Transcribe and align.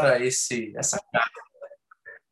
para 0.00 0.24
esse 0.24 0.72
essa 0.76 0.98
carta, 1.12 1.40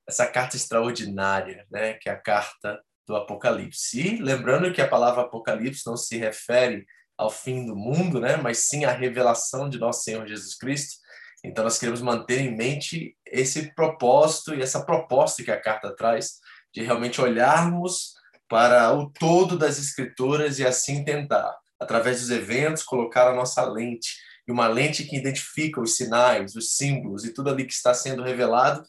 essa 0.09 0.27
carta 0.27 0.57
extraordinária, 0.57 1.67
né, 1.71 1.95
que 1.95 2.09
é 2.09 2.13
a 2.13 2.21
carta 2.21 2.81
do 3.07 3.17
Apocalipse. 3.17 4.01
E 4.01 4.23
lembrando 4.23 4.73
que 4.73 4.81
a 4.81 4.89
palavra 4.89 5.23
Apocalipse 5.23 5.87
não 5.87 5.97
se 5.97 6.17
refere 6.17 6.87
ao 7.17 7.31
fim 7.31 7.67
do 7.67 7.77
mundo, 7.77 8.21
né, 8.21 8.37
mas 8.37 8.59
sim 8.59 8.85
à 8.85 8.91
revelação 8.91 9.69
de 9.69 9.79
nosso 9.79 10.03
Senhor 10.03 10.27
Jesus 10.27 10.57
Cristo. 10.57 10.97
Então 11.45 11.65
nós 11.65 11.79
queremos 11.79 12.01
manter 12.01 12.41
em 12.41 12.57
mente 12.57 13.17
esse 13.27 13.75
propósito 13.75 14.55
e 14.55 14.63
essa 14.63 14.85
proposta 14.85 15.43
que 15.43 15.51
a 15.51 15.61
carta 15.61 15.95
traz 15.95 16.39
de 16.73 16.83
realmente 16.83 17.21
olharmos 17.21 18.15
para 18.49 18.93
o 18.93 19.11
todo 19.11 19.57
das 19.57 19.79
escrituras 19.79 20.59
e 20.59 20.67
assim 20.67 21.05
tentar, 21.05 21.55
através 21.79 22.21
dos 22.21 22.31
eventos, 22.31 22.83
colocar 22.83 23.29
a 23.29 23.35
nossa 23.35 23.65
lente 23.65 24.17
e 24.47 24.53
uma 24.53 24.67
lente 24.67 25.05
que 25.05 25.17
identifica 25.17 25.81
os 25.81 25.97
sinais, 25.97 26.55
os 26.55 26.77
símbolos 26.77 27.25
e 27.25 27.33
tudo 27.33 27.51
ali 27.51 27.65
que 27.65 27.73
está 27.73 27.95
sendo 27.95 28.23
revelado 28.23 28.85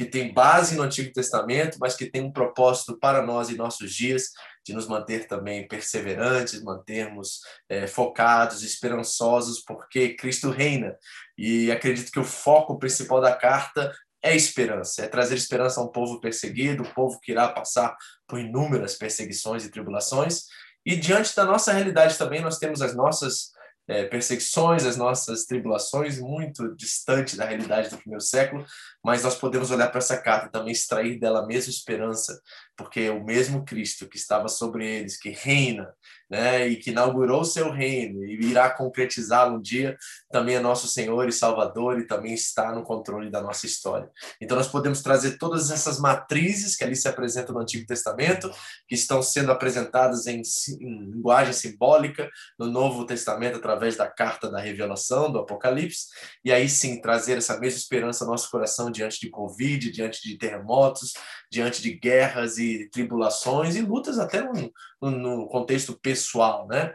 que 0.00 0.06
tem 0.06 0.32
base 0.32 0.76
no 0.76 0.82
Antigo 0.82 1.12
Testamento, 1.12 1.76
mas 1.78 1.94
que 1.94 2.06
tem 2.06 2.22
um 2.22 2.32
propósito 2.32 2.98
para 2.98 3.20
nós 3.20 3.50
em 3.50 3.54
nossos 3.54 3.92
dias, 3.92 4.30
de 4.64 4.72
nos 4.72 4.88
manter 4.88 5.26
também 5.26 5.68
perseverantes, 5.68 6.62
mantermos 6.62 7.40
é, 7.68 7.86
focados, 7.86 8.62
esperançosos, 8.62 9.62
porque 9.62 10.14
Cristo 10.14 10.48
reina. 10.48 10.96
E 11.36 11.70
acredito 11.70 12.10
que 12.10 12.18
o 12.18 12.24
foco 12.24 12.78
principal 12.78 13.20
da 13.20 13.36
carta 13.36 13.92
é 14.22 14.34
esperança, 14.34 15.04
é 15.04 15.06
trazer 15.06 15.34
esperança 15.34 15.80
a 15.80 15.84
um 15.84 15.88
povo 15.88 16.18
perseguido, 16.18 16.82
um 16.82 16.94
povo 16.94 17.20
que 17.20 17.32
irá 17.32 17.48
passar 17.48 17.94
por 18.26 18.38
inúmeras 18.38 18.94
perseguições 18.94 19.66
e 19.66 19.70
tribulações. 19.70 20.44
E 20.84 20.96
diante 20.96 21.36
da 21.36 21.44
nossa 21.44 21.74
realidade 21.74 22.16
também, 22.16 22.40
nós 22.40 22.58
temos 22.58 22.80
as 22.80 22.96
nossas 22.96 23.50
é, 23.88 24.04
perseguições, 24.04 24.84
as 24.84 24.96
nossas 24.96 25.44
tribulações, 25.44 26.18
muito 26.18 26.74
distante 26.76 27.36
da 27.36 27.44
realidade 27.44 27.90
do 27.90 27.98
primeiro 27.98 28.22
século, 28.22 28.64
mas 29.04 29.22
nós 29.22 29.34
podemos 29.34 29.70
olhar 29.70 29.88
para 29.88 29.98
essa 29.98 30.16
carta 30.16 30.46
e 30.46 30.50
também 30.50 30.72
extrair 30.72 31.18
dela 31.18 31.40
a 31.40 31.46
mesma 31.46 31.70
esperança, 31.70 32.40
porque 32.76 33.10
o 33.10 33.24
mesmo 33.24 33.64
Cristo 33.64 34.08
que 34.08 34.16
estava 34.16 34.48
sobre 34.48 34.86
eles, 34.86 35.18
que 35.18 35.30
reina, 35.30 35.92
né, 36.30 36.68
e 36.68 36.76
que 36.76 36.90
inaugurou 36.90 37.40
o 37.40 37.44
seu 37.44 37.70
reino 37.72 38.24
e 38.24 38.34
irá 38.46 38.70
concretizá-lo 38.70 39.56
um 39.56 39.60
dia, 39.60 39.98
também 40.30 40.54
é 40.54 40.60
nosso 40.60 40.86
Senhor 40.86 41.28
e 41.28 41.32
Salvador 41.32 41.98
e 41.98 42.06
também 42.06 42.32
está 42.32 42.72
no 42.72 42.84
controle 42.84 43.30
da 43.30 43.42
nossa 43.42 43.66
história. 43.66 44.08
Então 44.40 44.56
nós 44.56 44.68
podemos 44.68 45.02
trazer 45.02 45.38
todas 45.38 45.70
essas 45.70 45.98
matrizes 45.98 46.76
que 46.76 46.84
ali 46.84 46.94
se 46.94 47.08
apresentam 47.08 47.54
no 47.54 47.60
Antigo 47.60 47.84
Testamento, 47.86 48.50
que 48.86 48.94
estão 48.94 49.20
sendo 49.22 49.50
apresentadas 49.50 50.26
em, 50.26 50.40
em 50.80 51.10
linguagem 51.10 51.52
simbólica 51.52 52.30
no 52.56 52.66
Novo 52.66 53.04
Testamento 53.04 53.56
através 53.56 53.96
da 53.96 54.06
carta 54.06 54.48
da 54.48 54.60
revelação, 54.60 55.32
do 55.32 55.40
Apocalipse, 55.40 56.06
e 56.44 56.52
aí 56.52 56.68
sim 56.68 57.00
trazer 57.00 57.38
essa 57.38 57.58
mesma 57.58 57.78
esperança 57.78 58.24
ao 58.24 58.30
nosso 58.30 58.48
coração 58.50 58.90
diante 58.90 59.18
de 59.18 59.30
Covid, 59.30 59.90
diante 59.90 60.22
de 60.22 60.38
terremotos, 60.38 61.12
diante 61.50 61.82
de 61.82 61.92
guerras 61.94 62.58
e 62.58 62.88
tribulações 62.90 63.76
e 63.76 63.82
lutas 63.82 64.18
até 64.18 64.42
no, 64.42 64.72
no 65.10 65.48
contexto 65.48 65.98
pessoal, 65.98 66.66
né? 66.68 66.94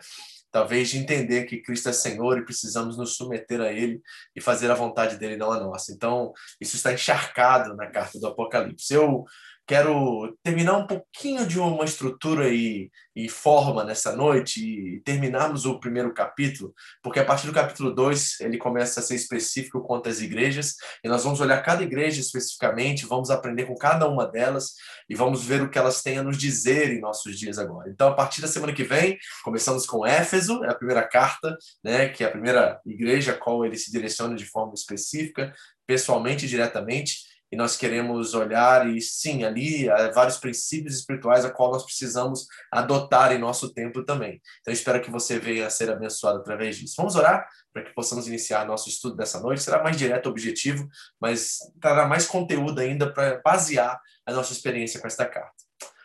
Talvez 0.52 0.89
de 0.89 0.97
entender 0.97 1.44
que 1.44 1.62
Cristo 1.62 1.89
é 1.89 1.94
Senhor 1.94 2.38
e 2.38 2.45
precisamos 2.45 2.97
nos 2.97 3.17
submeter 3.17 3.59
a 3.59 3.73
Ele 3.73 4.02
e 4.34 4.39
fazer 4.39 4.72
a 4.72 4.75
vontade 4.75 5.17
dele, 5.17 5.36
não 5.36 5.52
a 5.52 5.59
nossa. 5.59 5.92
Então, 5.92 6.31
isso 6.62 6.78
está 6.78 6.94
encharcado 6.94 7.75
na 7.75 7.88
carta 7.88 8.17
do 8.17 8.28
Apocalipse. 8.28 8.94
Eu 8.94 9.25
quero 9.68 10.38
terminar 10.44 10.78
um 10.78 10.86
pouquinho 10.86 11.46
de 11.46 11.60
uma 11.60 11.86
estrutura 11.86 12.50
e, 12.50 12.92
e, 13.16 13.28
forma 13.28 13.84
nessa 13.84 14.16
noite 14.16 14.62
e 14.64 15.02
terminarmos 15.02 15.66
o 15.66 15.80
primeiro 15.80 16.14
capítulo, 16.14 16.74
porque 17.02 17.20
a 17.20 17.26
partir 17.26 17.48
do 17.48 17.54
capítulo 17.54 17.94
2 17.94 18.42
ele 18.42 18.58
começa 18.58 19.00
a 19.00 19.04
ser 19.04 19.16
específico 19.16 19.82
quanto 19.82 20.08
às 20.08 20.22
igrejas, 20.22 20.76
e 21.04 21.10
nós 21.10 21.24
vamos 21.24 21.42
olhar 21.42 21.62
cada 21.64 21.84
igreja 21.84 22.22
especificamente, 22.22 23.06
vamos 23.06 23.32
aprender 23.32 23.66
com 23.66 23.76
cada 23.76 24.08
uma 24.08 24.28
delas 24.28 24.74
e 25.10 25.16
vamos 25.16 25.44
ver 25.44 25.64
o 25.64 25.70
que 25.70 25.78
elas 25.78 26.04
têm 26.04 26.20
a 26.20 26.24
nos 26.24 26.38
dizer 26.38 26.92
em 26.92 27.02
nossos 27.02 27.38
dias 27.38 27.58
agora. 27.58 27.90
Então, 27.90 28.08
a 28.10 28.14
partir 28.14 28.42
da 28.42 28.48
semana 28.48 28.74
que 28.74 28.84
vem, 28.84 29.18
começamos 29.44 29.86
com 29.86 30.06
Éfeso, 30.06 30.64
é 30.64 30.70
a 30.70 30.75
primeira 30.75 31.08
carta, 31.08 31.58
né, 31.84 32.09
que 32.09 32.24
é 32.24 32.28
a 32.28 32.31
primeira 32.31 32.80
igreja 32.86 33.31
a 33.31 33.38
qual 33.38 33.66
ele 33.66 33.78
se 33.78 33.92
direciona 33.92 34.36
de 34.36 34.46
forma 34.46 34.74
específica, 34.75 35.54
pessoalmente 35.88 36.46
e 36.46 36.50
diretamente 36.50 37.34
e 37.56 37.58
nós 37.58 37.78
queremos 37.78 38.34
olhar 38.34 38.86
e 38.86 39.00
sim 39.00 39.46
ali 39.46 39.90
há 39.90 40.12
vários 40.12 40.36
princípios 40.36 40.98
espirituais 40.98 41.46
a 41.46 41.50
qual 41.50 41.72
nós 41.72 41.86
precisamos 41.86 42.48
adotar 42.70 43.32
em 43.32 43.38
nosso 43.38 43.74
tempo 43.74 44.04
também. 44.04 44.42
Então 44.60 44.74
espero 44.74 45.02
que 45.02 45.10
você 45.10 45.40
venha 45.40 45.66
a 45.66 45.70
ser 45.70 45.90
abençoado 45.90 46.40
através 46.40 46.76
disso. 46.76 46.96
Vamos 46.98 47.16
orar 47.16 47.48
para 47.72 47.84
que 47.84 47.94
possamos 47.94 48.28
iniciar 48.28 48.66
nosso 48.66 48.90
estudo 48.90 49.16
dessa 49.16 49.40
noite. 49.40 49.64
Será 49.64 49.82
mais 49.82 49.96
direto, 49.96 50.28
objetivo, 50.28 50.86
mas 51.18 51.60
trará 51.80 52.06
mais 52.06 52.26
conteúdo 52.26 52.82
ainda 52.82 53.14
para 53.14 53.40
basear 53.42 54.02
a 54.26 54.34
nossa 54.34 54.52
experiência 54.52 55.00
com 55.00 55.08
esta 55.08 55.26
carta. 55.26 55.56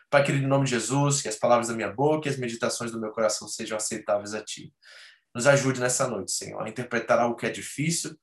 Pai 0.09 0.23
querido, 0.23 0.45
em 0.45 0.49
nome 0.49 0.67
de 0.67 0.71
Jesus, 0.71 1.21
que 1.21 1.29
as 1.29 1.37
palavras 1.37 1.67
da 1.67 1.75
minha 1.75 1.91
boca 1.91 2.29
e 2.29 2.31
as 2.31 2.39
meditações 2.39 2.93
do 2.93 3.01
meu 3.01 3.11
coração 3.11 3.49
sejam 3.49 3.77
aceitáveis 3.77 4.35
a 4.35 4.41
Ti. 4.41 4.73
Nos 5.35 5.49
ajude 5.49 5.81
nessa 5.81 6.07
noite, 6.07 6.31
Senhor, 6.31 6.63
a 6.63 6.69
interpretar 6.69 7.19
algo 7.19 7.35
que 7.35 7.47
é 7.47 7.51
difícil, 7.51 8.17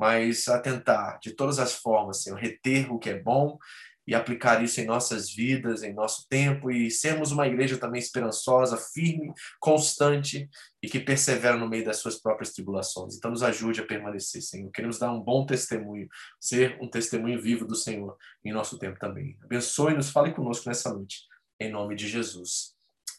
mas 0.00 0.48
a 0.48 0.58
tentar, 0.58 1.18
de 1.18 1.34
todas 1.34 1.58
as 1.58 1.74
formas, 1.74 2.22
Senhor, 2.22 2.38
reter 2.38 2.90
o 2.90 2.98
que 2.98 3.10
é 3.10 3.20
bom 3.20 3.58
e 4.06 4.14
aplicar 4.14 4.64
isso 4.64 4.80
em 4.80 4.86
nossas 4.86 5.30
vidas, 5.30 5.82
em 5.82 5.92
nosso 5.92 6.26
tempo 6.26 6.70
e 6.70 6.90
sermos 6.90 7.32
uma 7.32 7.46
igreja 7.46 7.76
também 7.76 8.00
esperançosa, 8.00 8.78
firme, 8.78 9.30
constante 9.60 10.48
e 10.82 10.88
que 10.88 10.98
persevera 10.98 11.58
no 11.58 11.68
meio 11.68 11.84
das 11.84 11.98
suas 11.98 12.18
próprias 12.18 12.50
tribulações. 12.54 13.14
Então, 13.14 13.30
nos 13.30 13.42
ajude 13.42 13.82
a 13.82 13.86
permanecer, 13.86 14.40
Senhor. 14.40 14.70
Queremos 14.70 14.98
dar 14.98 15.12
um 15.12 15.20
bom 15.20 15.44
testemunho, 15.44 16.08
ser 16.40 16.78
um 16.80 16.88
testemunho 16.88 17.40
vivo 17.40 17.66
do 17.66 17.76
Senhor 17.76 18.16
em 18.42 18.52
nosso 18.54 18.78
tempo 18.78 18.98
também. 18.98 19.36
Abençoe-nos, 19.44 20.08
fale 20.08 20.32
conosco 20.32 20.66
nessa 20.66 20.94
noite, 20.94 21.24
em 21.60 21.70
nome 21.70 21.94
de 21.94 22.08
Jesus. 22.08 22.74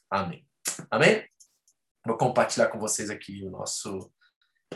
Amém. 0.09 0.43
Amém? 0.89 1.23
Vou 2.03 2.17
compartilhar 2.17 2.69
com 2.69 2.79
vocês 2.79 3.11
aqui 3.11 3.43
o 3.43 3.51
nosso 3.51 4.11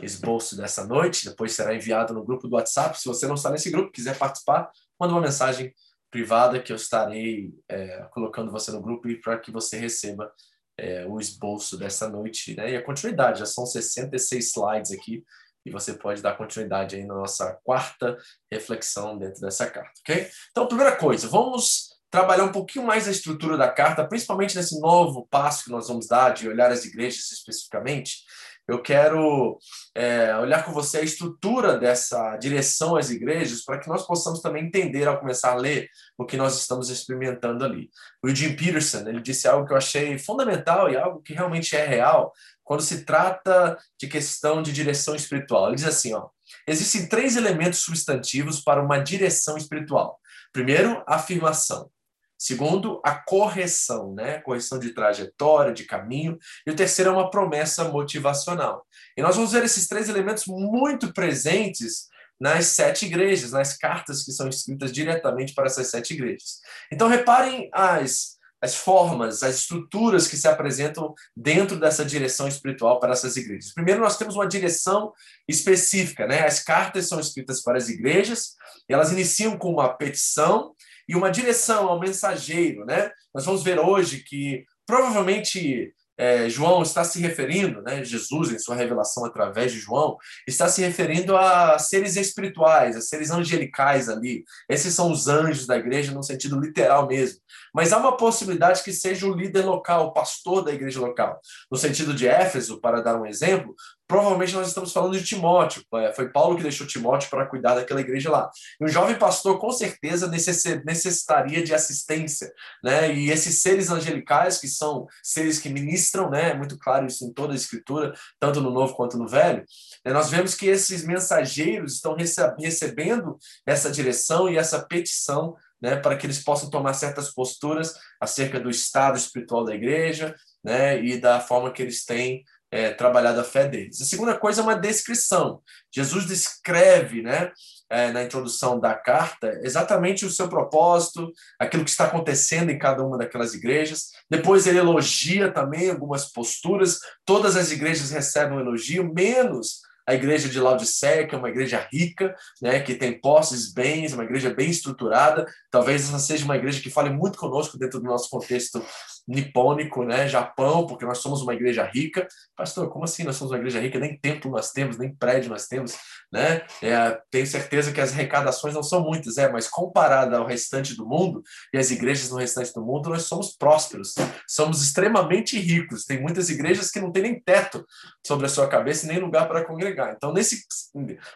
esboço 0.02 0.58
dessa 0.58 0.86
noite, 0.86 1.30
depois 1.30 1.54
será 1.54 1.74
enviado 1.74 2.14
no 2.14 2.24
grupo 2.24 2.48
do 2.48 2.56
WhatsApp. 2.56 3.00
Se 3.00 3.08
você 3.08 3.28
não 3.28 3.36
está 3.36 3.50
nesse 3.50 3.70
grupo, 3.70 3.92
quiser 3.92 4.18
participar, 4.18 4.70
manda 5.00 5.14
uma 5.14 5.22
mensagem 5.22 5.74
privada 6.12 6.62
que 6.62 6.72
eu 6.72 6.76
estarei 6.76 7.54
é, 7.70 8.08
colocando 8.12 8.52
você 8.52 8.72
no 8.72 8.82
grupo 8.82 9.08
para 9.22 9.38
que 9.40 9.52
você 9.52 9.78
receba 9.78 10.32
é, 10.78 11.06
o 11.06 11.20
esboço 11.20 11.78
dessa 11.78 12.10
noite 12.10 12.56
né? 12.56 12.72
e 12.72 12.76
a 12.78 12.84
continuidade. 12.84 13.40
Já 13.40 13.46
são 13.46 13.66
66 13.66 14.48
slides 14.48 14.92
aqui 14.92 15.24
e 15.66 15.72
você 15.72 15.94
pode 15.94 16.22
dar 16.22 16.38
continuidade 16.38 16.96
aí 16.96 17.06
na 17.06 17.16
nossa 17.16 17.60
quarta 17.64 18.18
reflexão 18.52 19.18
dentro 19.18 19.42
dessa 19.42 19.70
carta, 19.70 19.92
ok? 20.02 20.30
Então, 20.52 20.68
primeira 20.68 20.96
coisa, 20.96 21.28
vamos 21.28 21.96
trabalhar 22.12 22.46
um 22.46 22.52
pouquinho 22.52 22.86
mais 22.86 23.08
a 23.08 23.12
estrutura 23.12 23.58
da 23.58 23.70
carta, 23.70 24.08
principalmente 24.08 24.56
nesse 24.56 24.80
novo 24.80 25.28
passo 25.30 25.66
que 25.66 25.72
nós 25.72 25.88
vamos 25.88 26.08
dar 26.08 26.34
de 26.34 26.48
olhar 26.48 26.72
as 26.72 26.86
igrejas 26.86 27.32
especificamente 27.32 28.20
eu 28.68 28.82
quero 28.82 29.58
é, 29.94 30.36
olhar 30.38 30.66
com 30.66 30.72
você 30.72 30.98
a 30.98 31.04
estrutura 31.04 31.78
dessa 31.78 32.36
direção 32.38 32.96
às 32.96 33.10
igrejas 33.10 33.64
para 33.64 33.80
que 33.80 33.88
nós 33.88 34.06
possamos 34.06 34.42
também 34.42 34.66
entender 34.66 35.08
ao 35.08 35.20
começar 35.20 35.52
a 35.52 35.56
ler 35.56 35.88
o 36.18 36.26
que 36.26 36.36
nós 36.36 36.58
estamos 36.58 36.90
experimentando 36.90 37.64
ali. 37.64 37.90
O 38.24 38.28
Eugene 38.28 38.56
Peterson 38.56 39.08
ele 39.08 39.22
disse 39.22 39.48
algo 39.48 39.68
que 39.68 39.74
eu 39.74 39.78
achei 39.78 40.18
fundamental 40.18 40.90
e 40.90 40.98
algo 40.98 41.22
que 41.22 41.34
realmente 41.34 41.76
é 41.76 41.86
real 41.86 42.34
quando 42.64 42.82
se 42.82 43.06
trata 43.06 43.78
de 44.00 44.08
questão 44.08 44.64
de 44.64 44.74
direção 44.74 45.16
espiritual. 45.16 45.68
Ele 45.68 45.76
diz 45.76 45.86
assim, 45.86 46.14
ó, 46.16 46.30
existem 46.68 47.08
três 47.08 47.36
elementos 47.36 47.80
substantivos 47.80 48.60
para 48.62 48.82
uma 48.82 48.98
direção 48.98 49.56
espiritual. 49.56 50.20
Primeiro, 50.52 51.04
afirmação. 51.06 51.92
Segundo, 52.38 53.02
a 53.04 53.16
correção, 53.16 54.14
né? 54.14 54.40
Correção 54.42 54.78
de 54.78 54.94
trajetória, 54.94 55.74
de 55.74 55.86
caminho. 55.86 56.38
E 56.68 56.72
o 56.72 56.76
terceiro 56.76 57.12
é 57.12 57.14
uma 57.14 57.30
promessa 57.30 57.86
motivacional. 57.86 58.86
E 59.18 59.22
nós 59.22 59.36
vamos 59.36 59.54
ver 59.54 59.64
esses 59.64 59.88
três 59.88 60.10
elementos 60.10 60.46
muito 60.46 61.14
presentes 61.14 62.08
nas 62.40 62.66
sete 62.68 63.06
igrejas, 63.06 63.52
nas 63.52 63.78
cartas 63.78 64.24
que 64.24 64.32
são 64.32 64.50
escritas 64.50 64.92
diretamente 64.92 65.54
para 65.54 65.68
essas 65.68 65.88
sete 65.88 66.14
igrejas. 66.14 66.60
Então, 66.92 67.08
reparem 67.08 67.70
as, 67.72 68.36
as 68.62 68.76
formas, 68.76 69.42
as 69.42 69.60
estruturas 69.60 70.28
que 70.28 70.36
se 70.36 70.46
apresentam 70.46 71.14
dentro 71.36 71.80
dessa 71.80 72.04
direção 72.04 72.50
espiritual 72.50 73.00
para 73.00 73.14
essas 73.14 73.38
igrejas. 73.38 73.74
Primeiro, 73.74 74.02
nós 74.02 74.18
temos 74.18 74.36
uma 74.36 74.48
direção 74.48 75.14
específica, 75.48 76.28
né? 76.28 76.46
As 76.46 76.62
cartas 76.62 77.08
são 77.08 77.22
escritas 77.22 77.64
para 77.64 77.78
as 77.78 77.88
igrejas, 77.88 78.56
e 78.90 78.94
elas 78.94 79.14
iniciam 79.14 79.58
com 79.58 79.72
uma 79.72 79.94
petição 79.94 80.75
e 81.08 81.16
uma 81.16 81.32
direção 81.32 81.88
ao 81.88 82.00
mensageiro, 82.00 82.86
né? 82.86 83.12
Nós 83.34 83.46
vamos 83.46 83.64
ver 83.64 83.80
hoje 83.80 84.24
que 84.24 84.64
provavelmente 84.86 85.94
é, 86.18 86.48
João 86.48 86.82
está 86.82 87.04
se 87.04 87.20
referindo, 87.20 87.82
né, 87.82 88.04
Jesus, 88.04 88.52
em 88.52 88.60
sua 88.60 88.76
revelação 88.76 89.26
através 89.26 89.74
de 89.74 89.80
João, 89.80 90.18
está 90.48 90.70
se 90.70 90.82
referindo 90.82 91.36
a 91.36 91.78
seres 91.78 92.16
espirituais, 92.16 92.96
a 92.96 93.02
seres 93.02 93.32
angelicais 93.32 94.08
ali. 94.08 94.44
Esses 94.70 94.94
são 94.94 95.12
os 95.12 95.28
anjos 95.28 95.68
da 95.68 95.78
igreja 95.78 96.14
no 96.14 96.24
sentido 96.24 96.60
literal 96.60 97.08
mesmo. 97.08 97.40
Mas 97.74 97.92
há 97.92 97.98
uma 97.98 98.16
possibilidade 98.16 98.82
que 98.82 98.94
seja 98.94 99.28
o 99.28 99.36
líder 99.36 99.66
local, 99.66 100.08
o 100.08 100.14
pastor 100.14 100.64
da 100.64 100.74
igreja 100.74 101.00
local. 101.00 101.40
No 101.70 101.78
sentido 101.78 102.14
de 102.14 102.28
Éfeso, 102.28 102.80
para 102.80 103.02
dar 103.02 103.20
um 103.20 103.26
exemplo, 103.26 103.76
provavelmente 104.08 104.54
nós 104.54 104.68
estamos 104.68 104.92
falando 104.92 105.18
de 105.18 105.24
Timóteo. 105.24 105.84
É, 105.96 106.14
foi 106.14 106.30
Paulo 106.30 106.58
que 106.58 106.64
deixou 106.64 106.86
Timóteo 106.86 107.30
para 107.30 107.46
cuidar 107.46 107.76
daquela 107.76 108.02
igreja 108.02 108.30
lá. 108.30 108.50
E 108.80 108.86
um 108.86 108.88
jovem 108.88 109.18
pastor, 109.18 109.60
com 109.60 109.72
certeza, 109.72 110.28
necessitaria 110.28 111.64
de 111.64 111.74
assistência. 111.74 112.52
Né? 112.84 113.14
E 113.14 113.32
esses 113.32 113.62
seres 113.62 113.90
angelicais, 113.90 114.58
que 114.58 114.68
são 114.68 115.08
seres 115.24 115.60
que 115.60 115.70
ministram, 115.70 116.30
né? 116.30 116.52
é 116.52 116.54
muito 116.54 116.78
claro 116.78 117.06
isso 117.06 117.26
em 117.26 117.34
toda 117.34 117.54
a 117.54 117.56
Escritura, 117.56 118.14
tanto 118.40 118.62
no 118.62 118.72
Novo 118.72 118.96
quanto 118.96 119.18
no 119.18 119.28
Velho, 119.28 119.64
né? 120.06 120.14
nós 120.14 120.30
vemos 120.30 120.56
que 120.56 120.68
esses 120.68 121.06
mensageiros 121.06 121.96
estão 121.96 122.16
recebendo 122.16 123.38
essa 123.66 123.90
direção 123.90 124.50
e 124.50 124.58
essa 124.58 124.86
petição 124.86 125.56
né, 125.82 125.96
para 125.96 126.16
que 126.16 126.26
eles 126.26 126.44
possam 126.44 126.70
tomar 126.70 126.94
certas 126.94 127.34
posturas 127.34 127.94
acerca 128.20 128.60
do 128.60 128.70
estado 128.70 129.18
espiritual 129.18 129.64
da 129.64 129.76
igreja 129.76 130.36
né, 130.64 131.04
e 131.04 131.20
da 131.20 131.40
forma 131.40 131.72
que 131.72 131.82
eles 131.82 132.06
têm 132.06 132.44
é, 132.76 132.92
trabalhado 132.92 133.40
a 133.40 133.44
fé 133.44 133.68
deles. 133.68 134.02
A 134.02 134.06
segunda 134.06 134.38
coisa 134.38 134.60
é 134.60 134.64
uma 134.64 134.76
descrição. 134.76 135.62
Jesus 135.94 136.26
descreve, 136.26 137.22
né, 137.22 137.52
é, 137.90 138.12
na 138.12 138.22
introdução 138.22 138.80
da 138.80 138.94
carta, 138.94 139.60
exatamente 139.64 140.26
o 140.26 140.30
seu 140.30 140.50
propósito, 140.50 141.32
aquilo 141.58 141.86
que 141.86 141.90
está 141.90 142.06
acontecendo 142.06 142.70
em 142.70 142.78
cada 142.78 143.02
uma 143.02 143.18
daquelas 143.18 143.54
igrejas. 143.54 144.10
Depois 144.30 144.68
ele 144.68 144.80
elogia 144.80 145.52
também 145.52 145.90
algumas 145.90 146.26
posturas. 146.26 147.00
Todas 147.24 147.56
as 147.56 147.72
igrejas 147.72 148.12
recebem 148.12 148.58
um 148.58 148.60
elogio, 148.60 149.10
menos 149.14 149.80
a 150.08 150.14
igreja 150.14 150.48
de 150.48 150.60
Laodiceia, 150.60 151.26
que 151.26 151.34
é 151.34 151.38
uma 151.38 151.50
igreja 151.50 151.88
rica, 151.92 152.36
né, 152.62 152.80
que 152.80 152.94
tem 152.94 153.20
posses, 153.20 153.74
bens, 153.74 154.14
uma 154.14 154.24
igreja 154.24 154.54
bem 154.54 154.70
estruturada. 154.70 155.46
Talvez 155.72 156.04
essa 156.04 156.20
seja 156.20 156.46
uma 156.46 156.58
igreja 156.58 156.82
que 156.82 156.92
fale 156.92 157.10
muito 157.10 157.40
conosco 157.40 157.78
dentro 157.78 158.00
do 158.00 158.06
nosso 158.06 158.30
contexto 158.30 158.84
nipônico, 159.28 160.04
né, 160.04 160.28
Japão, 160.28 160.86
porque 160.86 161.06
nós 161.06 161.18
somos 161.18 161.42
uma 161.42 161.54
igreja 161.54 161.84
rica. 161.84 162.28
Pastor, 162.56 162.90
como 162.90 163.06
assim 163.06 163.24
nós 163.24 163.36
somos 163.36 163.52
uma 163.52 163.58
igreja 163.58 163.80
rica? 163.80 164.00
Nem 164.00 164.18
templo 164.18 164.52
nós 164.52 164.72
temos, 164.72 164.98
nem 164.98 165.14
prédio 165.14 165.50
nós 165.50 165.68
temos, 165.68 165.98
né? 166.32 166.62
É, 166.82 167.20
tenho 167.32 167.48
certeza 167.48 167.92
que 167.92 168.00
as 168.00 168.12
arrecadações 168.12 168.74
não 168.74 168.84
são 168.84 169.02
muitas, 169.02 169.38
é, 169.38 169.50
mas 169.50 169.68
comparada 169.68 170.38
ao 170.38 170.46
restante 170.46 170.96
do 170.96 171.06
mundo 171.06 171.42
e 171.74 171.78
as 171.78 171.92
igrejas 171.92 172.30
no 172.30 172.38
restante 172.38 172.74
do 172.74 172.84
mundo, 172.84 173.10
nós 173.10 173.24
somos 173.24 173.56
prósperos, 173.56 174.14
somos 174.48 174.82
extremamente 174.82 175.60
ricos. 175.60 176.06
Tem 176.06 176.22
muitas 176.22 176.50
igrejas 176.50 176.92
que 176.92 177.00
não 177.00 177.12
têm 177.12 177.24
nem 177.24 177.40
teto 177.40 177.86
sobre 178.26 178.46
a 178.46 178.50
sua 178.50 178.68
cabeça 178.68 179.08
nem 179.08 179.20
lugar 179.20 179.48
para 179.48 179.66
congregar. 179.66 180.14
Então, 180.16 180.32
nesse 180.32 180.66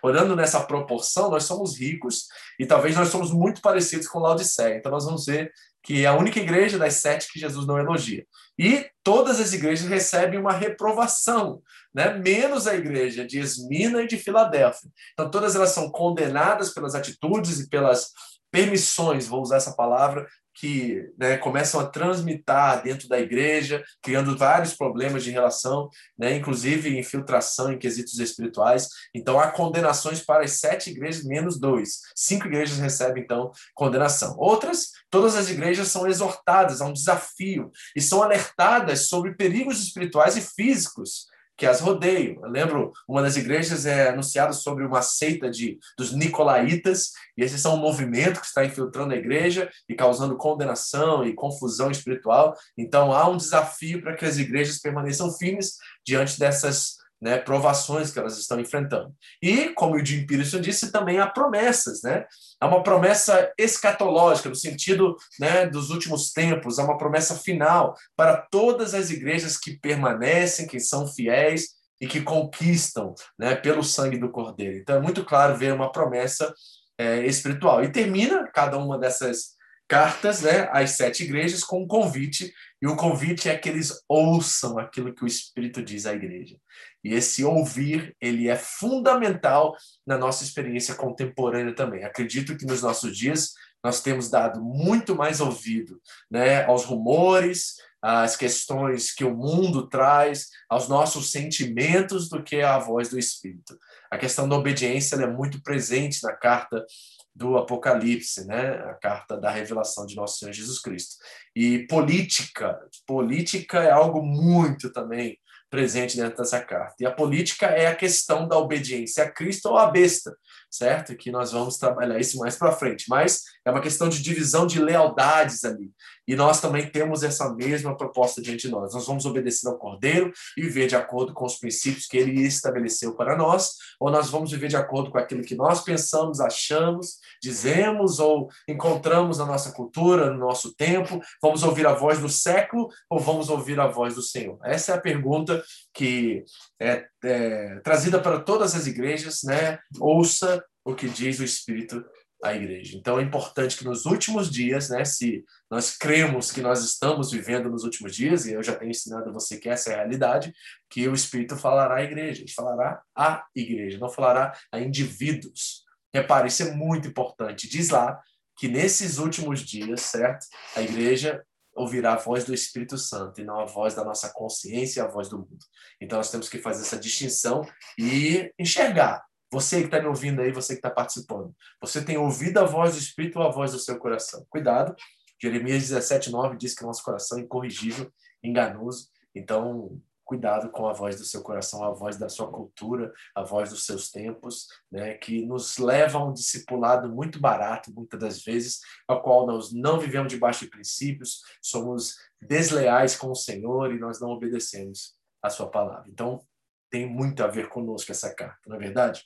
olhando 0.03 0.35
nessa 0.35 0.61
proporção, 0.61 1.29
nós 1.29 1.43
somos 1.43 1.77
ricos 1.77 2.27
e 2.59 2.65
talvez 2.65 2.95
nós 2.95 3.09
somos 3.09 3.31
muito 3.31 3.61
parecidos 3.61 4.07
com 4.07 4.19
Laodiceia. 4.19 4.75
Então, 4.75 4.91
nós 4.91 5.05
vamos 5.05 5.25
ver 5.25 5.51
que 5.89 6.05
é 6.05 6.07
a 6.07 6.15
única 6.15 6.39
igreja 6.39 6.77
das 6.77 6.93
sete 6.97 7.33
que 7.33 7.39
Jesus 7.39 7.65
não 7.65 7.79
elogia. 7.79 8.23
E 8.59 8.87
todas 9.03 9.39
as 9.39 9.53
igrejas 9.53 9.87
recebem 9.87 10.39
uma 10.39 10.51
reprovação, 10.51 11.63
né? 11.91 12.13
menos 12.13 12.67
a 12.67 12.75
igreja 12.75 13.25
de 13.25 13.39
Esmina 13.39 14.03
e 14.03 14.07
de 14.07 14.15
Filadélfia. 14.15 14.87
Então, 15.13 15.31
todas 15.31 15.55
elas 15.55 15.71
são 15.71 15.89
condenadas 15.89 16.71
pelas 16.75 16.93
atitudes 16.93 17.59
e 17.59 17.69
pelas 17.69 18.11
permissões, 18.51 19.25
vou 19.25 19.41
usar 19.41 19.57
essa 19.57 19.75
palavra, 19.75 20.27
que 20.53 21.09
né, 21.17 21.37
começam 21.37 21.79
a 21.79 21.85
transmitar 21.85 22.83
dentro 22.83 23.07
da 23.07 23.19
igreja, 23.19 23.83
criando 24.01 24.37
vários 24.37 24.73
problemas 24.73 25.23
de 25.23 25.31
relação, 25.31 25.89
né, 26.17 26.35
inclusive 26.35 26.97
infiltração 26.97 27.71
em 27.71 27.77
quesitos 27.77 28.19
espirituais. 28.19 28.87
Então, 29.13 29.39
há 29.39 29.51
condenações 29.51 30.21
para 30.21 30.43
as 30.43 30.53
sete 30.53 30.89
igrejas, 30.89 31.23
menos 31.23 31.59
dois. 31.59 32.01
Cinco 32.15 32.47
igrejas 32.47 32.77
recebem, 32.77 33.23
então, 33.23 33.51
condenação. 33.73 34.35
Outras, 34.37 34.89
todas 35.09 35.35
as 35.35 35.49
igrejas 35.49 35.87
são 35.87 36.07
exortadas 36.07 36.81
a 36.81 36.85
um 36.85 36.93
desafio 36.93 37.71
e 37.95 38.01
são 38.01 38.21
alertadas 38.21 39.07
sobre 39.07 39.35
perigos 39.35 39.81
espirituais 39.81 40.35
e 40.35 40.41
físicos 40.41 41.27
que 41.59 41.65
as 41.65 41.81
rodeiam. 41.81 42.41
Eu 42.41 42.49
lembro, 42.49 42.93
uma 43.05 43.21
das 43.21 43.35
igrejas 43.35 43.85
é 43.85 44.09
anunciada 44.09 44.53
sobre 44.53 44.85
uma 44.85 45.01
seita 45.01 45.51
de, 45.51 45.77
dos 45.97 46.13
nicolaítas, 46.13 47.11
e 47.37 47.43
esses 47.43 47.59
são 47.59 47.75
um 47.75 47.79
movimento 47.79 48.39
que 48.39 48.47
está 48.47 48.63
infiltrando 48.63 49.13
a 49.13 49.17
igreja 49.17 49.69
e 49.87 49.93
causando 49.93 50.37
condenação 50.37 51.25
e 51.25 51.33
confusão 51.33 51.91
espiritual. 51.91 52.55
Então, 52.77 53.11
há 53.11 53.29
um 53.29 53.35
desafio 53.35 54.01
para 54.01 54.15
que 54.15 54.23
as 54.23 54.37
igrejas 54.37 54.79
permaneçam 54.79 55.29
firmes 55.33 55.75
diante 56.07 56.39
dessas 56.39 56.95
né, 57.21 57.37
provações 57.37 58.11
que 58.11 58.19
elas 58.19 58.37
estão 58.37 58.59
enfrentando. 58.59 59.13
E, 59.41 59.69
como 59.69 59.95
o 59.95 60.05
Jim 60.05 60.25
Peterson 60.25 60.61
disse, 60.61 60.91
também 60.91 61.19
há 61.19 61.27
promessas, 61.27 62.01
né? 62.01 62.25
Há 62.59 62.67
uma 62.67 62.83
promessa 62.83 63.51
escatológica, 63.57 64.49
no 64.49 64.55
sentido 64.55 65.15
né, 65.39 65.65
dos 65.65 65.89
últimos 65.89 66.31
tempos, 66.31 66.79
há 66.79 66.83
uma 66.83 66.97
promessa 66.97 67.35
final 67.35 67.95
para 68.15 68.37
todas 68.37 68.93
as 68.93 69.09
igrejas 69.09 69.57
que 69.57 69.77
permanecem, 69.77 70.67
que 70.67 70.79
são 70.79 71.07
fiéis 71.07 71.79
e 72.01 72.07
que 72.07 72.21
conquistam 72.21 73.13
né, 73.37 73.55
pelo 73.55 73.83
sangue 73.83 74.17
do 74.17 74.31
Cordeiro. 74.31 74.77
Então, 74.77 74.95
é 74.95 75.01
muito 75.01 75.25
claro 75.25 75.57
ver 75.57 75.73
uma 75.73 75.91
promessa 75.91 76.53
é, 76.97 77.25
espiritual. 77.25 77.83
E 77.83 77.91
termina 77.91 78.47
cada 78.53 78.77
uma 78.77 78.97
dessas 78.97 79.59
cartas 79.89 80.41
né, 80.41 80.69
às 80.71 80.91
sete 80.91 81.23
igrejas 81.23 81.63
com 81.63 81.81
um 81.81 81.87
convite, 81.87 82.53
e 82.79 82.87
o 82.87 82.95
convite 82.95 83.49
é 83.49 83.57
que 83.57 83.67
eles 83.67 84.03
ouçam 84.07 84.77
aquilo 84.77 85.13
que 85.13 85.23
o 85.23 85.27
Espírito 85.27 85.81
diz 85.81 86.05
à 86.05 86.13
igreja. 86.13 86.55
E 87.03 87.13
esse 87.13 87.43
ouvir, 87.43 88.15
ele 88.19 88.49
é 88.49 88.55
fundamental 88.55 89.75
na 90.05 90.17
nossa 90.17 90.43
experiência 90.43 90.95
contemporânea 90.95 91.73
também. 91.73 92.03
Acredito 92.03 92.57
que 92.57 92.65
nos 92.65 92.81
nossos 92.81 93.15
dias 93.15 93.53
nós 93.83 94.01
temos 94.01 94.29
dado 94.29 94.61
muito 94.61 95.15
mais 95.15 95.39
ouvido 95.39 96.01
né, 96.29 96.65
aos 96.65 96.83
rumores, 96.83 97.75
às 98.01 98.35
questões 98.35 99.13
que 99.13 99.23
o 99.23 99.35
mundo 99.35 99.87
traz, 99.87 100.47
aos 100.69 100.87
nossos 100.87 101.31
sentimentos, 101.31 102.29
do 102.29 102.43
que 102.43 102.61
à 102.61 102.77
voz 102.77 103.09
do 103.09 103.19
Espírito. 103.19 103.77
A 104.11 104.17
questão 104.17 104.47
da 104.47 104.55
obediência 104.55 105.15
é 105.15 105.27
muito 105.27 105.61
presente 105.61 106.21
na 106.23 106.33
carta 106.33 106.85
do 107.33 107.57
Apocalipse, 107.57 108.45
né? 108.45 108.71
A 108.89 108.93
carta 108.95 109.37
da 109.37 109.49
revelação 109.49 110.05
de 110.05 110.15
nosso 110.15 110.39
Senhor 110.39 110.51
Jesus 110.51 110.81
Cristo. 110.81 111.15
E 111.55 111.87
política, 111.87 112.77
política 113.07 113.79
é 113.81 113.91
algo 113.91 114.21
muito 114.21 114.91
também 114.91 115.37
presente 115.69 116.17
dentro 116.17 116.37
dessa 116.37 116.59
carta. 116.59 116.95
E 116.99 117.05
a 117.05 117.11
política 117.11 117.67
é 117.67 117.87
a 117.87 117.95
questão 117.95 118.47
da 118.47 118.57
obediência 118.57 119.23
a 119.23 119.31
Cristo 119.31 119.67
ou 119.69 119.77
à 119.77 119.85
besta, 119.89 120.35
certo? 120.69 121.15
Que 121.15 121.31
nós 121.31 121.51
vamos 121.51 121.77
trabalhar 121.77 122.19
isso 122.19 122.37
mais 122.37 122.55
para 122.55 122.71
frente. 122.71 123.05
Mas 123.07 123.43
é 123.63 123.71
uma 123.71 123.81
questão 123.81 124.09
de 124.09 124.21
divisão 124.21 124.65
de 124.65 124.81
lealdades 124.81 125.63
ali. 125.63 125.91
E 126.29 126.35
nós 126.35 126.61
também 126.61 126.87
temos 126.87 127.23
essa 127.23 127.51
mesma 127.55 127.97
proposta 127.97 128.39
diante 128.39 128.67
de 128.67 128.71
nós. 128.71 128.93
Nós 128.93 129.07
vamos 129.07 129.25
obedecer 129.25 129.67
ao 129.67 129.79
Cordeiro 129.79 130.31
e 130.55 130.61
viver 130.61 130.85
de 130.85 130.95
acordo 130.95 131.33
com 131.33 131.43
os 131.43 131.57
princípios 131.57 132.05
que 132.05 132.15
ele 132.15 132.39
estabeleceu 132.43 133.15
para 133.15 133.35
nós, 133.35 133.71
ou 133.99 134.11
nós 134.11 134.29
vamos 134.29 134.51
viver 134.51 134.67
de 134.67 134.75
acordo 134.75 135.09
com 135.09 135.17
aquilo 135.17 135.41
que 135.41 135.55
nós 135.55 135.83
pensamos, 135.83 136.39
achamos, 136.39 137.15
dizemos 137.41 138.19
ou 138.19 138.47
encontramos 138.67 139.39
na 139.39 139.45
nossa 139.45 139.71
cultura, 139.71 140.29
no 140.29 140.37
nosso 140.37 140.75
tempo. 140.75 141.19
Vamos 141.41 141.63
ouvir 141.63 141.87
a 141.87 141.95
voz 141.95 142.19
do 142.19 142.29
século 142.29 142.89
ou 143.09 143.19
vamos 143.19 143.49
ouvir 143.49 143.79
a 143.79 143.87
voz 143.87 144.13
do 144.13 144.21
Senhor? 144.21 144.59
Essa 144.63 144.91
é 144.91 144.95
a 144.97 145.01
pergunta 145.01 145.63
que 145.91 146.43
é, 146.79 147.07
é 147.23 147.79
trazida 147.79 148.19
para 148.19 148.39
todas 148.39 148.75
as 148.75 148.85
igrejas, 148.85 149.39
né? 149.43 149.79
Ouça 149.99 150.63
o 150.85 150.93
que 150.93 151.09
diz 151.09 151.39
o 151.39 151.43
Espírito 151.43 152.05
a 152.43 152.53
igreja. 152.53 152.97
Então 152.97 153.19
é 153.19 153.23
importante 153.23 153.77
que 153.77 153.83
nos 153.83 154.05
últimos 154.05 154.49
dias, 154.49 154.89
né, 154.89 155.03
se 155.03 155.43
nós 155.69 155.97
cremos 155.97 156.51
que 156.51 156.61
nós 156.61 156.83
estamos 156.83 157.31
vivendo 157.31 157.69
nos 157.69 157.83
últimos 157.83 158.15
dias, 158.15 158.45
e 158.45 158.53
eu 158.53 158.63
já 158.63 158.75
tenho 158.75 158.91
ensinado 158.91 159.29
a 159.29 159.33
você 159.33 159.57
que 159.57 159.69
essa 159.69 159.91
é 159.91 159.93
a 159.95 159.97
realidade, 159.97 160.53
que 160.89 161.07
o 161.07 161.13
Espírito 161.13 161.57
falará 161.57 161.97
à 161.97 162.03
igreja, 162.03 162.45
falará 162.55 163.01
à 163.15 163.45
igreja, 163.55 163.97
não 163.97 164.09
falará 164.09 164.57
a 164.71 164.79
indivíduos. 164.79 165.83
Repare, 166.13 166.47
isso 166.47 166.63
é 166.63 166.71
muito 166.71 167.07
importante. 167.07 167.69
Diz 167.69 167.89
lá 167.89 168.19
que 168.57 168.67
nesses 168.67 169.17
últimos 169.17 169.61
dias, 169.61 170.01
certo? 170.01 170.45
A 170.75 170.81
igreja 170.81 171.43
ouvirá 171.73 172.13
a 172.13 172.17
voz 172.17 172.43
do 172.43 172.53
Espírito 172.53 172.97
Santo 172.97 173.39
e 173.39 173.45
não 173.45 173.59
a 173.59 173.65
voz 173.65 173.93
da 173.93 174.03
nossa 174.03 174.31
consciência 174.33 174.99
e 174.99 175.03
a 175.03 175.07
voz 175.07 175.29
do 175.29 175.37
mundo. 175.37 175.65
Então 176.01 176.17
nós 176.17 176.31
temos 176.31 176.49
que 176.49 176.59
fazer 176.59 176.81
essa 176.81 176.97
distinção 176.97 177.65
e 177.97 178.51
enxergar 178.59 179.23
você 179.51 179.79
que 179.79 179.85
está 179.85 179.99
me 179.99 180.07
ouvindo 180.07 180.41
aí, 180.41 180.51
você 180.51 180.73
que 180.73 180.79
está 180.79 180.89
participando. 180.89 181.53
Você 181.81 182.03
tem 182.03 182.17
ouvido 182.17 182.59
a 182.59 182.65
voz 182.65 182.93
do 182.93 182.99
Espírito 182.99 183.39
ou 183.39 183.45
a 183.45 183.51
voz 183.51 183.71
do 183.71 183.79
seu 183.79 183.97
coração? 183.97 184.45
Cuidado. 184.49 184.95
Jeremias 185.41 185.83
17, 185.83 186.31
9 186.31 186.57
diz 186.57 186.75
que 186.75 186.83
o 186.83 186.87
nosso 186.87 187.03
coração 187.03 187.37
é 187.37 187.41
incorrigível, 187.41 188.11
enganoso. 188.43 189.09
Então, 189.33 189.99
cuidado 190.29 190.69
com 190.69 190.87
a 190.87 190.93
voz 190.93 191.17
do 191.17 191.23
seu 191.23 191.41
coração, 191.41 191.83
a 191.83 191.91
voz 191.91 192.15
da 192.15 192.29
sua 192.29 192.51
cultura, 192.51 193.11
a 193.33 193.41
voz 193.41 193.71
dos 193.71 193.85
seus 193.85 194.11
tempos, 194.11 194.67
né, 194.91 195.15
que 195.15 195.43
nos 195.43 195.79
leva 195.79 196.19
a 196.19 196.23
um 196.23 196.31
discipulado 196.31 197.09
muito 197.09 197.39
barato, 197.39 197.91
muitas 197.91 198.19
das 198.19 198.43
vezes, 198.43 198.79
ao 199.07 199.23
qual 199.23 199.47
nós 199.47 199.73
não 199.73 199.99
vivemos 199.99 200.31
debaixo 200.31 200.65
de 200.65 200.69
princípios, 200.69 201.41
somos 201.59 202.15
desleais 202.39 203.15
com 203.15 203.31
o 203.31 203.35
Senhor 203.35 203.91
e 203.91 203.97
nós 203.97 204.19
não 204.19 204.29
obedecemos 204.29 205.15
a 205.41 205.49
sua 205.49 205.67
palavra. 205.67 206.07
Então, 206.07 206.45
tem 206.89 207.07
muito 207.07 207.43
a 207.43 207.47
ver 207.47 207.69
conosco 207.69 208.11
essa 208.11 208.33
carta, 208.33 208.59
não 208.67 208.75
é 208.75 208.79
verdade? 208.79 209.23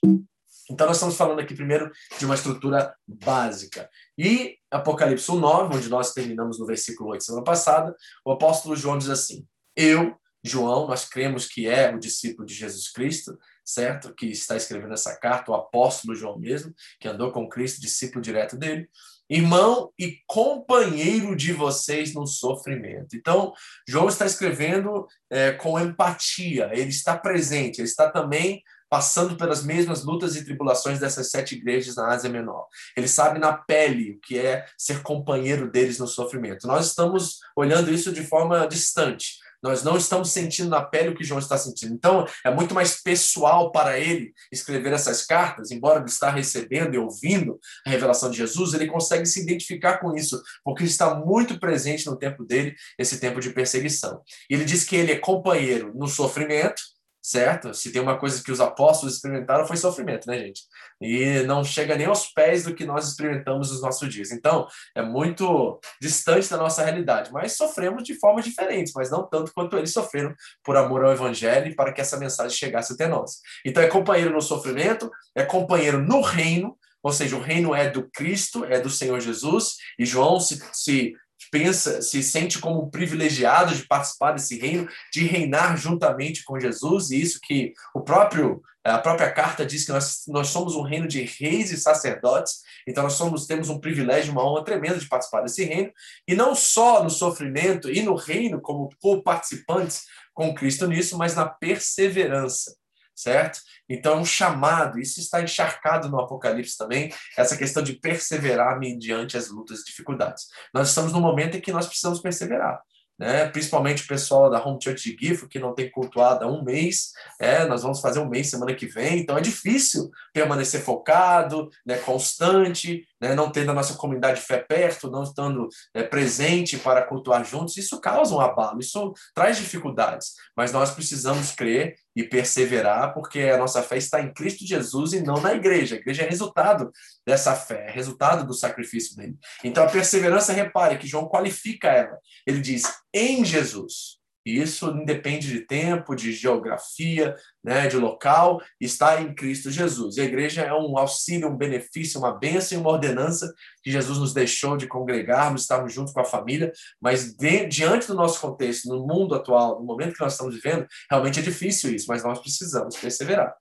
Então, 0.70 0.88
nós 0.88 0.96
estamos 0.98 1.17
falando 1.17 1.39
aqui 1.39 1.53
primeiro 1.53 1.91
de 2.17 2.25
uma 2.25 2.36
estrutura 2.36 2.96
básica. 3.08 3.89
E 4.17 4.58
Apocalipse 4.72 5.29
9, 5.29 5.75
onde 5.75 5.89
nós 5.89 6.13
terminamos 6.13 6.58
no 6.58 6.65
versículo 6.65 7.10
8 7.10 7.24
semana 7.24 7.43
passada, 7.43 7.96
o 8.25 8.32
apóstolo 8.32 8.75
João 8.75 8.98
diz 8.98 9.10
assim: 9.10 9.46
Eu 9.75 10.17
João, 10.43 10.88
nós 10.88 11.05
cremos 11.05 11.48
que 11.48 11.67
é 11.67 11.93
o 11.93 12.00
discípulo 12.00 12.46
de 12.46 12.53
Jesus 12.53 12.91
Cristo, 12.91 13.38
certo? 13.63 14.13
Que 14.13 14.25
está 14.27 14.58
escrevendo 14.58 14.93
essa 14.93 15.17
carta, 15.17 15.51
o 15.51 15.55
apóstolo 15.55 16.13
João 16.13 16.38
mesmo, 16.38 16.74
que 17.00 17.08
andou 17.08 17.32
com 17.32 17.48
Cristo, 17.48 17.79
discípulo 17.79 18.22
direto 18.22 18.58
dele. 18.58 18.89
Irmão 19.29 19.91
e 19.97 20.17
companheiro 20.27 21.35
de 21.35 21.53
vocês 21.53 22.13
no 22.13 22.27
sofrimento. 22.27 23.15
Então, 23.15 23.53
João 23.87 24.07
está 24.07 24.25
escrevendo 24.25 25.07
é, 25.29 25.51
com 25.53 25.79
empatia, 25.79 26.69
ele 26.73 26.89
está 26.89 27.17
presente, 27.17 27.79
ele 27.79 27.87
está 27.87 28.09
também 28.09 28.61
passando 28.93 29.35
pelas 29.35 29.63
mesmas 29.63 30.03
lutas 30.03 30.35
e 30.35 30.45
tribulações 30.45 30.99
dessas 30.99 31.31
sete 31.31 31.55
igrejas 31.55 31.95
na 31.95 32.09
Ásia 32.09 32.29
Menor. 32.29 32.67
Ele 32.95 33.07
sabe 33.07 33.39
na 33.39 33.51
pele 33.51 34.11
o 34.11 34.19
que 34.19 34.37
é 34.37 34.65
ser 34.77 35.01
companheiro 35.01 35.71
deles 35.71 35.97
no 35.97 36.05
sofrimento. 36.05 36.67
Nós 36.67 36.85
estamos 36.85 37.39
olhando 37.55 37.91
isso 37.91 38.13
de 38.13 38.23
forma 38.23 38.67
distante. 38.67 39.39
Nós 39.63 39.82
não 39.84 39.96
estamos 39.96 40.32
sentindo 40.32 40.70
na 40.70 40.82
pele 40.82 41.10
o 41.10 41.15
que 41.15 41.24
João 41.24 41.39
está 41.39 41.58
sentindo. 41.58 41.93
Então, 41.93 42.27
é 42.46 42.51
muito 42.51 42.75
mais 42.75 43.01
pessoal 43.01 43.72
para 43.72 43.98
ele 43.98 44.34
escrever 44.51 44.91
essas 44.91 45.25
cartas, 45.25 45.72
embora 45.72 46.00
ele 46.00 46.10
está 46.10 46.29
recebendo 46.29 46.93
e 46.93 46.98
ouvindo 46.98 47.60
a 47.86 47.89
revelação 47.89 48.29
de 48.29 48.38
Jesus, 48.38 48.74
ele 48.74 48.88
consegue 48.88 49.25
se 49.25 49.41
identificar 49.41 50.00
com 50.00 50.15
isso, 50.15 50.41
porque 50.63 50.84
está 50.84 51.15
muito 51.15 51.60
presente 51.60 52.05
no 52.05 52.17
tempo 52.17 52.43
dele, 52.43 52.75
esse 53.00 53.20
tempo 53.20 53.39
de 53.39 53.51
perseguição. 53.51 54.22
Ele 54.50 54.65
diz 54.65 54.84
que 54.84 54.96
ele 54.96 55.13
é 55.13 55.20
companheiro 55.20 55.93
no 55.96 56.08
sofrimento, 56.08 56.82
certo? 57.23 57.73
Se 57.73 57.89
tem 57.89 58.01
uma 58.01 58.19
coisa 58.19 58.43
que 58.43 58.51
os 58.51 58.59
apóstolos 58.59 59.15
experimentaram 59.15 59.65
foi 59.65 59.77
sofrimento, 59.77 60.27
né, 60.27 60.37
gente? 60.37 60.63
E 61.01 61.41
não 61.43 61.63
chega 61.63 61.95
nem 61.95 62.05
aos 62.05 62.27
pés 62.27 62.65
do 62.65 62.75
que 62.75 62.85
nós 62.85 63.07
experimentamos 63.07 63.71
nos 63.71 63.81
nossos 63.81 64.13
dias. 64.13 64.31
Então, 64.31 64.67
é 64.93 65.01
muito 65.01 65.79
distante 66.01 66.49
da 66.49 66.57
nossa 66.57 66.83
realidade, 66.83 67.31
mas 67.31 67.55
sofremos 67.55 68.03
de 68.03 68.19
formas 68.19 68.43
diferentes, 68.43 68.91
mas 68.93 69.09
não 69.09 69.25
tanto 69.25 69.53
quanto 69.53 69.77
eles 69.77 69.93
sofreram 69.93 70.35
por 70.63 70.75
amor 70.75 71.05
ao 71.05 71.13
evangelho 71.13 71.71
e 71.71 71.75
para 71.75 71.93
que 71.93 72.01
essa 72.01 72.17
mensagem 72.17 72.57
chegasse 72.57 72.93
até 72.93 73.07
nós. 73.07 73.39
Então, 73.65 73.81
é 73.81 73.87
companheiro 73.87 74.33
no 74.33 74.41
sofrimento, 74.41 75.09
é 75.33 75.45
companheiro 75.45 75.99
no 75.99 76.19
reino, 76.19 76.77
ou 77.01 77.11
seja, 77.11 77.37
o 77.37 77.41
reino 77.41 77.73
é 77.73 77.89
do 77.89 78.09
Cristo, 78.09 78.65
é 78.65 78.79
do 78.79 78.89
Senhor 78.89 79.19
Jesus, 79.21 79.75
e 79.97 80.05
João 80.05 80.39
se, 80.39 80.61
se 80.73 81.13
pensa, 81.53 82.01
se 82.01 82.24
sente 82.24 82.57
como 82.57 82.89
privilegiado 82.89 83.75
de 83.75 83.86
participar 83.86 84.31
desse 84.31 84.57
reino, 84.57 84.89
de 85.13 85.24
reinar 85.24 85.77
juntamente 85.77 86.43
com 86.43 86.60
Jesus, 86.60 87.12
e 87.12 87.22
isso 87.22 87.39
que 87.39 87.74
o 87.93 88.01
próprio 88.01 88.60
a 88.83 88.98
própria 88.98 89.31
carta 89.31 89.65
diz 89.65 89.86
que 89.86 89.93
nós, 89.93 90.24
nós 90.27 90.48
somos 90.48 90.75
um 90.75 90.81
reino 90.81 91.07
de 91.07 91.22
reis 91.22 91.72
e 91.72 91.77
sacerdotes, 91.77 92.63
então 92.86 93.03
nós 93.03 93.13
somos 93.13 93.45
temos 93.45 93.69
um 93.69 93.79
privilégio, 93.79 94.33
uma 94.33 94.45
honra 94.45 94.65
tremenda 94.65 94.98
de 94.98 95.07
participar 95.07 95.41
desse 95.41 95.63
reino, 95.63 95.89
e 96.27 96.36
não 96.36 96.53
só 96.53 97.01
no 97.01 97.10
sofrimento 97.10 97.89
e 97.89 98.01
no 98.01 98.15
reino 98.15 98.60
como 98.60 98.89
co-participantes 99.00 100.01
com 100.33 100.53
Cristo 100.53 100.88
nisso, 100.88 101.17
mas 101.17 101.36
na 101.36 101.45
perseverança 101.45 102.75
certo? 103.15 103.60
Então, 103.89 104.20
um 104.20 104.25
chamado, 104.25 105.00
isso 105.00 105.20
está 105.20 105.41
encharcado 105.41 106.10
no 106.10 106.20
Apocalipse 106.20 106.77
também, 106.77 107.13
essa 107.38 107.58
questão 107.58 107.84
de 107.84 107.93
perseverar 107.93 108.79
mediante 108.79 109.38
as 109.38 109.50
lutas 109.50 109.82
e 109.82 109.86
dificuldades. 109.86 110.48
Nós 110.74 110.89
estamos 110.89 111.12
num 111.13 111.22
momento 111.22 111.58
em 111.58 111.62
que 111.62 111.72
nós 111.72 111.88
precisamos 111.88 112.20
perseverar 112.20 112.82
né? 113.17 113.48
principalmente 113.50 114.03
o 114.03 114.08
pessoal 114.08 114.50
da 114.50 114.63
Home 114.63 114.79
Church 114.82 115.03
de 115.03 115.27
Gifo, 115.27 115.48
que 115.48 115.60
não 115.60 115.74
tem 115.74 115.89
cultuado 115.89 116.46
há 116.46 116.48
um 116.48 116.63
mês, 116.63 117.12
é, 117.39 117.65
nós 117.65 117.84
vamos 117.84 118.01
fazer 118.01 118.20
um 118.20 118.29
mês 118.29 118.50
semana 118.50 118.74
que 118.74 118.88
vem, 118.88 119.20
então 119.20 119.38
é 119.38 119.41
difícil 119.41 120.10
permanecer 120.34 120.82
focado, 120.82 121.70
né, 121.86 121.98
constante, 121.98 123.08
né, 123.22 123.36
não 123.36 123.51
tendo 123.51 123.72
a 123.72 123.74
nossa 123.74 123.96
comunidade 123.96 124.39
de 124.39 124.46
fé 124.46 124.58
perto, 124.58 125.12
não 125.12 125.24
estando 125.24 125.67
é, 125.93 126.03
presente 126.03 126.77
para 126.77 127.03
cultuar 127.03 127.46
juntos, 127.46 127.77
isso 127.77 128.00
causa 128.01 128.36
um 128.36 128.39
abalo, 128.39 128.79
isso 128.79 129.13
traz 129.34 129.58
dificuldades, 129.58 130.34
mas 130.55 130.72
nós 130.72 130.91
precisamos 130.91 131.51
crer 131.51 131.96
e 132.15 132.24
perseverar, 132.24 133.13
porque 133.13 133.41
a 133.41 133.58
nossa 133.58 133.82
fé 133.82 133.98
está 133.98 134.22
em 134.22 134.34
Cristo 134.34 134.65
Jesus 134.65 135.13
e 135.13 135.22
não 135.22 135.41
na 135.41 135.53
igreja. 135.53 135.96
A 135.96 136.00
igreja 136.00 136.24
é 136.24 136.29
resultado 136.29 136.91
dessa 137.25 137.55
fé, 137.55 137.88
é 137.88 137.91
resultado 137.91 138.46
do 138.46 138.53
sacrifício 138.53 139.15
dele. 139.15 139.36
Então 139.63 139.84
a 139.84 139.89
perseverança, 139.89 140.53
repare 140.53 140.98
que 140.98 141.08
João 141.08 141.27
qualifica 141.27 141.89
ela. 141.89 142.17
Ele 142.46 142.62
diz: 142.62 142.84
em 143.13 143.43
Jesus. 143.43 144.22
E 144.45 144.59
isso 144.59 144.89
independe 144.89 145.47
de 145.47 145.62
tempo, 145.62 146.15
de 146.15 146.33
geografia, 146.33 147.35
né, 147.63 147.88
de 147.88 147.97
local, 147.97 148.62
está 148.79 149.21
em 149.21 149.33
Cristo 149.33 149.71
Jesus. 149.71 150.17
E 150.17 150.21
a 150.21 150.25
igreja 150.25 150.62
é 150.62 150.73
um 150.73 150.97
auxílio, 150.97 151.50
um 151.50 151.55
benefício, 151.55 152.19
uma 152.19 152.38
bênção 152.38 152.77
e 152.77 152.81
uma 152.81 152.91
ordenança 152.91 153.53
que 153.81 153.91
Jesus 153.91 154.17
nos 154.17 154.33
deixou 154.33 154.75
de 154.75 154.88
congregarmos, 154.88 155.62
estarmos 155.62 155.93
juntos 155.93 156.13
com 156.13 156.19
a 156.19 156.25
família, 156.25 156.71
mas 157.01 157.33
de, 157.33 157.65
diante 157.67 158.07
do 158.07 158.15
nosso 158.15 158.39
contexto, 158.39 158.89
no 158.89 159.05
mundo 159.07 159.35
atual, 159.35 159.79
no 159.79 159.85
momento 159.85 160.13
que 160.13 160.21
nós 160.21 160.33
estamos 160.33 160.55
vivendo, 160.55 160.85
realmente 161.09 161.39
é 161.39 161.43
difícil 161.43 161.93
isso, 161.93 162.05
mas 162.07 162.23
nós 162.23 162.39
precisamos 162.39 162.97
perseverar. 162.97 163.53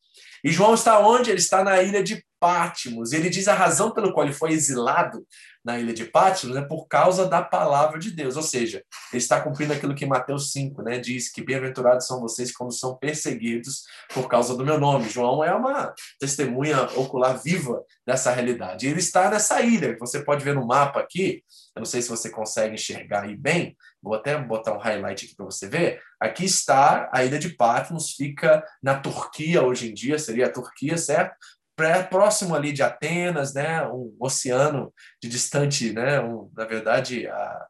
E 0.43 0.51
João 0.51 0.75
está 0.75 0.99
onde? 0.99 1.31
Ele 1.31 1.39
está 1.39 1.63
na 1.63 1.83
ilha 1.83 2.03
de 2.03 2.25
Pátimos. 2.41 3.13
Ele 3.13 3.31
diz 3.31 3.47
a 3.47 3.55
razão 3.55 3.93
pelo 3.93 4.13
qual 4.13 4.27
ele 4.27 4.35
foi 4.35 4.51
exilado 4.51 5.25
na 5.65 5.79
ilha 5.79 5.93
de 5.95 6.05
Pátimos 6.05 6.57
é 6.57 6.63
por 6.63 6.89
causa 6.89 7.29
da 7.29 7.41
palavra 7.41 7.99
de 7.99 8.11
Deus. 8.11 8.37
Ou 8.37 8.43
seja, 8.43 8.83
ele 9.13 9.23
está 9.23 9.41
cumprindo 9.41 9.73
aquilo 9.73 9.95
que 9.95 10.05
Mateus 10.05 10.51
5 10.51 10.83
né, 10.83 10.99
diz, 10.99 11.31
que 11.31 11.41
bem-aventurados 11.41 12.07
são 12.07 12.21
vocês 12.21 12.51
quando 12.51 12.73
são 12.73 12.97
perseguidos 12.97 13.85
por 14.13 14.27
causa 14.27 14.57
do 14.57 14.65
meu 14.65 14.79
nome. 14.79 15.09
João 15.09 15.45
é 15.45 15.55
uma 15.55 15.95
testemunha 16.19 16.83
ocular 16.97 17.41
viva 17.41 17.85
dessa 18.05 18.33
realidade. 18.33 18.89
Ele 18.89 18.99
está 18.99 19.31
nessa 19.31 19.61
ilha, 19.63 19.97
você 20.01 20.25
pode 20.25 20.45
ver 20.45 20.55
no 20.55 20.67
mapa 20.67 20.99
aqui, 20.99 21.45
eu 21.75 21.81
não 21.81 21.87
sei 21.87 22.03
se 22.03 22.09
você 22.09 22.29
consegue 22.29 22.75
enxergar 22.75 23.25
aí 23.25 23.37
bem, 23.37 23.77
vou 24.03 24.15
até 24.15 24.37
botar 24.39 24.75
um 24.75 24.79
highlight 24.79 25.25
aqui 25.25 25.35
para 25.35 25.47
você 25.47 25.69
ver. 25.69 26.03
Aqui 26.21 26.45
está 26.45 27.09
a 27.13 27.25
ilha 27.25 27.39
de 27.39 27.51
Patmos, 27.51 28.13
fica 28.13 28.63
na 28.83 28.99
Turquia 28.99 29.63
hoje 29.63 29.91
em 29.91 29.95
dia, 29.95 30.19
seria 30.19 30.47
a 30.47 30.53
Turquia, 30.53 30.99
certo? 30.99 31.35
próximo 32.11 32.55
ali 32.55 32.73
de 32.73 32.83
Atenas, 32.83 33.55
né, 33.55 33.85
um 33.89 34.15
oceano 34.21 34.93
de 35.21 35.29
distante, 35.29 35.93
né, 35.93 36.21
um, 36.21 36.51
na 36.55 36.65
verdade, 36.65 37.27
a, 37.27 37.67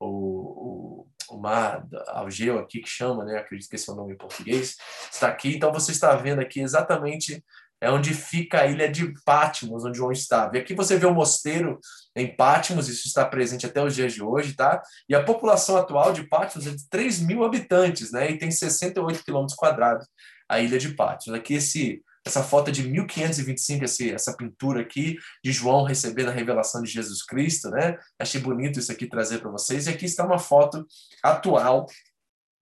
o, 0.00 1.06
o, 1.28 1.36
o 1.36 1.38
mar 1.38 1.86
Algeu 2.08 2.58
aqui 2.58 2.80
que 2.80 2.88
chama, 2.88 3.24
né, 3.24 3.38
acredito 3.38 3.68
que 3.68 3.76
esse 3.76 3.88
é 3.88 3.92
o 3.92 3.96
nome 3.96 4.14
em 4.14 4.16
português, 4.16 4.76
está 5.10 5.28
aqui, 5.28 5.54
então 5.54 5.72
você 5.72 5.92
está 5.92 6.16
vendo 6.16 6.40
aqui 6.40 6.60
exatamente 6.60 7.44
é 7.82 7.90
onde 7.90 8.14
fica 8.14 8.60
a 8.60 8.66
ilha 8.68 8.88
de 8.88 9.12
Patmos, 9.24 9.84
onde 9.84 9.98
João 9.98 10.12
estava. 10.12 10.56
E 10.56 10.60
aqui 10.60 10.72
você 10.72 10.96
vê 10.96 11.04
o 11.04 11.12
mosteiro 11.12 11.80
em 12.14 12.34
Patmos, 12.36 12.88
isso 12.88 13.08
está 13.08 13.24
presente 13.24 13.66
até 13.66 13.82
os 13.82 13.92
dias 13.92 14.12
de 14.12 14.22
hoje, 14.22 14.54
tá? 14.54 14.80
E 15.08 15.16
a 15.16 15.24
população 15.24 15.76
atual 15.76 16.12
de 16.12 16.22
Patmos 16.28 16.64
é 16.68 16.70
de 16.70 16.88
3 16.88 17.18
mil 17.20 17.42
habitantes, 17.42 18.12
né? 18.12 18.30
E 18.30 18.38
tem 18.38 18.52
68 18.52 19.24
quilômetros 19.24 19.56
quadrados 19.56 20.06
a 20.48 20.60
ilha 20.60 20.78
de 20.78 20.94
Patmos. 20.94 21.34
Aqui 21.34 21.54
esse 21.54 22.00
essa 22.24 22.40
foto 22.40 22.68
é 22.68 22.72
de 22.72 22.84
1525, 22.88 23.84
esse, 23.84 24.12
essa 24.12 24.36
pintura 24.36 24.80
aqui 24.80 25.16
de 25.42 25.50
João 25.50 25.82
recebendo 25.82 26.28
a 26.28 26.32
revelação 26.32 26.80
de 26.80 26.88
Jesus 26.88 27.24
Cristo, 27.24 27.68
né? 27.68 27.98
Achei 28.16 28.40
bonito 28.40 28.78
isso 28.78 28.92
aqui 28.92 29.08
trazer 29.08 29.38
para 29.38 29.50
vocês. 29.50 29.88
E 29.88 29.90
aqui 29.90 30.04
está 30.04 30.24
uma 30.24 30.38
foto 30.38 30.86
atual 31.20 31.86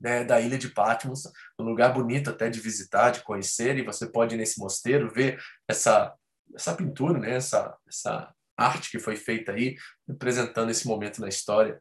né, 0.00 0.24
da 0.24 0.40
ilha 0.40 0.56
de 0.56 0.68
Patmos, 0.68 1.30
um 1.58 1.64
lugar 1.64 1.92
bonito 1.92 2.30
até 2.30 2.48
de 2.48 2.60
visitar, 2.60 3.10
de 3.10 3.22
conhecer, 3.22 3.76
e 3.76 3.84
você 3.84 4.06
pode 4.06 4.34
ir 4.34 4.38
nesse 4.38 4.58
mosteiro 4.58 5.12
ver 5.12 5.40
essa, 5.68 6.14
essa 6.54 6.74
pintura, 6.74 7.18
né, 7.18 7.36
essa, 7.36 7.76
essa 7.86 8.32
arte 8.56 8.90
que 8.90 8.98
foi 8.98 9.16
feita 9.16 9.52
aí, 9.52 9.76
representando 10.08 10.70
esse 10.70 10.86
momento 10.86 11.20
na 11.20 11.28
história 11.28 11.80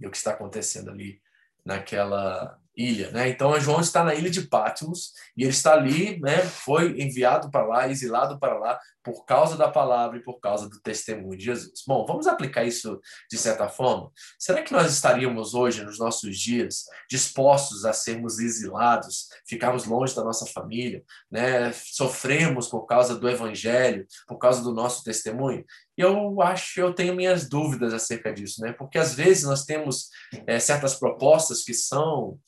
e 0.00 0.06
o 0.06 0.10
que 0.10 0.16
está 0.16 0.32
acontecendo 0.32 0.90
ali 0.90 1.20
naquela 1.64 2.58
ilha, 2.78 3.10
né? 3.10 3.28
Então 3.28 3.58
João 3.60 3.80
está 3.80 4.04
na 4.04 4.14
ilha 4.14 4.30
de 4.30 4.42
Patmos 4.42 5.12
e 5.36 5.42
ele 5.42 5.50
está 5.50 5.72
ali, 5.72 6.20
né? 6.20 6.38
Foi 6.42 7.00
enviado 7.02 7.50
para 7.50 7.66
lá, 7.66 7.88
exilado 7.88 8.38
para 8.38 8.56
lá 8.56 8.78
por 9.02 9.24
causa 9.24 9.56
da 9.56 9.68
palavra 9.68 10.18
e 10.18 10.22
por 10.22 10.38
causa 10.38 10.68
do 10.68 10.80
testemunho 10.80 11.36
de 11.36 11.46
Jesus. 11.46 11.82
Bom, 11.86 12.06
vamos 12.06 12.28
aplicar 12.28 12.64
isso 12.64 13.00
de 13.28 13.36
certa 13.36 13.68
forma. 13.68 14.12
Será 14.38 14.62
que 14.62 14.72
nós 14.72 14.92
estaríamos 14.92 15.54
hoje, 15.54 15.82
nos 15.82 15.98
nossos 15.98 16.38
dias, 16.38 16.84
dispostos 17.10 17.84
a 17.84 17.92
sermos 17.92 18.38
exilados, 18.38 19.28
ficarmos 19.46 19.84
longe 19.84 20.14
da 20.14 20.22
nossa 20.22 20.46
família, 20.46 21.02
né? 21.28 21.72
Sofremos 21.72 22.68
por 22.68 22.86
causa 22.86 23.16
do 23.16 23.28
evangelho, 23.28 24.06
por 24.26 24.38
causa 24.38 24.62
do 24.62 24.72
nosso 24.72 25.02
testemunho? 25.02 25.64
eu 25.98 26.40
acho, 26.40 26.80
eu 26.80 26.94
tenho 26.94 27.12
minhas 27.12 27.48
dúvidas 27.48 27.92
acerca 27.92 28.32
disso, 28.32 28.62
né? 28.62 28.72
Porque 28.72 28.98
às 28.98 29.14
vezes 29.14 29.42
nós 29.42 29.64
temos 29.64 30.08
é, 30.46 30.60
certas 30.60 30.94
propostas 30.94 31.64
que 31.64 31.74
são 31.74 32.38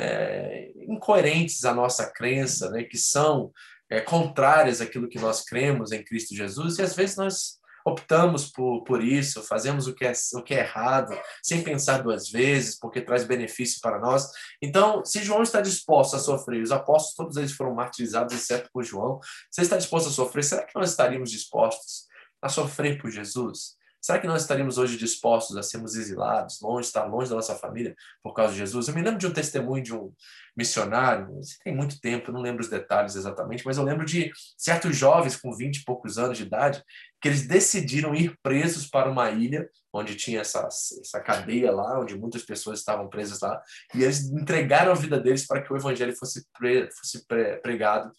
é, 0.00 0.72
incoerentes 0.88 1.64
à 1.64 1.74
nossa 1.74 2.10
crença, 2.10 2.70
né? 2.70 2.84
Que 2.84 2.96
são 2.96 3.52
é, 3.90 4.00
contrárias 4.00 4.80
àquilo 4.80 5.08
que 5.08 5.18
nós 5.18 5.44
cremos 5.44 5.92
em 5.92 6.02
Cristo 6.02 6.34
Jesus 6.34 6.78
e 6.78 6.82
às 6.82 6.94
vezes 6.94 7.16
nós 7.16 7.60
optamos 7.84 8.50
por, 8.50 8.84
por 8.84 9.02
isso, 9.02 9.42
fazemos 9.42 9.86
o 9.86 9.94
que, 9.94 10.04
é, 10.04 10.12
o 10.34 10.42
que 10.42 10.54
é 10.54 10.60
errado, 10.60 11.18
sem 11.42 11.62
pensar 11.62 12.02
duas 12.02 12.28
vezes, 12.28 12.78
porque 12.78 13.00
traz 13.00 13.24
benefício 13.24 13.80
para 13.80 13.98
nós. 13.98 14.30
Então, 14.60 15.04
se 15.04 15.22
João 15.22 15.42
está 15.42 15.60
disposto 15.60 16.14
a 16.14 16.18
sofrer, 16.18 16.62
os 16.62 16.72
apóstolos 16.72 17.14
todos 17.14 17.36
eles 17.36 17.52
foram 17.52 17.74
martirizados, 17.74 18.34
exceto 18.34 18.68
por 18.72 18.84
João, 18.84 19.18
se 19.50 19.62
está 19.62 19.76
disposto 19.76 20.08
a 20.08 20.12
sofrer, 20.12 20.44
será 20.44 20.62
que 20.62 20.74
nós 20.74 20.90
estaríamos 20.90 21.30
dispostos 21.30 22.06
a 22.42 22.48
sofrer 22.48 23.00
por 23.00 23.10
Jesus? 23.10 23.79
Será 24.00 24.18
que 24.18 24.26
nós 24.26 24.42
estaríamos 24.42 24.78
hoje 24.78 24.96
dispostos 24.96 25.56
a 25.56 25.62
sermos 25.62 25.94
exilados, 25.94 26.60
longe, 26.60 26.86
estar 26.86 27.04
longe 27.04 27.28
da 27.28 27.36
nossa 27.36 27.54
família 27.54 27.94
por 28.22 28.32
causa 28.32 28.52
de 28.52 28.58
Jesus? 28.58 28.88
Eu 28.88 28.94
me 28.94 29.02
lembro 29.02 29.18
de 29.18 29.26
um 29.26 29.32
testemunho 29.32 29.82
de 29.82 29.94
um 29.94 30.12
missionário, 30.56 31.28
tem 31.62 31.74
muito 31.74 32.00
tempo, 32.00 32.32
não 32.32 32.40
lembro 32.40 32.62
os 32.62 32.70
detalhes 32.70 33.14
exatamente, 33.14 33.64
mas 33.64 33.76
eu 33.76 33.84
lembro 33.84 34.06
de 34.06 34.30
certos 34.56 34.96
jovens 34.96 35.36
com 35.36 35.54
20 35.54 35.76
e 35.76 35.84
poucos 35.84 36.18
anos 36.18 36.38
de 36.38 36.44
idade 36.44 36.82
que 37.20 37.28
eles 37.28 37.46
decidiram 37.46 38.14
ir 38.14 38.36
presos 38.42 38.86
para 38.88 39.10
uma 39.10 39.30
ilha 39.30 39.68
onde 39.92 40.14
tinha 40.14 40.40
essa, 40.40 40.66
essa 40.66 41.20
cadeia 41.20 41.70
lá, 41.70 42.00
onde 42.00 42.16
muitas 42.16 42.42
pessoas 42.42 42.78
estavam 42.78 43.08
presas 43.08 43.40
lá, 43.40 43.60
e 43.94 44.02
eles 44.02 44.30
entregaram 44.30 44.92
a 44.92 44.94
vida 44.94 45.20
deles 45.20 45.46
para 45.46 45.60
que 45.60 45.72
o 45.72 45.76
evangelho 45.76 46.16
fosse, 46.16 46.46
pre, 46.58 46.88
fosse 46.92 47.26
pre, 47.26 47.56
pregado 47.58 48.10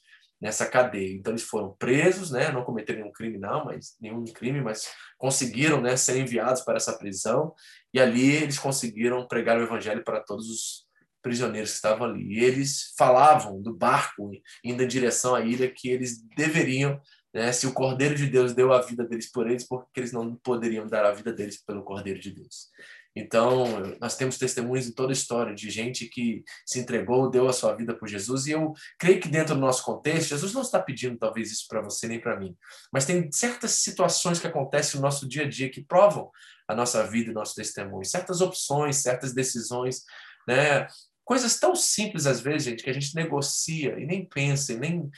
nessa 0.41 0.65
cadeia. 0.65 1.13
Então 1.15 1.31
eles 1.31 1.43
foram 1.43 1.75
presos, 1.77 2.31
né, 2.31 2.51
não 2.51 2.63
cometeram 2.63 3.01
nenhum 3.01 3.13
crime 3.13 3.38
não, 3.38 3.65
mas 3.65 3.95
nenhum 4.01 4.24
crime, 4.25 4.60
mas 4.60 4.89
conseguiram, 5.17 5.79
né, 5.79 5.95
ser 5.95 6.17
enviados 6.17 6.62
para 6.62 6.77
essa 6.77 6.98
prisão 6.98 7.53
e 7.93 8.00
ali 8.00 8.31
eles 8.31 8.57
conseguiram 8.57 9.27
pregar 9.27 9.60
o 9.60 9.63
evangelho 9.63 10.03
para 10.03 10.19
todos 10.19 10.50
os 10.50 10.86
prisioneiros 11.21 11.69
que 11.69 11.75
estavam 11.75 12.07
ali. 12.07 12.39
E 12.39 12.43
eles 12.43 12.95
falavam 12.98 13.62
do 13.62 13.75
barco 13.75 14.31
indo 14.63 14.81
em 14.81 14.88
direção 14.88 15.36
à 15.36 15.41
ilha 15.41 15.71
que 15.71 15.89
eles 15.89 16.19
deveriam, 16.36 17.00
né, 17.31 17.51
se 17.51 17.67
o 17.67 17.74
Cordeiro 17.74 18.15
de 18.15 18.25
Deus 18.25 18.53
deu 18.53 18.74
a 18.74 18.81
vida 18.81 19.05
deles 19.05 19.31
por 19.31 19.48
eles, 19.48 19.67
porque 19.67 20.00
eles 20.00 20.12
não 20.12 20.36
poderiam 20.38 20.88
dar 20.88 21.05
a 21.05 21.12
vida 21.12 21.31
deles 21.31 21.63
pelo 21.63 21.83
Cordeiro 21.83 22.19
de 22.19 22.31
Deus. 22.31 22.69
Então, 23.15 23.65
nós 24.00 24.15
temos 24.15 24.38
testemunhos 24.38 24.88
em 24.88 24.94
toda 24.94 25.12
a 25.12 25.13
história 25.13 25.53
de 25.53 25.70
gente 25.70 26.06
que 26.06 26.44
se 26.65 26.80
entregou, 26.80 27.30
deu 27.30 27.48
a 27.48 27.53
sua 27.53 27.75
vida 27.75 27.94
por 27.94 28.08
Jesus, 28.08 28.48
e 28.48 28.51
eu 28.51 28.74
creio 28.98 29.20
que 29.20 29.27
dentro 29.27 29.53
do 29.53 29.62
nosso 29.62 29.84
contexto, 29.84 30.30
Jesus 30.30 30.53
não 30.53 30.62
está 30.62 30.80
pedindo 30.80 31.18
talvez 31.18 31.51
isso 31.51 31.65
para 31.68 31.82
você 31.82 32.08
nem 32.08 32.20
para 32.20 32.39
mim, 32.39 32.56
mas 32.91 33.06
tem 33.06 33.30
certas 33.32 33.72
situações 33.72 34.39
que 34.39 34.48
acontecem 34.48 34.96
no 34.96 35.01
nosso 35.01 35.27
dia 35.27 35.44
a 35.44 35.50
dia 35.50 35.70
que 35.70 35.84
provam 35.84 36.32
a 36.68 36.74
nossa 36.74 37.06
vida 37.06 37.32
e 37.32 37.34
nosso 37.34 37.53
testemunho, 37.53 38.06
certas 38.06 38.39
opções, 38.39 38.98
certas 38.98 39.34
decisões, 39.34 40.03
né? 40.48 40.88
Coisas 41.25 41.60
tão 41.60 41.75
simples 41.75 42.25
às 42.25 42.39
vezes, 42.39 42.63
gente, 42.63 42.84
que 42.84 42.89
a 42.89 42.94
gente 42.94 43.13
negocia 43.13 44.00
e 44.00 44.06
nem 44.06 44.25
pensa, 44.25 44.74
e 44.74 44.77
nem 44.77 45.10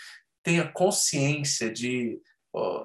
tem 0.44 0.60
a 0.60 0.68
consciência 0.68 1.72
de, 1.72 2.20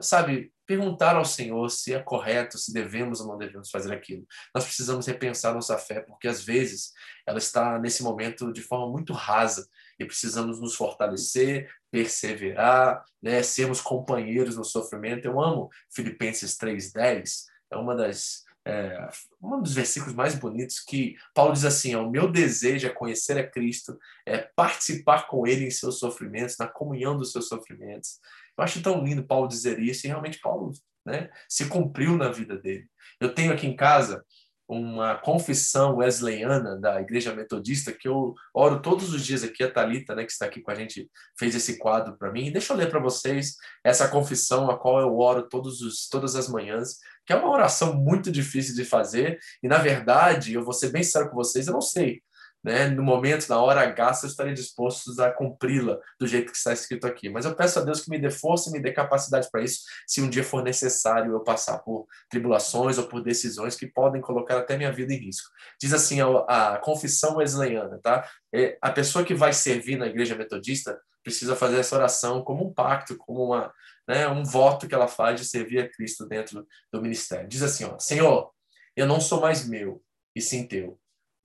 sabe, 0.01 0.53
perguntar 0.69 1.17
ao 1.17 1.25
Senhor 1.25 1.67
se 1.71 1.95
é 1.95 1.99
correto, 1.99 2.59
se 2.59 2.75
devemos 2.75 3.23
ou 3.23 3.27
não 3.27 3.39
devemos 3.39 3.71
fazer 3.71 3.91
aquilo. 3.91 4.27
Nós 4.55 4.65
precisamos 4.65 5.07
repensar 5.07 5.55
nossa 5.55 5.79
fé, 5.79 6.01
porque 6.01 6.29
às 6.29 6.45
vezes 6.45 6.93
ela 7.27 7.39
está 7.39 7.79
nesse 7.79 8.03
momento 8.03 8.53
de 8.53 8.61
forma 8.61 8.87
muito 8.93 9.15
rasa 9.15 9.67
e 9.99 10.05
precisamos 10.05 10.61
nos 10.61 10.75
fortalecer, 10.75 11.71
perseverar, 11.91 13.03
né, 13.21 13.43
sermos 13.43 13.81
companheiros 13.81 14.57
no 14.57 14.65
sofrimento. 14.65 15.25
Eu 15.25 15.41
amo 15.41 15.71
Filipenses 15.91 16.59
3:10, 16.59 17.47
é 17.73 17.77
uma 17.77 17.97
das 17.97 18.47
é, 18.67 19.09
um 19.41 19.63
dos 19.63 19.73
versículos 19.73 20.15
mais 20.15 20.35
bonitos 20.35 20.81
que 20.81 21.17
Paulo 21.33 21.55
diz 21.55 21.65
assim: 21.65 21.95
o 21.97 22.11
meu 22.11 22.31
desejo 22.31 22.87
é 22.87 22.91
conhecer 22.91 23.39
a 23.39 23.49
Cristo, 23.49 23.99
é 24.27 24.37
participar 24.55 25.27
com 25.27 25.47
Ele 25.47 25.65
em 25.65 25.71
seus 25.71 25.99
sofrimentos, 25.99 26.59
na 26.59 26.69
comunhão 26.69 27.17
dos 27.17 27.33
seus 27.33 27.49
sofrimentos. 27.49 28.21
Eu 28.59 28.65
acho 28.65 28.83
tão 28.83 29.05
lindo 29.05 29.25
Paulo 29.25 29.47
dizer 29.47 29.79
isso 29.79 30.07
e 30.07 30.09
realmente 30.09 30.41
Paulo 30.41 30.73
né, 31.07 31.31
se 31.49 31.67
cumpriu 31.67 32.17
na 32.17 32.29
vida 32.31 32.57
dele. 32.57 32.87
Eu 33.21 33.33
tenho 33.33 33.53
aqui 33.53 33.67
em 33.67 33.77
casa 33.77 34.25
uma 34.69 35.15
confissão 35.15 35.97
wesleyana 35.97 36.79
da 36.79 37.01
Igreja 37.01 37.35
Metodista 37.35 37.91
que 37.91 38.07
eu 38.07 38.35
oro 38.53 38.83
todos 38.83 39.15
os 39.15 39.25
dias 39.25 39.43
aqui. 39.43 39.65
A 39.65 39.71
Talita, 39.71 40.15
né, 40.15 40.25
que 40.25 40.33
está 40.33 40.45
aqui 40.45 40.61
com 40.61 40.71
a 40.71 40.75
gente, 40.75 41.09
fez 41.39 41.55
esse 41.55 41.79
quadro 41.79 42.19
para 42.19 42.31
mim. 42.31 42.53
Deixa 42.53 42.75
eu 42.75 42.77
ler 42.77 42.91
para 42.91 43.01
vocês 43.01 43.55
essa 43.83 44.09
confissão 44.09 44.71
a 44.71 44.77
qual 44.77 45.01
eu 45.01 45.17
oro 45.19 45.49
todos 45.49 45.81
os, 45.81 46.07
todas 46.09 46.37
as 46.37 46.49
manhãs, 46.49 46.99
que 47.25 47.33
é 47.33 47.37
uma 47.37 47.51
oração 47.51 47.95
muito 47.95 48.31
difícil 48.31 48.75
de 48.75 48.85
fazer 48.85 49.39
e 49.63 49.69
na 49.69 49.79
verdade, 49.79 50.53
eu 50.53 50.63
vou 50.63 50.75
ser 50.75 50.91
bem 50.91 51.03
sério 51.03 51.31
com 51.31 51.37
vocês, 51.37 51.67
eu 51.67 51.73
não 51.73 51.81
sei 51.81 52.23
né, 52.69 52.87
no 52.87 53.03
momento, 53.03 53.49
na 53.49 53.59
hora 53.59 53.81
H, 53.81 54.21
eu 54.25 54.29
estarei 54.29 54.53
disposto 54.53 55.11
a 55.23 55.31
cumpri-la 55.31 55.99
do 56.21 56.27
jeito 56.27 56.53
que 56.53 56.59
está 56.59 56.71
escrito 56.71 57.07
aqui. 57.07 57.31
Mas 57.31 57.47
eu 57.47 57.55
peço 57.55 57.79
a 57.79 57.83
Deus 57.83 58.03
que 58.03 58.11
me 58.11 58.19
dê 58.19 58.31
força 58.31 58.69
e 58.69 58.73
me 58.75 58.79
dê 58.79 58.93
capacidade 58.93 59.49
para 59.51 59.63
isso, 59.63 59.85
se 60.07 60.21
um 60.21 60.29
dia 60.29 60.45
for 60.45 60.63
necessário 60.63 61.33
eu 61.33 61.41
passar 61.41 61.79
por 61.79 62.07
tribulações 62.29 62.99
ou 62.99 63.09
por 63.09 63.23
decisões 63.23 63.75
que 63.75 63.87
podem 63.87 64.21
colocar 64.21 64.59
até 64.59 64.77
minha 64.77 64.93
vida 64.93 65.15
em 65.15 65.17
risco. 65.17 65.49
Diz 65.81 65.95
assim 65.95 66.21
a, 66.21 66.75
a 66.75 66.79
confissão 66.79 67.37
wesleyana, 67.37 67.99
tá? 68.03 68.29
É, 68.55 68.77
a 68.83 68.91
pessoa 68.91 69.25
que 69.25 69.35
vai 69.35 69.55
servir 69.55 69.97
na 69.97 70.07
igreja 70.07 70.37
metodista 70.37 71.01
precisa 71.25 71.57
fazer 71.57 71.79
essa 71.79 71.97
oração 71.97 72.43
como 72.43 72.69
um 72.69 72.75
pacto, 72.75 73.17
como 73.17 73.47
uma, 73.47 73.73
né, 74.07 74.29
um 74.29 74.45
voto 74.45 74.87
que 74.87 74.95
ela 74.95 75.09
faz 75.09 75.41
de 75.41 75.47
servir 75.47 75.79
a 75.79 75.89
Cristo 75.89 76.27
dentro 76.27 76.67
do 76.93 77.01
ministério. 77.01 77.49
Diz 77.49 77.63
assim, 77.63 77.85
ó, 77.85 77.99
Senhor, 77.99 78.51
eu 78.95 79.07
não 79.07 79.23
sou 79.23 79.41
mais 79.41 79.67
meu, 79.67 80.03
e 80.37 80.43
sim 80.43 80.67
teu 80.67 80.99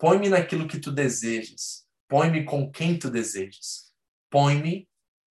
Põe-me 0.03 0.27
naquilo 0.27 0.67
que 0.67 0.81
tu 0.81 0.91
desejas. 0.91 1.85
Põe-me 2.09 2.43
com 2.43 2.69
quem 2.69 2.99
tu 2.99 3.09
desejas. 3.09 3.93
Põe-me 4.29 4.85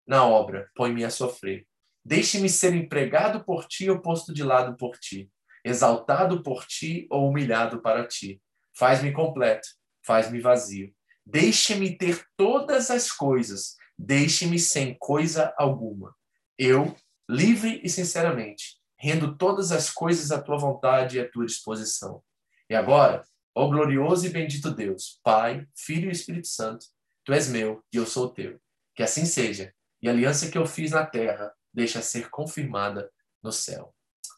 na 0.05 0.23
obra. 0.23 0.69
Põe-me 0.75 1.03
a 1.03 1.09
sofrer. 1.09 1.65
Deixe-me 2.05 2.47
ser 2.47 2.75
empregado 2.75 3.43
por 3.43 3.65
ti 3.65 3.89
ou 3.89 3.99
posto 3.99 4.31
de 4.31 4.43
lado 4.43 4.77
por 4.77 4.95
ti. 4.99 5.27
Exaltado 5.65 6.43
por 6.43 6.67
ti 6.67 7.07
ou 7.09 7.27
humilhado 7.27 7.81
para 7.81 8.07
ti. 8.07 8.39
Faz-me 8.77 9.11
completo. 9.11 9.67
Faz-me 10.05 10.39
vazio. 10.39 10.93
Deixe-me 11.25 11.97
ter 11.97 12.23
todas 12.37 12.91
as 12.91 13.11
coisas. 13.11 13.75
Deixe-me 13.97 14.59
sem 14.59 14.95
coisa 14.99 15.51
alguma. 15.57 16.15
Eu, 16.59 16.95
livre 17.27 17.81
e 17.83 17.89
sinceramente, 17.89 18.77
rendo 18.99 19.35
todas 19.35 19.71
as 19.71 19.89
coisas 19.89 20.31
à 20.31 20.39
tua 20.39 20.59
vontade 20.59 21.17
e 21.17 21.21
à 21.21 21.27
tua 21.27 21.47
disposição. 21.47 22.21
E 22.69 22.75
agora, 22.75 23.23
Ó 23.59 23.67
glorioso 23.67 24.25
e 24.25 24.29
bendito 24.29 24.71
Deus, 24.71 25.19
Pai, 25.21 25.67
Filho 25.75 26.07
e 26.07 26.13
Espírito 26.13 26.47
Santo, 26.47 26.85
tu 27.25 27.33
és 27.33 27.49
meu 27.49 27.83
e 27.91 27.97
eu 27.97 28.05
sou 28.05 28.29
teu. 28.29 28.57
Que 28.95 29.03
assim 29.03 29.25
seja. 29.25 29.73
E 30.01 30.07
a 30.07 30.13
aliança 30.13 30.49
que 30.49 30.57
eu 30.57 30.65
fiz 30.65 30.91
na 30.91 31.05
terra 31.05 31.53
deixa 31.73 32.01
ser 32.01 32.29
confirmada 32.29 33.11
no 33.43 33.51
céu. 33.51 33.93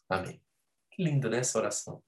Amém. 0.08 0.42
Que 0.90 1.04
linda, 1.04 1.30
né, 1.30 1.38
essa 1.38 1.56
oração. 1.56 2.02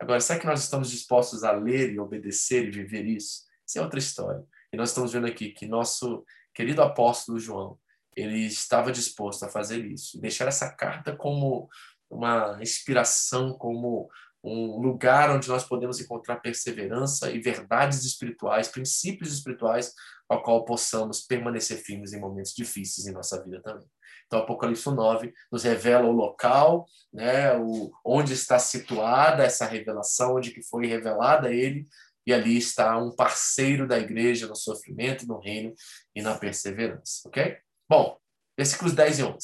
Agora, 0.00 0.18
será 0.20 0.40
que 0.40 0.46
nós 0.46 0.62
estamos 0.62 0.90
dispostos 0.90 1.44
a 1.44 1.52
ler 1.52 1.92
e 1.92 1.98
obedecer 1.98 2.66
e 2.66 2.70
viver 2.70 3.04
isso? 3.04 3.42
Isso 3.66 3.78
é 3.78 3.82
outra 3.82 3.98
história. 3.98 4.42
E 4.72 4.76
nós 4.78 4.88
estamos 4.88 5.12
vendo 5.12 5.26
aqui 5.26 5.50
que 5.50 5.66
nosso 5.66 6.24
querido 6.54 6.80
apóstolo 6.80 7.38
João, 7.38 7.78
ele 8.16 8.38
estava 8.46 8.90
disposto 8.90 9.42
a 9.44 9.50
fazer 9.50 9.84
isso, 9.84 10.18
deixar 10.18 10.48
essa 10.48 10.74
carta 10.74 11.14
como 11.14 11.68
uma 12.08 12.56
inspiração, 12.62 13.52
como 13.52 14.08
um 14.44 14.78
lugar 14.78 15.30
onde 15.30 15.48
nós 15.48 15.64
podemos 15.64 15.98
encontrar 16.00 16.36
perseverança 16.36 17.30
e 17.30 17.40
verdades 17.40 18.04
espirituais, 18.04 18.68
princípios 18.68 19.32
espirituais, 19.32 19.92
ao 20.28 20.42
qual 20.42 20.64
possamos 20.64 21.22
permanecer 21.22 21.78
firmes 21.78 22.12
em 22.12 22.20
momentos 22.20 22.52
difíceis 22.52 23.06
em 23.06 23.12
nossa 23.12 23.42
vida 23.42 23.62
também. 23.62 23.86
Então, 24.26 24.40
Apocalipse 24.40 24.90
9 24.90 25.32
nos 25.50 25.62
revela 25.62 26.06
o 26.06 26.12
local, 26.12 26.86
né, 27.12 27.56
o, 27.56 27.90
onde 28.04 28.34
está 28.34 28.58
situada 28.58 29.44
essa 29.44 29.66
revelação, 29.66 30.36
onde 30.36 30.50
que 30.50 30.62
foi 30.62 30.86
revelada 30.86 31.48
a 31.48 31.52
ele, 31.52 31.86
e 32.26 32.32
ali 32.32 32.56
está 32.56 32.96
um 32.98 33.14
parceiro 33.14 33.86
da 33.86 33.98
igreja 33.98 34.46
no 34.46 34.56
sofrimento, 34.56 35.26
no 35.26 35.38
reino 35.38 35.74
e 36.14 36.22
na 36.22 36.36
perseverança, 36.36 37.22
ok? 37.26 37.58
Bom, 37.88 38.18
versículos 38.56 38.94
10 38.94 39.18
e 39.18 39.22
11. 39.22 39.38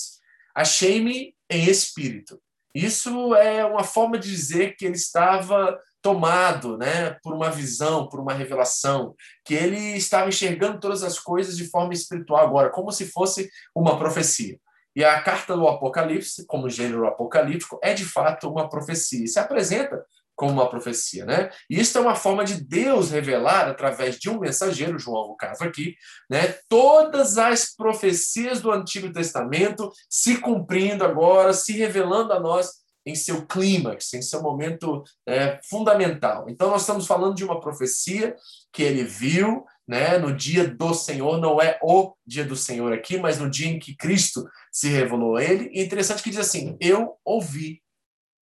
Achei-me 0.55 1.37
em 1.49 1.65
espírito, 1.69 2.41
isso 2.75 3.35
é 3.35 3.65
uma 3.65 3.85
forma 3.85 4.19
de 4.19 4.31
dizer 4.31 4.77
que 4.77 4.85
ele 4.85 4.97
estava 4.97 5.79
tomado 6.03 6.79
né, 6.79 7.17
por 7.23 7.35
uma 7.35 7.51
visão, 7.51 8.09
por 8.09 8.21
uma 8.21 8.33
revelação, 8.33 9.15
que 9.45 9.55
ele 9.55 9.97
estava 9.97 10.29
enxergando 10.29 10.81
todas 10.81 11.03
as 11.03 11.19
coisas 11.19 11.57
de 11.57 11.69
forma 11.69 11.93
espiritual 11.93 12.45
agora, 12.45 12.71
como 12.71 12.91
se 12.91 13.07
fosse 13.11 13.51
uma 13.75 13.99
profecia. 13.99 14.59
E 14.95 15.05
a 15.05 15.21
carta 15.23 15.57
do 15.57 15.69
Apocalipse, 15.69 16.47
como 16.47 16.69
gênero 16.69 17.07
apocalíptico, 17.07 17.79
é 17.83 17.95
de 17.95 18.05
fato 18.05 18.51
uma 18.51 18.69
profecia. 18.69 19.25
E 19.25 19.29
se 19.29 19.39
apresenta 19.39 20.05
como 20.41 20.55
uma 20.55 20.71
profecia, 20.71 21.27
né? 21.27 21.51
E 21.69 21.79
isso 21.79 21.99
é 21.99 22.01
uma 22.01 22.15
forma 22.15 22.43
de 22.47 22.65
Deus 22.65 23.11
revelar 23.11 23.69
através 23.69 24.17
de 24.19 24.31
um 24.31 24.41
mensageiro, 24.41 24.99
João 24.99 25.29
no 25.29 25.37
caso 25.37 25.63
aqui, 25.63 25.95
né? 26.31 26.57
Todas 26.67 27.37
as 27.37 27.75
profecias 27.77 28.63
do 28.63 28.73
Antigo 28.73 29.13
Testamento 29.13 29.93
se 30.09 30.39
cumprindo 30.39 31.05
agora, 31.05 31.53
se 31.53 31.75
revelando 31.75 32.33
a 32.33 32.41
nós 32.41 32.71
em 33.05 33.15
seu 33.15 33.45
clímax, 33.45 34.15
em 34.15 34.23
seu 34.23 34.43
momento 34.43 35.05
é, 35.29 35.61
fundamental. 35.69 36.47
Então 36.49 36.71
nós 36.71 36.81
estamos 36.81 37.07
falando 37.07 37.35
de 37.35 37.45
uma 37.45 37.61
profecia 37.61 38.35
que 38.73 38.83
ele 38.83 39.05
viu, 39.05 39.67
né? 39.87 40.17
No 40.17 40.35
dia 40.35 40.67
do 40.67 40.95
Senhor, 40.95 41.39
não 41.39 41.61
é 41.61 41.79
o 41.83 42.15
dia 42.27 42.47
do 42.47 42.57
Senhor 42.57 42.95
aqui, 42.95 43.19
mas 43.19 43.39
no 43.39 43.51
dia 43.51 43.69
em 43.69 43.79
que 43.79 43.95
Cristo 43.95 44.43
se 44.73 44.89
revelou 44.89 45.37
a 45.37 45.45
ele. 45.45 45.69
E 45.71 45.85
interessante 45.85 46.23
que 46.23 46.31
diz 46.31 46.39
assim: 46.39 46.79
eu 46.81 47.19
ouvi 47.23 47.83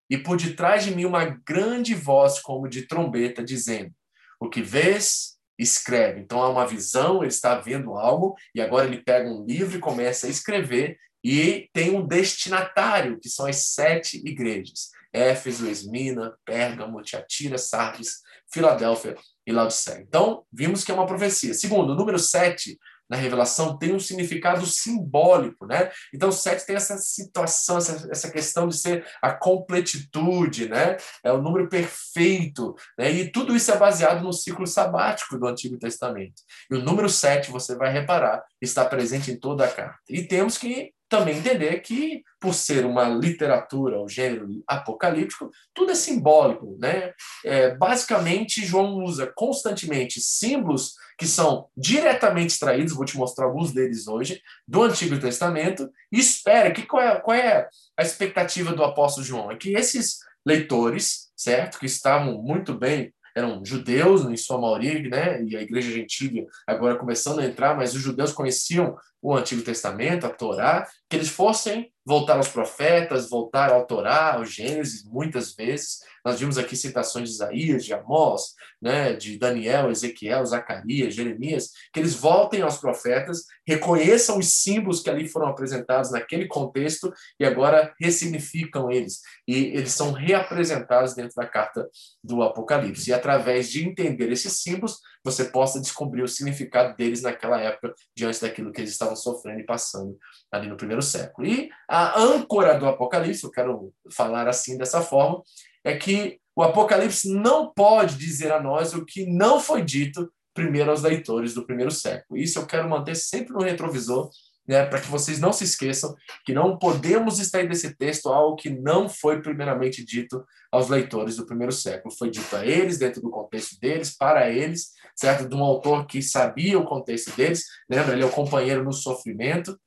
e 0.10 0.18
por 0.18 0.38
detrás 0.38 0.84
de 0.84 0.96
mim 0.96 1.06
uma 1.06 1.26
grande 1.26 1.94
voz 1.94 2.40
como 2.40 2.68
de 2.68 2.88
trombeta 2.88 3.44
dizendo: 3.44 3.92
O 4.40 4.50
que 4.50 4.62
vês, 4.62 5.38
escreve. 5.58 6.20
Então 6.20 6.42
há 6.42 6.50
uma 6.50 6.68
visão, 6.68 7.20
ele 7.20 7.28
está 7.28 7.56
vendo 7.56 7.94
algo 7.94 8.36
e 8.54 8.62
agora 8.62 8.86
ele 8.86 9.02
pega 9.02 9.30
um 9.30 9.44
livro 9.44 9.78
e 9.78 9.82
começa 9.82 10.28
a 10.28 10.30
escrever 10.30 10.98
e 11.24 11.68
tem 11.74 11.96
um 11.96 12.06
destinatário, 12.06 13.20
que 13.20 13.28
são 13.28 13.46
as 13.48 13.74
sete 13.74 14.18
igrejas. 14.26 14.92
Éfeso, 15.12 15.68
Esmina, 15.68 16.34
Pérgamo, 16.46 17.02
Tiatira, 17.02 17.58
Sardes, 17.58 18.22
Filadélfia 18.52 19.16
e 19.46 19.52
Laodiceia. 19.52 20.02
Então, 20.02 20.44
vimos 20.52 20.84
que 20.84 20.92
é 20.92 20.94
uma 20.94 21.08
profecia. 21.08 21.54
Segundo, 21.54 21.96
número 21.96 22.20
7 22.20 22.78
na 23.10 23.18
revelação 23.18 23.78
tem 23.78 23.94
um 23.94 24.00
significado 24.00 24.66
simbólico, 24.66 25.66
né? 25.66 25.90
Então, 26.14 26.32
7 26.32 26.66
tem 26.66 26.76
essa 26.76 26.98
situação, 26.98 27.78
essa, 27.78 28.08
essa 28.12 28.32
questão 28.32 28.68
de 28.68 28.78
ser 28.78 29.06
a 29.22 29.32
completitude, 29.32 30.68
né? 30.68 30.98
É 31.24 31.32
o 31.32 31.42
número 31.42 31.70
perfeito, 31.70 32.76
né? 32.98 33.12
E 33.12 33.32
tudo 33.32 33.56
isso 33.56 33.72
é 33.72 33.78
baseado 33.78 34.24
no 34.24 34.34
ciclo 34.34 34.68
sabático 34.68 35.38
do 35.38 35.48
Antigo 35.48 35.78
Testamento. 35.78 36.42
E 36.70 36.76
o 36.76 36.84
número 36.84 37.10
7, 37.10 37.52
você 37.52 37.76
vai 37.76 37.92
reparar, 37.92 38.44
está 38.62 38.86
presente 38.86 39.32
em 39.32 39.40
toda 39.40 39.66
a 39.66 39.72
carta. 39.72 40.00
E 40.10 40.24
temos 40.24 40.58
que 40.58 40.92
também 41.10 41.38
entender 41.38 41.80
que, 41.82 42.24
por 42.40 42.54
ser 42.54 42.86
uma 42.86 43.08
literatura, 43.08 44.00
o 44.00 44.10
gênero 44.10 44.48
apocalíptico, 44.68 45.50
tudo 45.74 45.92
é 45.92 45.96
simbólico. 45.96 46.78
Né? 46.80 47.14
É, 47.46 47.76
basicamente, 47.76 48.66
João 48.66 49.04
usa 49.04 49.32
constantemente 49.36 50.20
símbolos 50.20 50.94
que 51.18 51.26
são 51.26 51.68
diretamente 51.76 52.54
extraídos, 52.54 52.94
vou 52.94 53.06
te 53.06 53.18
mostrar 53.18 53.46
alguns 53.46 53.74
deles 53.74 54.08
hoje, 54.08 54.42
do 54.68 54.84
Antigo 54.84 55.20
Testamento, 55.20 55.90
e 56.12 56.20
espera 56.20 56.72
que 56.72 56.84
qual 56.84 57.02
é, 57.02 57.20
qual 57.20 57.36
é 57.36 57.68
a 57.98 58.04
expectativa 58.04 58.74
do 58.74 58.84
apóstolo 58.84 59.26
João? 59.26 59.52
É 59.52 59.56
que 59.56 59.74
esses 59.74 60.20
leitores, 60.46 61.30
certo, 61.36 61.80
que 61.80 61.86
estavam 61.86 62.42
muito 62.42 62.74
bem 62.74 63.14
eram 63.38 63.64
judeus 63.64 64.26
em 64.26 64.36
sua 64.36 64.60
maioria, 64.60 65.00
né? 65.08 65.44
E 65.44 65.56
a 65.56 65.62
igreja 65.62 65.92
gentília 65.92 66.48
agora 66.66 66.96
começando 66.96 67.40
a 67.40 67.46
entrar, 67.46 67.78
mas 67.78 67.94
os 67.94 68.02
judeus 68.02 68.32
conheciam 68.32 68.98
o 69.22 69.36
Antigo 69.36 69.62
Testamento, 69.62 70.26
a 70.26 70.30
Torá, 70.30 70.88
que 71.10 71.16
eles 71.16 71.30
fossem 71.30 71.92
voltar 72.06 72.38
aos 72.38 72.48
profetas, 72.48 73.30
voltar 73.30 73.70
ao 73.70 73.86
Torá, 73.86 74.36
ao 74.36 74.46
Gênesis, 74.46 75.04
muitas 75.04 75.54
vezes. 75.54 76.00
Nós 76.24 76.40
vimos 76.40 76.58
aqui 76.58 76.76
citações 76.76 77.30
de 77.30 77.36
Isaías, 77.36 77.84
de 77.84 77.94
Amós, 77.94 78.54
né, 78.82 79.14
de 79.14 79.38
Daniel, 79.38 79.90
Ezequiel, 79.90 80.46
Zacarias, 80.46 81.14
Jeremias, 81.14 81.72
que 81.94 82.00
eles 82.00 82.14
voltem 82.14 82.62
aos 82.62 82.78
profetas, 82.78 83.44
reconheçam 83.66 84.38
os 84.38 84.48
símbolos 84.62 85.02
que 85.02 85.10
ali 85.10 85.28
foram 85.28 85.48
apresentados 85.48 86.12
naquele 86.12 86.48
contexto 86.48 87.12
e 87.40 87.46
agora 87.46 87.94
ressignificam 88.00 88.90
eles. 88.90 89.22
E 89.48 89.56
eles 89.56 89.92
são 89.92 90.12
reapresentados 90.12 91.14
dentro 91.14 91.36
da 91.36 91.46
carta 91.46 91.90
do 92.24 92.42
Apocalipse. 92.42 93.10
E 93.10 93.14
através 93.14 93.70
de 93.70 93.86
entender 93.86 94.32
esses 94.32 94.62
símbolos, 94.62 95.00
você 95.28 95.46
possa 95.46 95.80
descobrir 95.80 96.24
o 96.24 96.28
significado 96.28 96.96
deles 96.96 97.22
naquela 97.22 97.60
época, 97.60 97.94
diante 98.16 98.42
daquilo 98.42 98.72
que 98.72 98.82
eles 98.82 98.92
estavam 98.92 99.16
sofrendo 99.16 99.60
e 99.60 99.66
passando 99.66 100.18
ali 100.52 100.68
no 100.68 100.78
primeiro 100.78 101.02
século. 101.02 101.48
E 101.48 101.70
a 101.90 102.20
âncora 102.20 102.78
do 102.80 102.88
Apocalipse, 102.88 103.44
eu 103.44 103.52
quero 103.52 103.94
falar 104.12 104.48
assim 104.48 104.78
dessa 104.78 105.02
forma, 105.02 105.42
é 105.84 105.96
que 105.98 106.40
o 106.56 106.64
Apocalipse 106.64 107.32
não 107.32 107.72
pode 107.72 108.18
dizer 108.18 108.52
a 108.52 108.62
nós 108.62 108.94
o 108.94 109.06
que 109.06 109.26
não 109.26 109.60
foi 109.60 109.84
dito 109.84 110.32
primeiro 110.54 110.90
aos 110.90 111.04
leitores 111.04 111.54
do 111.54 111.66
primeiro 111.66 111.92
século. 111.92 112.40
Isso 112.40 112.58
eu 112.58 112.66
quero 112.66 112.90
manter 112.90 113.16
sempre 113.16 113.54
no 113.54 113.62
retrovisor, 113.62 114.30
né, 114.68 114.86
para 114.86 115.00
que 115.00 115.08
vocês 115.08 115.40
não 115.40 115.54
se 115.54 115.64
esqueçam 115.64 116.16
que 116.46 116.54
não 116.54 116.78
podemos 116.78 117.40
extrair 117.40 117.70
desse 117.70 117.96
texto 117.96 118.30
algo 118.30 118.58
que 118.58 118.70
não 118.70 119.08
foi 119.08 119.42
primeiramente 119.42 120.04
dito 120.04 120.46
aos 120.72 120.90
leitores 120.90 121.38
do 121.38 121.46
primeiro 121.46 121.72
século. 121.72 122.14
Foi 122.14 122.30
dito 122.30 122.54
a 122.56 122.66
eles, 122.66 122.98
dentro 122.98 123.22
do 123.22 123.30
contexto 123.30 123.80
deles, 123.80 124.16
para 124.16 124.50
eles, 124.50 124.92
certo? 125.16 125.48
De 125.48 125.56
um 125.56 125.64
autor 125.64 126.06
que 126.06 126.22
sabia 126.22 126.78
o 126.78 126.86
contexto 126.86 127.36
deles. 127.36 127.66
Lembra, 127.90 128.14
ele 128.14 128.24
é 128.24 128.26
o 128.26 128.32
companheiro 128.32 128.84
no 128.84 128.92
sofrimento, 128.92 129.80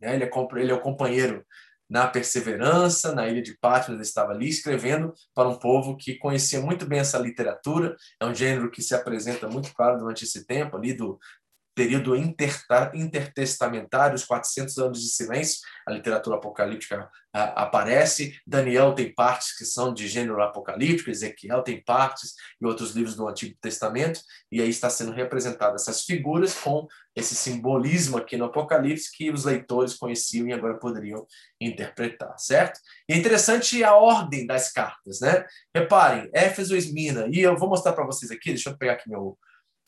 né? 0.00 0.14
ele, 0.14 0.24
é, 0.24 0.30
ele 0.56 0.72
é 0.72 0.74
o 0.74 0.80
companheiro 0.80 1.44
na 1.88 2.06
perseverança, 2.06 3.14
na 3.14 3.26
ilha 3.28 3.40
de 3.40 3.56
Patmos, 3.56 3.94
ele 3.94 4.02
estava 4.02 4.32
ali 4.32 4.48
escrevendo 4.48 5.14
para 5.34 5.48
um 5.48 5.58
povo 5.58 5.96
que 5.96 6.18
conhecia 6.18 6.60
muito 6.60 6.84
bem 6.84 6.98
essa 6.98 7.18
literatura, 7.18 7.96
é 8.20 8.26
um 8.26 8.34
gênero 8.34 8.70
que 8.70 8.82
se 8.82 8.94
apresenta 8.94 9.48
muito 9.48 9.72
claro 9.74 9.98
durante 9.98 10.24
esse 10.24 10.46
tempo, 10.46 10.76
ali 10.76 10.92
do 10.92 11.18
período 11.78 12.16
intertestamentário, 12.16 14.16
os 14.16 14.24
400 14.24 14.78
anos 14.78 15.00
de 15.00 15.10
silêncio, 15.10 15.60
a 15.86 15.92
literatura 15.92 16.34
apocalíptica 16.34 17.08
a, 17.32 17.62
aparece. 17.62 18.36
Daniel 18.44 18.96
tem 18.96 19.14
partes 19.14 19.56
que 19.56 19.64
são 19.64 19.94
de 19.94 20.08
gênero 20.08 20.42
apocalíptico, 20.42 21.08
Ezequiel 21.08 21.62
tem 21.62 21.80
partes 21.80 22.34
e 22.60 22.66
outros 22.66 22.96
livros 22.96 23.14
do 23.14 23.28
Antigo 23.28 23.56
Testamento, 23.60 24.20
e 24.50 24.60
aí 24.60 24.68
está 24.68 24.90
sendo 24.90 25.12
representadas 25.12 25.82
essas 25.82 26.02
figuras 26.02 26.52
com 26.52 26.88
esse 27.14 27.36
simbolismo 27.36 28.16
aqui 28.16 28.36
no 28.36 28.46
Apocalipse 28.46 29.16
que 29.16 29.30
os 29.30 29.44
leitores 29.44 29.94
conheciam 29.94 30.48
e 30.48 30.52
agora 30.52 30.80
poderiam 30.80 31.24
interpretar, 31.60 32.36
certo? 32.38 32.80
E 33.08 33.12
é 33.12 33.16
interessante 33.16 33.84
a 33.84 33.94
ordem 33.94 34.48
das 34.48 34.72
cartas, 34.72 35.20
né? 35.20 35.46
Reparem, 35.72 36.28
Éfeso, 36.32 36.74
Esmina, 36.74 37.28
e 37.30 37.38
eu 37.38 37.56
vou 37.56 37.68
mostrar 37.68 37.92
para 37.92 38.04
vocês 38.04 38.32
aqui, 38.32 38.50
deixa 38.50 38.70
eu 38.70 38.76
pegar 38.76 38.94
aqui 38.94 39.08
meu 39.08 39.38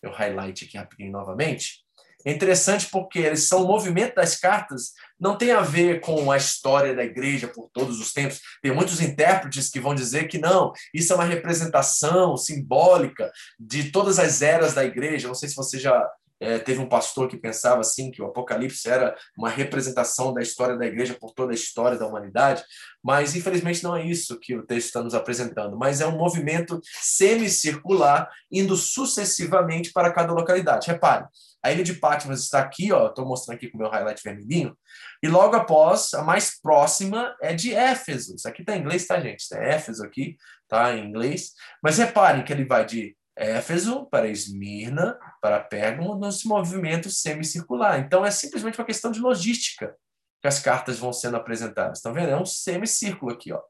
eu 0.03 0.11
highlight 0.11 0.65
aqui 0.65 0.77
rapidinho 0.77 1.13
novamente. 1.13 1.85
É 2.25 2.31
interessante 2.31 2.89
porque 2.91 3.19
eles 3.19 3.45
são 3.45 3.65
o 3.65 3.67
movimento 3.67 4.17
das 4.17 4.37
cartas, 4.37 4.93
não 5.19 5.39
tem 5.39 5.53
a 5.53 5.63
ver 5.63 6.01
com 6.01 6.31
a 6.31 6.37
história 6.37 6.95
da 6.95 7.03
igreja 7.03 7.49
por 7.49 7.71
todos 7.73 7.99
os 7.99 8.13
tempos. 8.13 8.41
Tem 8.63 8.73
muitos 8.73 9.01
intérpretes 9.01 9.71
que 9.71 9.81
vão 9.81 9.95
dizer 9.95 10.29
que 10.29 10.39
não, 10.39 10.73
isso 10.93 11.13
é 11.13 11.17
uma 11.17 11.25
representação 11.25 12.37
simbólica 12.37 13.31
de 13.59 13.91
todas 13.91 14.19
as 14.19 14.43
eras 14.43 14.75
da 14.75 14.85
igreja. 14.85 15.29
Não 15.29 15.35
sei 15.35 15.49
se 15.49 15.57
você 15.57 15.79
já 15.79 16.07
é, 16.41 16.59
teve 16.59 16.81
um 16.81 16.89
pastor 16.89 17.29
que 17.29 17.37
pensava 17.37 17.81
assim 17.81 18.11
que 18.11 18.23
o 18.23 18.27
Apocalipse 18.27 18.89
era 18.89 19.15
uma 19.37 19.51
representação 19.51 20.33
da 20.33 20.41
história 20.41 20.77
da 20.77 20.87
igreja 20.87 21.17
por 21.21 21.33
toda 21.33 21.53
a 21.53 21.55
história 21.55 21.99
da 21.99 22.07
humanidade, 22.07 22.65
mas 23.03 23.37
infelizmente 23.37 23.85
não 23.85 23.95
é 23.95 24.05
isso 24.05 24.41
que 24.41 24.57
o 24.57 24.67
texto 24.67 24.87
está 24.87 25.03
nos 25.03 25.15
apresentando, 25.15 25.77
mas 25.77 26.01
é 26.01 26.07
um 26.07 26.17
movimento 26.17 26.81
semicircular 27.03 28.31
indo 28.51 28.75
sucessivamente 28.77 29.93
para 29.93 30.13
cada 30.13 30.33
localidade. 30.33 30.87
Repare, 30.87 31.27
a 31.63 31.71
ilha 31.71 31.85
de 31.85 31.95
Patmos 31.95 32.43
está 32.43 32.61
aqui, 32.61 32.91
ó, 32.91 33.09
estou 33.09 33.27
mostrando 33.27 33.57
aqui 33.57 33.69
com 33.69 33.77
o 33.77 33.81
meu 33.81 33.91
highlight 33.91 34.23
vermelhinho, 34.25 34.77
e 35.23 35.29
logo 35.29 35.55
após, 35.55 36.15
a 36.15 36.23
mais 36.23 36.59
próxima 36.59 37.37
é 37.43 37.53
de 37.53 37.75
Éfeso. 37.75 38.35
Isso 38.35 38.49
aqui 38.49 38.63
está 38.63 38.75
em 38.75 38.81
inglês, 38.81 39.07
tá, 39.07 39.21
gente? 39.21 39.45
É 39.55 39.75
Éfeso 39.75 40.03
aqui, 40.03 40.37
tá 40.67 40.97
em 40.97 41.07
inglês. 41.07 41.53
Mas 41.83 41.99
reparem 41.99 42.43
que 42.43 42.53
ele 42.53 42.65
vai 42.65 42.87
de 42.87 43.15
Éfeso 43.41 44.07
para 44.07 44.29
Esmirna, 44.29 45.19
para 45.41 45.59
Pérgamo, 45.61 46.15
nesse 46.19 46.47
movimento 46.47 47.09
semicircular. 47.09 47.99
Então, 47.99 48.25
é 48.25 48.31
simplesmente 48.31 48.79
uma 48.79 48.85
questão 48.85 49.11
de 49.11 49.19
logística 49.19 49.97
que 50.43 50.47
as 50.47 50.59
cartas 50.59 50.99
vão 50.99 51.13
sendo 51.13 51.37
apresentadas. 51.37 51.99
Estão 51.99 52.13
vendo? 52.13 52.31
É 52.31 52.37
um 52.37 52.45
semicírculo 52.45 53.33
aqui. 53.33 53.53
Ó. 53.53 53.61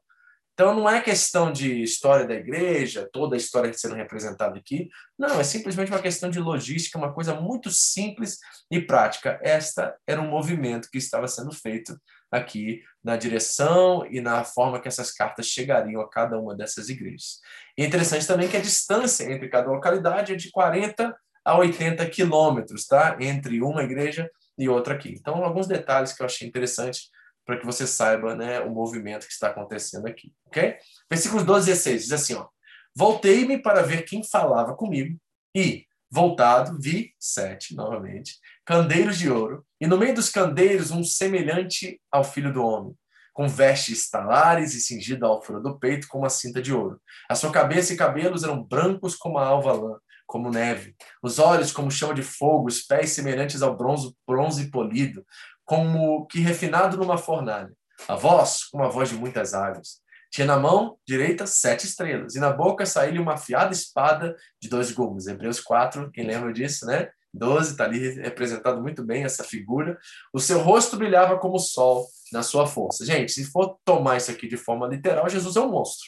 Então, 0.53 0.75
não 0.75 0.89
é 0.89 1.01
questão 1.01 1.51
de 1.51 1.81
história 1.81 2.27
da 2.27 2.33
igreja, 2.33 3.09
toda 3.11 3.35
a 3.35 3.37
história 3.37 3.71
sendo 3.73 3.95
representada 3.95 4.59
aqui. 4.59 4.89
Não, 5.17 5.39
é 5.39 5.43
simplesmente 5.43 5.89
uma 5.89 6.01
questão 6.01 6.29
de 6.29 6.39
logística, 6.39 6.97
uma 6.97 7.13
coisa 7.13 7.33
muito 7.33 7.71
simples 7.71 8.37
e 8.69 8.79
prática. 8.81 9.39
Esta 9.41 9.97
era 10.05 10.21
um 10.21 10.29
movimento 10.29 10.89
que 10.91 10.97
estava 10.97 11.27
sendo 11.27 11.51
feito 11.53 11.97
aqui 12.31 12.81
na 13.03 13.17
direção 13.17 14.05
e 14.09 14.21
na 14.21 14.43
forma 14.43 14.79
que 14.79 14.87
essas 14.87 15.11
cartas 15.11 15.47
chegariam 15.47 16.01
a 16.01 16.09
cada 16.09 16.39
uma 16.39 16.55
dessas 16.55 16.87
igrejas. 16.87 17.39
E 17.77 17.83
é 17.83 17.85
interessante 17.85 18.25
também 18.25 18.47
que 18.47 18.57
a 18.57 18.61
distância 18.61 19.31
entre 19.31 19.49
cada 19.49 19.69
localidade 19.69 20.33
é 20.33 20.35
de 20.35 20.49
40 20.49 21.15
a 21.43 21.57
80 21.57 22.07
quilômetros, 22.09 22.85
tá? 22.85 23.17
Entre 23.19 23.61
uma 23.61 23.83
igreja 23.83 24.29
e 24.57 24.69
outra 24.69 24.93
aqui. 24.93 25.09
Então, 25.09 25.43
alguns 25.43 25.67
detalhes 25.67 26.13
que 26.13 26.21
eu 26.21 26.25
achei 26.25 26.47
interessante 26.47 27.09
para 27.45 27.57
que 27.59 27.65
você 27.65 27.87
saiba 27.87 28.35
né, 28.35 28.59
o 28.61 28.69
movimento 28.69 29.25
que 29.25 29.33
está 29.33 29.47
acontecendo 29.47 30.07
aqui, 30.07 30.31
ok? 30.45 30.77
Versículos 31.09 31.43
12 31.43 31.69
e 31.69 31.73
16 31.73 32.01
diz 32.03 32.11
assim, 32.11 32.35
ó. 32.35 32.47
Voltei-me 32.95 33.61
para 33.61 33.81
ver 33.81 34.03
quem 34.03 34.23
falava 34.23 34.75
comigo 34.75 35.17
e, 35.55 35.85
voltado, 36.11 36.77
vi 36.79 37.13
sete, 37.17 37.73
novamente, 37.73 38.33
candeiros 38.65 39.17
de 39.17 39.29
ouro, 39.31 39.65
e 39.79 39.87
no 39.87 39.97
meio 39.97 40.13
dos 40.13 40.29
candeiros 40.29 40.91
um 40.91 41.03
semelhante 41.03 42.01
ao 42.11 42.23
filho 42.23 42.51
do 42.51 42.63
homem, 42.63 42.93
com 43.33 43.47
vestes 43.47 44.09
talares 44.09 44.73
e 44.75 44.81
cingido 44.81 45.25
à 45.25 45.29
altura 45.29 45.61
do 45.61 45.79
peito 45.79 46.07
com 46.09 46.19
uma 46.19 46.29
cinta 46.29 46.61
de 46.61 46.73
ouro. 46.73 47.01
A 47.29 47.35
sua 47.35 47.51
cabeça 47.51 47.93
e 47.93 47.97
cabelos 47.97 48.43
eram 48.43 48.61
brancos 48.61 49.15
como 49.15 49.37
a 49.37 49.45
alva 49.45 49.71
lã, 49.71 49.97
como 50.27 50.51
neve. 50.51 50.95
Os 51.23 51.39
olhos 51.39 51.71
como 51.71 51.89
chama 51.89 52.13
de 52.13 52.23
fogo, 52.23 52.67
os 52.67 52.81
pés 52.81 53.11
semelhantes 53.11 53.61
ao 53.61 53.75
bronze, 53.75 54.13
bronze 54.27 54.69
polido, 54.69 55.25
como 55.63 56.25
que 56.27 56.39
refinado 56.39 56.97
numa 56.97 57.17
fornalha. 57.17 57.71
A 58.07 58.15
voz 58.15 58.65
como 58.65 58.83
a 58.83 58.89
voz 58.89 59.09
de 59.09 59.15
muitas 59.15 59.53
águas. 59.53 60.01
Tinha 60.31 60.47
na 60.47 60.57
mão 60.57 60.97
direita 61.05 61.45
sete 61.45 61.85
estrelas, 61.85 62.35
e 62.35 62.39
na 62.39 62.51
boca 62.51 62.85
saiu-lhe 62.85 63.19
uma 63.19 63.33
afiada 63.33 63.73
espada 63.73 64.35
de 64.61 64.69
dois 64.69 64.91
gumes. 64.91 65.27
Hebreus 65.27 65.59
4, 65.59 66.09
quem 66.11 66.25
lembra 66.25 66.53
disso, 66.53 66.85
né? 66.85 67.09
12, 67.33 67.71
está 67.71 67.85
ali 67.85 68.21
representado 68.21 68.81
muito 68.81 69.03
bem 69.03 69.23
essa 69.23 69.43
figura. 69.43 69.97
O 70.33 70.39
seu 70.39 70.59
rosto 70.59 70.97
brilhava 70.97 71.37
como 71.37 71.55
o 71.55 71.59
sol 71.59 72.07
na 72.31 72.43
sua 72.43 72.67
força. 72.67 73.05
Gente, 73.05 73.31
se 73.31 73.45
for 73.45 73.77
tomar 73.85 74.17
isso 74.17 74.31
aqui 74.31 74.47
de 74.47 74.57
forma 74.57 74.87
literal, 74.87 75.29
Jesus 75.29 75.55
é 75.55 75.61
um 75.61 75.71
monstro. 75.71 76.07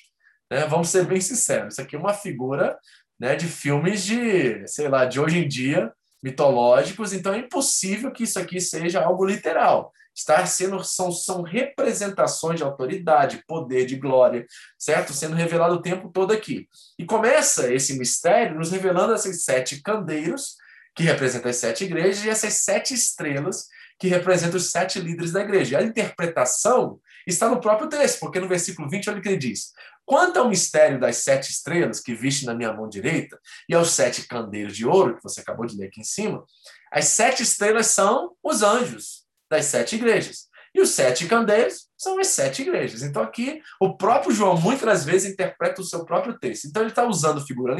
Né? 0.52 0.66
Vamos 0.68 0.90
ser 0.90 1.06
bem 1.06 1.22
sinceros. 1.22 1.74
Isso 1.74 1.82
aqui 1.82 1.96
é 1.96 2.00
uma 2.00 2.14
figura 2.14 2.78
né, 3.20 3.36
de 3.36 3.48
filmes 3.48 4.04
de, 4.04 4.68
sei 4.68 4.90
lá, 4.90 5.06
de 5.06 5.20
hoje 5.20 5.38
em 5.38 5.48
dia, 5.48 5.92
mitológicos, 6.22 7.14
então 7.14 7.34
é 7.34 7.40
impossível 7.40 8.12
que 8.12 8.24
isso 8.24 8.40
aqui 8.40 8.60
seja 8.60 9.02
algo 9.02 9.26
literal. 9.26 9.92
Está 10.16 10.46
sendo 10.46 10.84
são, 10.84 11.12
são 11.12 11.42
representações 11.42 12.58
de 12.58 12.64
autoridade, 12.64 13.44
poder, 13.48 13.86
de 13.86 13.96
glória, 13.96 14.46
certo? 14.78 15.14
Sendo 15.14 15.36
revelado 15.36 15.76
o 15.76 15.82
tempo 15.82 16.10
todo 16.10 16.32
aqui. 16.32 16.68
E 16.98 17.06
começa 17.06 17.74
esse 17.74 17.98
mistério 17.98 18.58
nos 18.58 18.72
revelando 18.72 19.14
esses 19.14 19.44
sete 19.44 19.82
candeiros 19.82 20.56
que 20.96 21.04
representam 21.04 21.50
as 21.50 21.58
sete 21.58 21.86
igrejas 21.86 22.24
e 22.24 22.30
essas 22.30 22.54
sete 22.54 22.94
estrelas 22.94 23.68
que 24.00 24.08
representam 24.08 24.58
os 24.58 24.70
sete 24.70 25.00
líderes 25.00 25.32
da 25.32 25.42
igreja. 25.42 25.80
A 25.80 25.84
interpretação 25.84 27.00
está 27.26 27.50
no 27.50 27.60
próprio 27.60 27.90
texto, 27.90 28.20
porque 28.20 28.40
no 28.40 28.48
versículo 28.48 28.90
20 28.90 29.10
olha 29.10 29.20
o 29.20 29.22
que 29.22 29.30
ele 29.30 29.38
diz: 29.38 29.72
Quanto 30.06 30.38
ao 30.38 30.50
mistério 30.50 31.00
das 31.00 31.18
sete 31.18 31.50
estrelas 31.50 32.00
que 32.00 32.14
viste 32.14 32.46
na 32.46 32.54
minha 32.54 32.74
mão 32.74 32.88
direita 32.88 33.40
e 33.68 33.74
aos 33.74 33.92
sete 33.92 34.28
candeiros 34.28 34.76
de 34.76 34.86
ouro, 34.86 35.16
que 35.16 35.24
você 35.24 35.42
acabou 35.42 35.66
de 35.66 35.78
ler 35.78 35.88
aqui 35.88 36.02
em 36.02 36.04
cima, 36.04 36.44
as 36.92 37.06
sete 37.06 37.42
estrelas 37.42 37.88
são 37.88 38.36
os 38.44 38.62
anjos 38.62 39.23
das 39.54 39.66
sete 39.66 39.96
igrejas. 39.96 40.48
E 40.76 40.82
os 40.82 40.90
sete 40.90 41.28
candeiros 41.28 41.88
são 41.96 42.20
as 42.20 42.28
sete 42.28 42.64
igrejas. 42.64 43.04
Então, 43.04 43.22
aqui, 43.22 43.62
o 43.80 43.96
próprio 43.96 44.34
João, 44.34 44.60
muitas 44.60 45.06
vezes, 45.06 45.32
interpreta 45.32 45.82
o 45.82 45.86
seu 45.86 46.04
próprio 46.04 46.38
texto. 46.40 46.66
Então, 46.66 46.82
ele 46.82 46.90
está 46.90 47.06
usando 47.06 47.46
figura 47.46 47.76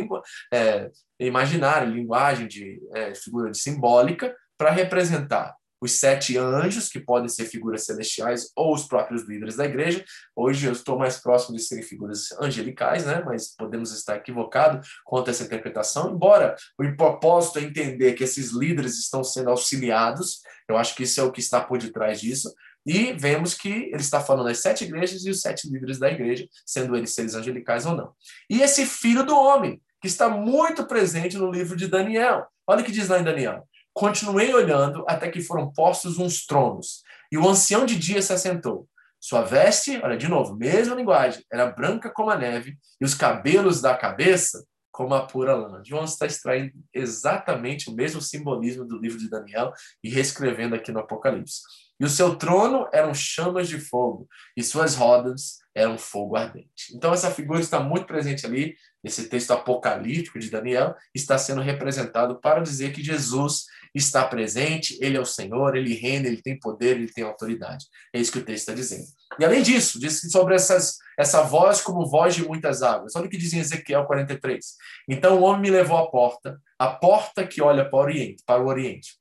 é, 0.54 0.92
imaginária, 1.20 1.88
linguagem 1.88 2.48
de 2.48 2.80
é, 2.94 3.16
figura 3.16 3.50
de 3.50 3.58
simbólica, 3.58 4.36
para 4.56 4.70
representar 4.70 5.56
os 5.84 6.00
sete 6.00 6.38
anjos, 6.38 6.88
que 6.88 7.00
podem 7.00 7.28
ser 7.28 7.46
figuras 7.46 7.86
celestiais 7.86 8.52
ou 8.56 8.74
os 8.74 8.86
próprios 8.86 9.28
líderes 9.28 9.58
da 9.58 9.66
igreja. 9.66 10.04
Hoje 10.34 10.66
eu 10.66 10.72
estou 10.72 10.98
mais 10.98 11.18
próximo 11.18 11.58
de 11.58 11.62
serem 11.62 11.84
figuras 11.84 12.32
angelicais, 12.40 13.06
né? 13.06 13.22
mas 13.26 13.54
podemos 13.54 13.92
estar 13.92 14.16
equivocados 14.16 14.88
quanto 15.04 15.28
a 15.28 15.32
essa 15.32 15.44
interpretação, 15.44 16.14
embora 16.14 16.56
o 16.80 16.96
propósito 16.96 17.60
é 17.60 17.64
entender 17.64 18.14
que 18.14 18.24
esses 18.24 18.52
líderes 18.52 18.98
estão 18.98 19.26
sendo 19.26 19.50
auxiliados, 19.50 20.40
eu 20.70 20.78
acho 20.78 20.96
que 20.96 21.04
isso 21.04 21.20
é 21.20 21.24
o 21.24 21.32
que 21.32 21.42
está 21.42 21.60
por 21.60 21.78
detrás 21.78 22.22
disso, 22.22 22.54
e 22.86 23.12
vemos 23.14 23.54
que 23.54 23.70
ele 23.70 23.98
está 23.98 24.22
falando 24.22 24.46
das 24.46 24.60
sete 24.60 24.86
igrejas 24.86 25.26
e 25.26 25.30
os 25.30 25.42
sete 25.42 25.70
líderes 25.70 26.00
da 26.00 26.10
igreja, 26.10 26.48
sendo 26.66 26.96
eles 26.96 27.14
seres 27.14 27.36
angelicais 27.36 27.86
ou 27.86 27.96
não. 27.96 28.14
E 28.50 28.62
esse 28.62 28.86
filho 28.86 29.26
do 29.26 29.36
homem, 29.36 29.82
que 30.02 30.08
está 30.08 30.30
muito 30.30 30.86
presente 30.86 31.38
no 31.38 31.50
livro 31.50 31.78
de 31.78 31.88
Daniel. 31.88 32.46
Olha 32.68 32.82
o 32.82 32.84
que 32.84 32.92
diz 32.92 33.08
lá 33.08 33.20
em 33.20 33.24
Daniel. 33.24 33.66
Continuei 33.94 34.54
olhando 34.54 35.04
até 35.08 35.30
que 35.30 35.42
foram 35.42 35.72
postos 35.72 36.18
uns 36.18 36.46
tronos, 36.46 37.04
e 37.32 37.38
o 37.38 37.48
ancião 37.48 37.86
de 37.86 37.98
dia 37.98 38.22
se 38.22 38.34
assentou. 38.34 38.88
Sua 39.20 39.42
veste, 39.42 40.02
olha 40.04 40.18
de 40.18 40.28
novo, 40.28 40.56
mesma 40.56 40.96
linguagem, 40.96 41.46
era 41.52 41.72
branca 41.72 42.10
como 42.10 42.30
a 42.30 42.36
neve, 42.36 42.78
e 43.00 43.06
os 43.06 43.14
cabelos 43.14 43.82
da 43.82 43.96
cabeça 43.96 44.66
como 44.92 45.16
a 45.16 45.26
pura 45.26 45.56
lã. 45.56 45.82
João 45.84 46.06
está 46.06 46.26
extraindo 46.26 46.74
exatamente 46.94 47.90
o 47.90 47.94
mesmo 47.94 48.22
simbolismo 48.22 48.86
do 48.86 49.00
livro 49.00 49.18
de 49.18 49.30
Daniel 49.30 49.74
e 50.04 50.10
reescrevendo 50.10 50.76
aqui 50.76 50.92
no 50.92 51.00
Apocalipse. 51.00 51.62
E 52.04 52.06
o 52.06 52.10
seu 52.10 52.36
trono 52.36 52.86
eram 52.92 53.14
chamas 53.14 53.70
de 53.70 53.80
fogo, 53.80 54.28
e 54.58 54.62
suas 54.62 54.94
rodas 54.94 55.60
eram 55.74 55.98
fogo 55.98 56.36
ardente. 56.36 56.94
Então, 56.94 57.14
essa 57.14 57.32
figura 57.32 57.62
está 57.62 57.80
muito 57.80 58.06
presente 58.06 58.46
ali, 58.46 58.76
nesse 59.02 59.30
texto 59.30 59.52
apocalíptico 59.52 60.38
de 60.38 60.50
Daniel, 60.50 60.94
está 61.16 61.38
sendo 61.38 61.62
representado 61.62 62.42
para 62.42 62.60
dizer 62.60 62.92
que 62.92 63.02
Jesus 63.02 63.68
está 63.96 64.28
presente, 64.28 64.98
ele 65.00 65.16
é 65.16 65.20
o 65.22 65.26
Senhor, 65.26 65.78
ele 65.78 65.94
reina, 65.94 66.28
ele 66.28 66.42
tem 66.42 66.60
poder, 66.60 66.98
ele 66.98 67.08
tem 67.08 67.24
autoridade. 67.24 67.86
É 68.14 68.20
isso 68.20 68.34
que 68.34 68.40
o 68.40 68.44
texto 68.44 68.64
está 68.64 68.74
dizendo. 68.74 69.08
E 69.40 69.46
além 69.46 69.64
disso, 69.64 69.98
diz 69.98 70.30
sobre 70.30 70.56
essas, 70.56 70.98
essa 71.18 71.42
voz 71.42 71.80
como 71.80 72.06
voz 72.06 72.36
de 72.36 72.46
muitas 72.46 72.84
águas. 72.84 73.16
Olha 73.16 73.28
o 73.28 73.30
que 73.30 73.38
diz 73.38 73.54
em 73.54 73.60
Ezequiel 73.60 74.06
43. 74.06 74.76
Então 75.08 75.40
o 75.40 75.44
homem 75.44 75.62
me 75.62 75.70
levou 75.70 75.98
à 75.98 76.12
porta, 76.12 76.60
a 76.78 76.88
porta 76.90 77.48
que 77.48 77.62
olha 77.62 77.90
para 77.90 77.98
o 77.98 78.02
Oriente. 78.02 78.44
Para 78.46 78.62
o 78.62 78.68
Oriente. 78.68 79.14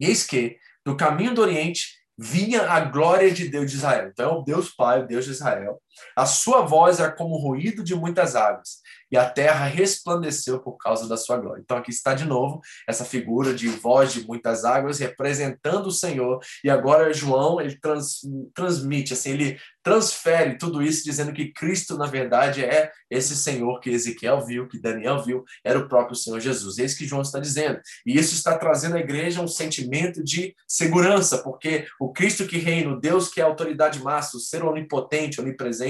E 0.00 0.06
eis 0.06 0.24
que, 0.24 0.58
do 0.84 0.96
caminho 0.96 1.32
do 1.32 1.40
Oriente, 1.40 1.95
vinha 2.18 2.70
a 2.70 2.80
glória 2.80 3.30
de 3.30 3.48
Deus 3.48 3.70
de 3.70 3.76
Israel. 3.76 4.08
Então, 4.08 4.40
é 4.40 4.44
Deus 4.44 4.70
Pai, 4.70 5.06
Deus 5.06 5.24
de 5.24 5.32
Israel. 5.32 5.80
A 6.16 6.26
sua 6.26 6.62
voz 6.62 7.00
era 7.00 7.12
como 7.12 7.34
o 7.34 7.38
ruído 7.38 7.82
de 7.82 7.94
muitas 7.94 8.34
águas, 8.34 8.80
e 9.10 9.16
a 9.16 9.28
terra 9.28 9.66
resplandeceu 9.66 10.58
por 10.58 10.76
causa 10.76 11.08
da 11.08 11.16
sua 11.16 11.36
glória. 11.36 11.62
Então, 11.62 11.76
aqui 11.76 11.90
está 11.90 12.12
de 12.12 12.24
novo 12.24 12.60
essa 12.88 13.04
figura 13.04 13.54
de 13.54 13.68
voz 13.68 14.12
de 14.12 14.26
muitas 14.26 14.64
águas 14.64 14.98
representando 14.98 15.86
o 15.86 15.92
Senhor. 15.92 16.40
E 16.64 16.68
agora, 16.68 17.12
João, 17.12 17.60
ele 17.60 17.78
trans, 17.78 18.20
transmite, 18.52 19.12
assim, 19.12 19.30
ele 19.30 19.58
transfere 19.82 20.58
tudo 20.58 20.82
isso, 20.82 21.04
dizendo 21.04 21.32
que 21.32 21.52
Cristo, 21.52 21.96
na 21.96 22.06
verdade, 22.06 22.64
é 22.64 22.90
esse 23.08 23.36
Senhor 23.36 23.78
que 23.78 23.90
Ezequiel 23.90 24.44
viu, 24.44 24.66
que 24.66 24.80
Daniel 24.80 25.22
viu, 25.22 25.44
era 25.62 25.78
o 25.78 25.88
próprio 25.88 26.16
Senhor 26.16 26.40
Jesus. 26.40 26.78
É 26.78 26.84
isso 26.84 26.98
que 26.98 27.06
João 27.06 27.22
está 27.22 27.38
dizendo. 27.38 27.80
E 28.04 28.18
isso 28.18 28.34
está 28.34 28.58
trazendo 28.58 28.96
à 28.96 28.98
igreja 29.00 29.40
um 29.40 29.46
sentimento 29.46 30.24
de 30.24 30.56
segurança, 30.66 31.38
porque 31.38 31.86
o 32.00 32.12
Cristo 32.12 32.46
que 32.46 32.58
reina, 32.58 32.90
o 32.90 33.00
Deus 33.00 33.28
que 33.28 33.40
é 33.40 33.44
a 33.44 33.46
autoridade 33.46 34.02
máxima, 34.02 34.38
o 34.38 34.42
ser 34.42 34.64
onipotente, 34.64 35.40
onipresente 35.40 35.85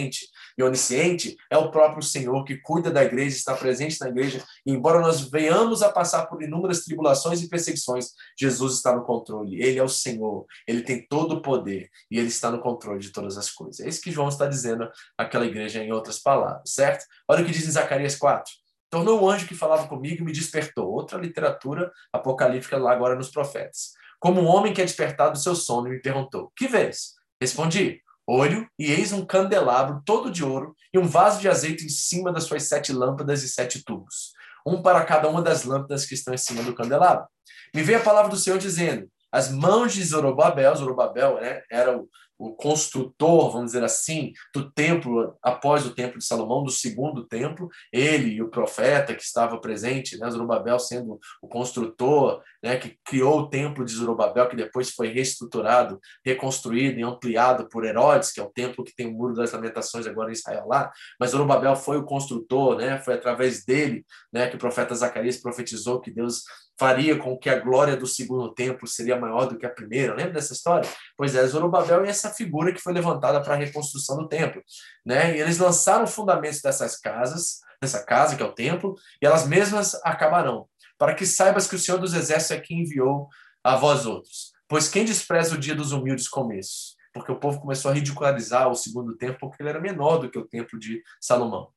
e 0.59 0.63
onisciente, 0.63 1.37
é 1.51 1.57
o 1.59 1.71
próprio 1.71 2.03
Senhor 2.03 2.43
que 2.45 2.57
cuida 2.57 2.91
da 2.91 3.05
igreja, 3.05 3.37
está 3.37 3.55
presente 3.55 4.01
na 4.01 4.09
igreja. 4.09 4.43
E 4.65 4.73
embora 4.73 5.01
nós 5.01 5.21
venhamos 5.21 5.83
a 5.83 5.91
passar 5.91 6.27
por 6.27 6.43
inúmeras 6.43 6.85
tribulações 6.85 7.43
e 7.43 7.49
perseguições, 7.49 8.13
Jesus 8.39 8.75
está 8.75 8.95
no 8.95 9.05
controle. 9.05 9.63
Ele 9.63 9.79
é 9.79 9.83
o 9.83 9.89
Senhor, 9.89 10.47
ele 10.67 10.83
tem 10.83 11.07
todo 11.07 11.37
o 11.37 11.43
poder 11.43 11.91
e 12.11 12.19
ele 12.19 12.29
está 12.29 12.51
no 12.51 12.61
controle 12.61 13.01
de 13.01 13.11
todas 13.11 13.37
as 13.37 13.51
coisas. 13.51 13.81
É 13.81 13.89
isso 13.89 14.01
que 14.01 14.11
João 14.11 14.29
está 14.29 14.47
dizendo 14.47 14.89
àquela 15.19 15.47
igreja 15.47 15.83
em 15.83 15.93
outras 15.93 16.19
palavras, 16.19 16.73
certo? 16.73 17.05
Olha 17.29 17.43
o 17.43 17.47
que 17.47 17.53
diz 17.53 17.67
em 17.67 17.71
Zacarias 17.71 18.17
4. 18.17 18.53
Tornou 18.89 19.21
o 19.21 19.29
anjo 19.29 19.47
que 19.47 19.55
falava 19.55 19.89
comigo 19.89 20.23
e 20.23 20.25
me 20.25 20.33
despertou. 20.33 20.91
Outra 20.91 21.19
literatura 21.19 21.91
apocalíptica 22.13 22.79
lá 22.79 22.93
agora 22.93 23.17
nos 23.17 23.31
profetas. 23.31 23.93
Como 24.19 24.41
um 24.41 24.47
homem 24.47 24.73
que 24.73 24.81
é 24.81 24.85
despertado 24.85 25.33
do 25.33 25.39
seu 25.39 25.55
sono, 25.55 25.89
me 25.89 26.01
perguntou: 26.01 26.53
Que 26.57 26.69
vês? 26.69 27.15
Respondi: 27.41 28.01
Olho, 28.27 28.69
e 28.77 28.91
eis 28.91 29.12
um 29.12 29.25
candelabro 29.25 30.03
todo 30.05 30.33
de 30.33 30.45
ouro 30.45 30.75
e 30.93 30.99
um 30.99 31.07
vaso 31.07 31.41
de 31.41 31.49
azeite 31.49 31.85
em 31.85 31.89
cima 31.89 32.33
das 32.33 32.45
suas 32.45 32.65
sete 32.65 32.93
lâmpadas 32.93 33.45
e 33.45 33.49
sete 33.49 33.85
tubos, 33.85 34.33
um 34.67 34.83
para 34.83 35.05
cada 35.05 35.29
uma 35.29 35.41
das 35.41 35.62
lâmpadas 35.62 36.05
que 36.05 36.15
estão 36.15 36.35
em 36.35 36.39
cima 36.39 36.65
do 36.65 36.75
candelabro. 36.75 37.27
Me 37.73 37.83
veio 37.83 37.99
a 37.99 38.03
palavra 38.03 38.29
do 38.29 38.37
Senhor 38.37 38.59
dizendo: 38.59 39.09
As 39.31 39.49
mãos 39.51 39.95
de 39.95 40.03
Zorobabel, 40.03 40.75
Zorobabel 40.75 41.41
né, 41.41 41.62
era 41.71 41.97
o, 41.97 42.09
o 42.38 42.55
construtor, 42.55 43.51
vamos 43.51 43.66
dizer 43.72 43.85
assim, 43.85 44.33
do 44.55 44.70
templo, 44.70 45.37
após 45.42 45.87
o 45.87 45.94
templo 45.94 46.18
de 46.18 46.25
Salomão, 46.27 46.62
do 46.62 46.70
segundo 46.70 47.27
templo, 47.27 47.68
ele 47.92 48.35
e 48.35 48.42
o 48.42 48.51
profeta 48.51 49.14
que 49.14 49.22
estava 49.22 49.59
presente, 49.59 50.18
né, 50.18 50.31
Zorobabel 50.31 50.79
sendo 50.79 51.18
o 51.40 51.49
construtor, 51.49 52.42
né, 52.62 52.77
que 52.77 52.99
criou 53.05 53.40
o 53.40 53.49
templo 53.49 53.85
de 53.85 53.92
Zorobabel, 53.92 54.49
que 54.49 54.57
depois 54.57 54.90
foi 54.90 55.09
reestruturado, 55.09 55.99
reconstruído 56.25 56.99
e 56.99 57.03
ampliado 57.03 57.68
por 57.68 57.85
Herodes, 57.85 58.33
que 58.33 58.40
é 58.40 58.42
o 58.42 58.51
templo 58.51 58.85
que 58.85 58.94
tem 58.94 59.07
o 59.07 59.12
Muro 59.12 59.35
das 59.35 59.53
Lamentações 59.53 60.07
agora 60.07 60.31
em 60.31 60.35
Israel 60.35 60.66
lá, 60.68 60.90
mas 61.18 61.31
Zorobabel 61.31 61.75
foi 61.75 61.96
o 61.96 62.05
construtor, 62.05 62.77
né, 62.77 62.99
foi 62.99 63.14
através 63.14 63.64
dele 63.64 64.05
né, 64.33 64.49
que 64.49 64.57
o 64.57 64.59
profeta 64.59 64.94
Zacarias 64.94 65.38
profetizou 65.38 66.01
que 66.01 66.11
Deus 66.11 66.42
faria 66.79 67.16
com 67.16 67.37
que 67.38 67.49
a 67.49 67.59
glória 67.59 67.96
do 67.96 68.07
segundo 68.07 68.53
templo 68.53 68.87
seria 68.87 69.18
maior 69.18 69.46
do 69.46 69.57
que 69.57 69.64
a 69.64 69.70
primeira. 69.70 70.14
Lembra 70.14 70.35
dessa 70.35 70.53
história? 70.53 70.88
Pois 71.16 71.35
é, 71.35 71.46
Zorobabel 71.46 72.05
é 72.05 72.09
essa 72.09 72.26
figura 72.31 72.73
que 72.73 72.81
foi 72.81 72.93
levantada 72.93 73.41
para 73.43 73.55
a 73.55 73.57
reconstrução 73.57 74.17
do 74.17 74.29
templo. 74.29 74.62
Né? 75.05 75.37
E 75.37 75.41
eles 75.41 75.59
lançaram 75.59 76.07
fundamentos 76.07 76.61
dessas 76.61 76.99
casas, 76.99 77.61
dessa 77.81 78.05
casa 78.05 78.37
que 78.37 78.43
é 78.43 78.47
o 78.47 78.53
templo, 78.53 78.95
e 79.21 79.27
elas 79.27 79.47
mesmas 79.47 79.95
acabarão. 80.05 80.69
Para 80.99 81.15
que 81.15 81.27
saibas 81.27 81.67
que 81.67 81.75
o 81.75 81.79
Senhor 81.79 81.99
dos 81.99 82.15
Exércitos 82.15 82.57
é 82.57 82.61
quem 82.61 82.81
enviou 82.81 83.29
a 83.62 83.77
vós 83.77 84.07
outros. 84.07 84.53
Pois 84.69 84.89
quem 84.89 85.05
despreza 85.05 85.55
o 85.55 85.59
dia 85.59 85.75
dos 85.75 85.93
humildes 85.93 86.29
começos? 86.29 86.97
Porque 87.12 87.33
o 87.33 87.39
povo 87.39 87.61
começou 87.61 87.91
a 87.91 87.95
ridicularizar 87.95 88.69
o 88.69 88.75
segundo 88.75 89.17
templo 89.17 89.39
porque 89.41 89.62
ele 89.62 89.71
era 89.71 89.81
menor 89.81 90.19
do 90.19 90.31
que 90.31 90.39
o 90.39 90.47
templo 90.47 90.79
de 90.79 91.03
Salomão. 91.21 91.69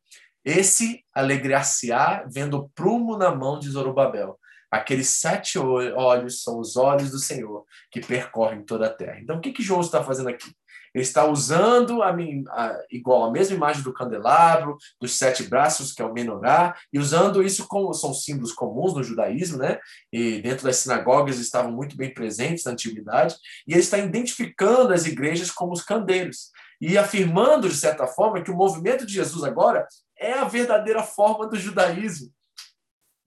Esse 0.44 1.04
alegrar-se-á 1.14 2.26
vendo 2.28 2.58
o 2.58 2.70
prumo 2.70 3.18
na 3.18 3.34
mão 3.34 3.60
de 3.60 3.70
Zorobabel 3.70 4.40
Aqueles 4.72 5.10
sete 5.10 5.58
olhos 5.58 6.44
são 6.44 6.60
os 6.60 6.78
olhos 6.78 7.12
do 7.12 7.20
Senhor 7.20 7.66
que 7.92 8.02
percorrem 8.02 8.64
toda 8.64 8.88
a 8.88 8.94
terra. 8.94 9.20
Então, 9.20 9.38
o 9.38 9.42
que, 9.42 9.52
que 9.52 9.64
João 9.64 9.82
está 9.82 10.04
fazendo 10.04 10.30
aqui? 10.30 10.52
Ele 10.94 11.04
está 11.04 11.26
usando 11.26 12.02
a, 12.02 12.10
a, 12.10 12.84
igual 12.92 13.24
a 13.24 13.32
mesma 13.32 13.56
imagem 13.56 13.84
do 13.84 13.94
candelabro, 13.94 14.78
dos 15.00 15.16
sete 15.18 15.44
braços, 15.44 15.94
que 15.94 16.02
é 16.02 16.06
o 16.06 16.14
menorá, 16.14 16.76
e 16.92 16.98
usando 16.98 17.44
isso 17.44 17.68
como 17.68 17.94
são 17.94 18.14
símbolos 18.14 18.54
comuns 18.54 18.94
no 18.94 19.04
judaísmo, 19.04 19.58
né? 19.58 19.80
E 20.12 20.42
dentro 20.42 20.66
das 20.66 20.78
sinagogas 20.78 21.38
estavam 21.38 21.72
muito 21.72 21.96
bem 21.96 22.14
presentes 22.14 22.64
na 22.64 22.72
antiguidade, 22.72 23.36
e 23.68 23.74
ele 23.74 23.82
está 23.82 23.98
identificando 23.98 24.94
as 24.94 25.06
igrejas 25.06 25.52
como 25.52 25.74
os 25.74 25.84
candeiros 25.84 26.50
e 26.82 26.98
afirmando 26.98 27.68
de 27.68 27.76
certa 27.76 28.08
forma 28.08 28.42
que 28.42 28.52
o 28.52 28.56
movimento 28.56 29.06
de 29.06 29.14
Jesus 29.14 29.44
agora 29.44 29.86
é 30.18 30.34
a 30.34 30.46
verdadeira 30.46 31.04
forma 31.04 31.48
do 31.48 31.58
judaísmo. 31.58 32.32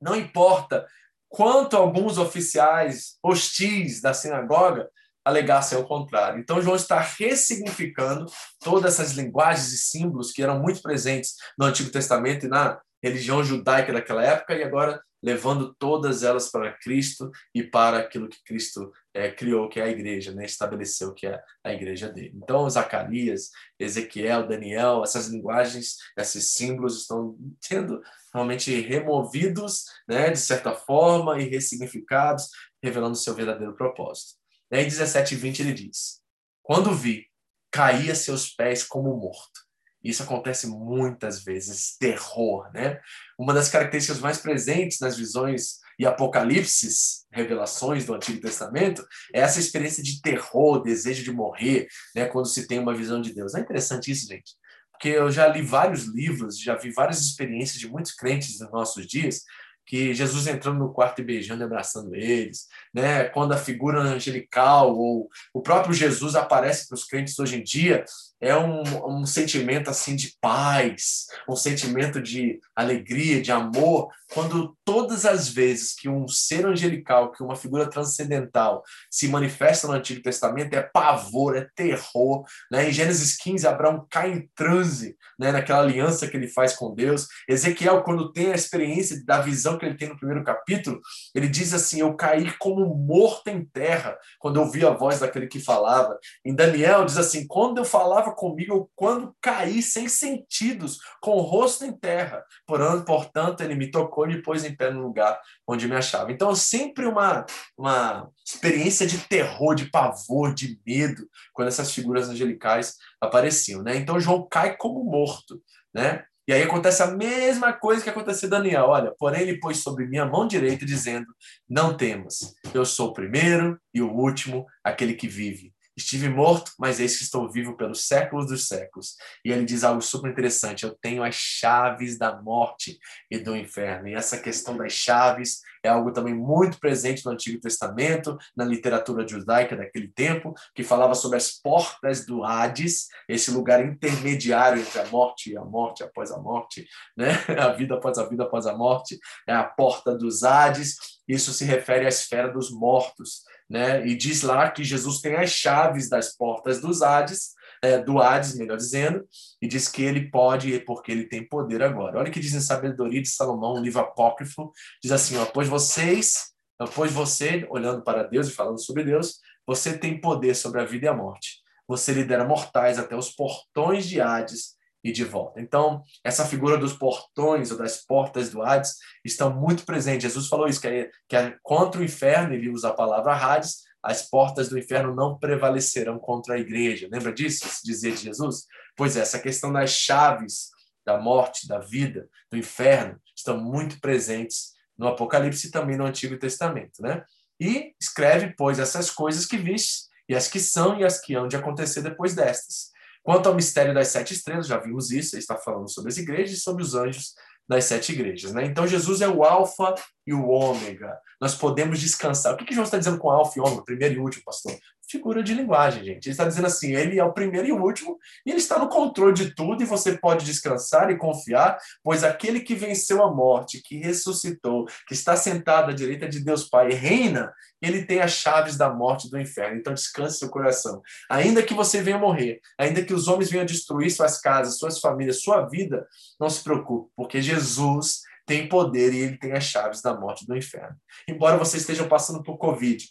Não 0.00 0.16
importa 0.16 0.86
quanto 1.32 1.76
alguns 1.76 2.18
oficiais 2.18 3.16
hostis 3.22 4.02
da 4.02 4.12
sinagoga 4.12 4.88
alegassem 5.24 5.78
o 5.78 5.84
contrário. 5.84 6.38
Então, 6.38 6.60
João 6.60 6.76
está 6.76 7.00
ressignificando 7.00 8.26
todas 8.60 8.94
essas 8.94 9.12
linguagens 9.12 9.72
e 9.72 9.78
símbolos 9.78 10.30
que 10.30 10.42
eram 10.42 10.60
muito 10.60 10.82
presentes 10.82 11.36
no 11.58 11.64
Antigo 11.64 11.90
Testamento 11.90 12.44
e 12.44 12.48
na 12.48 12.78
religião 13.02 13.42
judaica 13.42 13.92
daquela 13.92 14.22
época, 14.22 14.54
e 14.54 14.62
agora 14.62 15.00
levando 15.22 15.74
todas 15.74 16.22
elas 16.22 16.50
para 16.50 16.72
Cristo 16.72 17.30
e 17.54 17.62
para 17.62 17.98
aquilo 17.98 18.28
que 18.28 18.42
Cristo 18.42 18.92
é, 19.14 19.30
criou, 19.30 19.68
que 19.68 19.78
é 19.78 19.84
a 19.84 19.88
igreja, 19.88 20.32
né? 20.32 20.44
estabeleceu 20.44 21.14
que 21.14 21.26
é 21.26 21.40
a 21.62 21.72
igreja 21.72 22.08
dele. 22.08 22.32
Então, 22.34 22.68
Zacarias, 22.68 23.50
Ezequiel, 23.78 24.48
Daniel, 24.48 25.02
essas 25.04 25.28
linguagens, 25.28 25.96
esses 26.18 26.52
símbolos 26.52 27.02
estão 27.02 27.36
sendo 27.60 28.02
realmente 28.34 28.80
removidos, 28.80 29.84
né, 30.08 30.30
de 30.30 30.38
certa 30.38 30.74
forma, 30.74 31.38
e 31.38 31.48
ressignificados, 31.48 32.48
revelando 32.82 33.12
o 33.12 33.20
seu 33.20 33.34
verdadeiro 33.34 33.74
propósito. 33.74 34.40
E 34.70 34.76
aí, 34.76 34.84
17 34.84 35.34
e 35.34 35.36
20, 35.36 35.60
ele 35.60 35.74
diz: 35.74 36.22
Quando 36.62 36.94
vi, 36.94 37.26
caí 37.70 38.10
a 38.10 38.14
seus 38.14 38.48
pés 38.48 38.82
como 38.84 39.14
morto. 39.16 39.61
Isso 40.02 40.22
acontece 40.22 40.66
muitas 40.66 41.44
vezes, 41.44 41.96
terror, 41.98 42.70
né? 42.72 43.00
Uma 43.38 43.54
das 43.54 43.68
características 43.68 44.20
mais 44.20 44.38
presentes 44.38 44.98
nas 45.00 45.16
visões 45.16 45.80
e 45.98 46.06
apocalipses, 46.06 47.26
revelações 47.30 48.04
do 48.04 48.14
Antigo 48.14 48.40
Testamento, 48.40 49.06
é 49.32 49.40
essa 49.40 49.60
experiência 49.60 50.02
de 50.02 50.20
terror, 50.20 50.82
desejo 50.82 51.22
de 51.22 51.32
morrer, 51.32 51.86
né? 52.14 52.26
Quando 52.26 52.48
se 52.48 52.66
tem 52.66 52.78
uma 52.78 52.94
visão 52.94 53.20
de 53.20 53.32
Deus. 53.32 53.54
É 53.54 53.60
interessante 53.60 54.10
isso, 54.10 54.26
gente, 54.26 54.54
porque 54.90 55.08
eu 55.08 55.30
já 55.30 55.46
li 55.46 55.62
vários 55.62 56.04
livros, 56.04 56.58
já 56.58 56.76
vi 56.76 56.90
várias 56.92 57.20
experiências 57.20 57.78
de 57.78 57.88
muitos 57.88 58.12
crentes 58.12 58.58
nos 58.60 58.70
nossos 58.70 59.06
dias 59.06 59.42
que 59.84 60.14
Jesus 60.14 60.46
entrando 60.46 60.78
no 60.78 60.92
quarto 60.92 61.20
e 61.20 61.24
beijando 61.24 61.62
e 61.62 61.64
abraçando 61.64 62.14
eles, 62.14 62.66
né? 62.94 63.24
Quando 63.24 63.52
a 63.52 63.56
figura 63.56 64.00
angelical 64.00 64.96
ou 64.96 65.28
o 65.52 65.60
próprio 65.60 65.92
Jesus 65.94 66.34
aparece 66.34 66.88
para 66.88 66.94
os 66.94 67.04
crentes 67.04 67.38
hoje 67.38 67.56
em 67.56 67.62
dia, 67.62 68.04
é 68.42 68.56
um, 68.56 68.82
um 69.06 69.24
sentimento 69.24 69.88
assim 69.88 70.16
de 70.16 70.36
paz, 70.40 71.28
um 71.48 71.54
sentimento 71.54 72.20
de 72.20 72.58
alegria, 72.74 73.40
de 73.40 73.52
amor, 73.52 74.10
quando 74.34 74.76
todas 74.84 75.24
as 75.24 75.48
vezes 75.48 75.94
que 75.94 76.08
um 76.08 76.26
ser 76.26 76.66
angelical, 76.66 77.30
que 77.30 77.42
uma 77.42 77.54
figura 77.54 77.88
transcendental 77.88 78.82
se 79.10 79.28
manifesta 79.28 79.86
no 79.86 79.92
Antigo 79.92 80.22
Testamento, 80.22 80.74
é 80.74 80.82
pavor, 80.82 81.56
é 81.56 81.68
terror. 81.76 82.44
Né? 82.70 82.88
Em 82.88 82.92
Gênesis 82.92 83.36
15, 83.36 83.66
Abraão 83.66 84.06
cai 84.10 84.32
em 84.32 84.50
transe 84.56 85.16
né? 85.38 85.52
naquela 85.52 85.82
aliança 85.82 86.26
que 86.26 86.36
ele 86.36 86.48
faz 86.48 86.74
com 86.74 86.94
Deus. 86.94 87.28
Ezequiel, 87.48 88.02
quando 88.02 88.32
tem 88.32 88.50
a 88.50 88.56
experiência 88.56 89.22
da 89.24 89.40
visão 89.40 89.78
que 89.78 89.84
ele 89.84 89.96
tem 89.96 90.08
no 90.08 90.18
primeiro 90.18 90.42
capítulo, 90.42 91.00
ele 91.34 91.48
diz 91.48 91.72
assim: 91.72 92.00
Eu 92.00 92.14
caí 92.14 92.50
como 92.58 92.86
morto 92.94 93.48
em 93.48 93.64
terra 93.64 94.16
quando 94.40 94.56
eu 94.56 94.62
ouvi 94.62 94.84
a 94.84 94.90
voz 94.90 95.20
daquele 95.20 95.46
que 95.46 95.60
falava. 95.60 96.18
Em 96.44 96.54
Daniel, 96.54 97.04
diz 97.04 97.18
assim: 97.18 97.46
Quando 97.46 97.78
eu 97.78 97.84
falava 97.84 98.31
comigo, 98.34 98.90
quando 98.94 99.34
caí 99.40 99.82
sem 99.82 100.08
sentidos, 100.08 100.98
com 101.20 101.32
o 101.32 101.40
rosto 101.42 101.84
em 101.84 101.92
terra. 101.92 102.44
Portanto, 102.66 103.60
ele 103.60 103.74
me 103.74 103.90
tocou 103.90 104.24
e 104.24 104.34
me 104.34 104.42
pôs 104.42 104.64
em 104.64 104.74
pé 104.74 104.90
no 104.90 105.02
lugar 105.02 105.40
onde 105.66 105.88
me 105.88 105.94
achava. 105.94 106.32
Então, 106.32 106.54
sempre 106.54 107.06
uma, 107.06 107.44
uma 107.76 108.28
experiência 108.46 109.06
de 109.06 109.18
terror, 109.18 109.74
de 109.74 109.90
pavor, 109.90 110.54
de 110.54 110.80
medo, 110.86 111.28
quando 111.52 111.68
essas 111.68 111.92
figuras 111.92 112.28
angelicais 112.28 112.96
apareciam. 113.20 113.82
Né? 113.82 113.96
Então, 113.96 114.20
João 114.20 114.46
cai 114.48 114.76
como 114.76 115.04
morto. 115.04 115.62
Né? 115.94 116.24
E 116.46 116.52
aí 116.52 116.62
acontece 116.62 117.02
a 117.02 117.06
mesma 117.06 117.72
coisa 117.72 118.02
que 118.02 118.10
aconteceu 118.10 118.48
Daniel. 118.48 118.86
Olha, 118.86 119.14
porém 119.16 119.42
ele 119.42 119.60
pôs 119.60 119.78
sobre 119.78 120.06
minha 120.06 120.26
mão 120.26 120.46
direita, 120.46 120.84
dizendo: 120.84 121.26
Não 121.68 121.96
temas, 121.96 122.54
eu 122.74 122.84
sou 122.84 123.10
o 123.10 123.12
primeiro 123.12 123.78
e 123.94 124.02
o 124.02 124.12
último, 124.12 124.66
aquele 124.82 125.14
que 125.14 125.28
vive. 125.28 125.72
Estive 126.02 126.28
morto, 126.28 126.72
mas 126.76 126.98
eis 126.98 127.16
que 127.16 127.22
estou 127.22 127.48
vivo 127.48 127.76
pelos 127.76 128.08
séculos 128.08 128.48
dos 128.48 128.66
séculos. 128.66 129.14
E 129.44 129.52
ele 129.52 129.64
diz 129.64 129.84
algo 129.84 130.02
super 130.02 130.32
interessante: 130.32 130.82
eu 130.82 130.90
tenho 131.00 131.22
as 131.22 131.36
chaves 131.36 132.18
da 132.18 132.42
morte 132.42 132.98
e 133.30 133.38
do 133.38 133.56
inferno. 133.56 134.08
E 134.08 134.14
essa 134.14 134.36
questão 134.36 134.76
das 134.76 134.92
chaves 134.92 135.60
é 135.80 135.88
algo 135.88 136.12
também 136.12 136.34
muito 136.34 136.78
presente 136.80 137.24
no 137.24 137.30
Antigo 137.30 137.60
Testamento, 137.60 138.36
na 138.56 138.64
literatura 138.64 139.26
judaica 139.26 139.76
daquele 139.76 140.08
tempo, 140.08 140.54
que 140.74 140.82
falava 140.82 141.14
sobre 141.14 141.36
as 141.36 141.52
portas 141.52 142.26
do 142.26 142.44
Hades, 142.44 143.06
esse 143.28 143.52
lugar 143.52 143.84
intermediário 143.84 144.82
entre 144.82 144.98
a 144.98 145.06
morte 145.06 145.52
e 145.52 145.56
a 145.56 145.64
morte 145.64 146.02
após 146.02 146.32
a 146.32 146.38
morte, 146.38 146.84
né? 147.16 147.30
A 147.62 147.68
vida 147.68 147.94
após 147.94 148.18
a 148.18 148.24
vida 148.24 148.42
após 148.42 148.66
a 148.66 148.76
morte, 148.76 149.18
é 149.46 149.52
a 149.52 149.62
porta 149.62 150.16
dos 150.16 150.42
Hades. 150.42 150.96
Isso 151.28 151.52
se 151.52 151.64
refere 151.64 152.06
à 152.06 152.08
esfera 152.08 152.48
dos 152.48 152.72
mortos 152.72 153.42
né? 153.72 154.06
E 154.06 154.14
diz 154.14 154.42
lá 154.42 154.70
que 154.70 154.84
Jesus 154.84 155.22
tem 155.22 155.34
as 155.34 155.50
chaves 155.50 156.06
das 156.06 156.36
portas 156.36 156.78
dos 156.78 157.00
Hades, 157.00 157.52
é, 157.82 157.98
do 157.98 158.20
Hades, 158.20 158.54
melhor 158.54 158.76
dizendo, 158.76 159.26
e 159.62 159.66
diz 159.66 159.88
que 159.88 160.02
ele 160.02 160.30
pode 160.30 160.78
porque 160.80 161.10
ele 161.10 161.24
tem 161.24 161.48
poder 161.48 161.82
agora. 161.82 162.18
Olha 162.18 162.28
o 162.28 162.30
que 162.30 162.38
diz 162.38 162.52
em 162.52 162.60
Sabedoria 162.60 163.22
de 163.22 163.30
Salomão, 163.30 163.76
um 163.76 163.82
livro 163.82 164.00
apócrifo, 164.00 164.70
diz 165.02 165.10
assim, 165.10 165.38
ó, 165.38 165.46
pois 165.46 165.68
vocês, 165.68 166.52
pois 166.94 167.10
você, 167.10 167.66
olhando 167.70 168.02
para 168.02 168.24
Deus 168.24 168.46
e 168.48 168.52
falando 168.52 168.78
sobre 168.78 169.04
Deus, 169.04 169.38
você 169.66 169.96
tem 169.96 170.20
poder 170.20 170.54
sobre 170.54 170.82
a 170.82 170.84
vida 170.84 171.06
e 171.06 171.08
a 171.08 171.14
morte. 171.14 171.62
Você 171.88 172.12
lidera 172.12 172.44
mortais 172.44 172.98
até 172.98 173.16
os 173.16 173.30
portões 173.30 174.06
de 174.06 174.20
Hades 174.20 174.76
e 175.02 175.10
de 175.10 175.24
volta. 175.24 175.60
Então, 175.60 176.02
essa 176.22 176.44
figura 176.44 176.78
dos 176.78 176.92
portões 176.92 177.70
ou 177.70 177.78
das 177.78 177.98
portas 178.04 178.50
do 178.50 178.62
Hades 178.62 178.96
estão 179.24 179.52
muito 179.54 179.84
presentes. 179.84 180.24
Jesus 180.24 180.48
falou 180.48 180.68
isso, 180.68 180.80
que 180.80 180.86
é, 180.86 181.10
que 181.28 181.36
é 181.36 181.56
contra 181.62 182.00
o 182.00 182.04
inferno, 182.04 182.54
ele 182.54 182.70
usa 182.70 182.88
a 182.88 182.94
palavra 182.94 183.34
Hades, 183.34 183.82
as 184.02 184.28
portas 184.28 184.68
do 184.68 184.78
inferno 184.78 185.14
não 185.14 185.38
prevalecerão 185.38 186.18
contra 186.18 186.54
a 186.54 186.58
igreja. 186.58 187.08
Lembra 187.10 187.32
disso? 187.32 187.68
Dizer 187.84 188.12
de 188.12 188.24
Jesus? 188.24 188.66
Pois 188.96 189.16
é, 189.16 189.20
essa 189.20 189.38
questão 189.38 189.72
das 189.72 189.90
chaves 189.90 190.70
da 191.04 191.18
morte, 191.18 191.66
da 191.66 191.78
vida, 191.78 192.28
do 192.50 192.56
inferno, 192.56 193.20
estão 193.36 193.58
muito 193.58 194.00
presentes 194.00 194.72
no 194.96 195.08
Apocalipse 195.08 195.68
e 195.68 195.70
também 195.70 195.96
no 195.96 196.04
Antigo 196.04 196.38
Testamento, 196.38 197.00
né? 197.00 197.24
E 197.60 197.94
escreve, 198.00 198.54
pois, 198.56 198.78
essas 198.78 199.10
coisas 199.10 199.46
que 199.46 199.56
viste, 199.56 200.08
e 200.28 200.34
as 200.34 200.48
que 200.48 200.60
são 200.60 200.98
e 200.98 201.04
as 201.04 201.20
que 201.20 201.34
hão 201.34 201.48
de 201.48 201.56
acontecer 201.56 202.02
depois 202.02 202.34
destas. 202.34 202.91
Quanto 203.22 203.48
ao 203.48 203.54
mistério 203.54 203.94
das 203.94 204.08
sete 204.08 204.34
estrelas, 204.34 204.66
já 204.66 204.78
vimos 204.78 205.10
isso, 205.10 205.34
ele 205.34 205.40
está 205.42 205.56
falando 205.56 205.88
sobre 205.88 206.10
as 206.10 206.18
igrejas 206.18 206.58
e 206.58 206.60
sobre 206.60 206.82
os 206.82 206.94
anjos 206.94 207.34
das 207.68 207.84
sete 207.84 208.12
igrejas. 208.12 208.52
Né? 208.52 208.64
Então, 208.64 208.86
Jesus 208.86 209.20
é 209.20 209.28
o 209.28 209.44
Alfa 209.44 209.94
e 210.26 210.34
o 210.34 210.48
Ômega. 210.48 211.16
Nós 211.40 211.54
podemos 211.54 212.00
descansar. 212.00 212.54
O 212.54 212.56
que, 212.56 212.64
que 212.64 212.72
Jesus 212.72 212.88
está 212.88 212.98
dizendo 212.98 213.18
com 213.18 213.30
Alfa 213.30 213.58
e 213.58 213.62
Ômega, 213.62 213.84
primeiro 213.84 214.14
e 214.14 214.18
último, 214.18 214.44
pastor? 214.44 214.76
Figura 215.12 215.42
de 215.42 215.52
linguagem, 215.52 216.02
gente. 216.02 216.24
Ele 216.24 216.32
está 216.32 216.48
dizendo 216.48 216.66
assim: 216.66 216.94
ele 216.94 217.18
é 217.18 217.24
o 217.24 217.34
primeiro 217.34 217.68
e 217.68 217.72
o 217.72 217.82
último, 217.82 218.18
e 218.46 218.50
ele 218.50 218.60
está 218.60 218.78
no 218.78 218.88
controle 218.88 219.34
de 219.34 219.54
tudo, 219.54 219.82
e 219.82 219.86
você 219.86 220.16
pode 220.16 220.42
descansar 220.46 221.10
e 221.10 221.18
confiar, 221.18 221.76
pois 222.02 222.24
aquele 222.24 222.60
que 222.60 222.74
venceu 222.74 223.22
a 223.22 223.30
morte, 223.30 223.82
que 223.82 223.98
ressuscitou, 223.98 224.86
que 225.06 225.12
está 225.12 225.36
sentado 225.36 225.90
à 225.90 225.94
direita 225.94 226.26
de 226.26 226.40
Deus 226.40 226.66
Pai, 226.66 226.92
reina, 226.92 227.52
ele 227.82 228.06
tem 228.06 228.20
as 228.20 228.30
chaves 228.30 228.78
da 228.78 228.88
morte 228.88 229.28
do 229.28 229.38
inferno. 229.38 229.76
Então, 229.76 229.92
descanse 229.92 230.38
seu 230.38 230.48
coração. 230.48 231.02
Ainda 231.28 231.62
que 231.62 231.74
você 231.74 232.00
venha 232.00 232.16
morrer, 232.16 232.58
ainda 232.78 233.04
que 233.04 233.12
os 233.12 233.28
homens 233.28 233.50
venham 233.50 233.66
destruir 233.66 234.10
suas 234.10 234.40
casas, 234.40 234.78
suas 234.78 234.98
famílias, 234.98 235.42
sua 235.42 235.68
vida, 235.68 236.06
não 236.40 236.48
se 236.48 236.64
preocupe, 236.64 237.10
porque 237.14 237.42
Jesus 237.42 238.22
tem 238.46 238.66
poder 238.66 239.12
e 239.12 239.18
ele 239.18 239.36
tem 239.36 239.52
as 239.52 239.64
chaves 239.64 240.00
da 240.00 240.18
morte 240.18 240.46
do 240.46 240.56
inferno. 240.56 240.96
Embora 241.28 241.58
você 241.58 241.76
esteja 241.76 242.08
passando 242.08 242.42
por 242.42 242.56
Covid, 242.56 243.06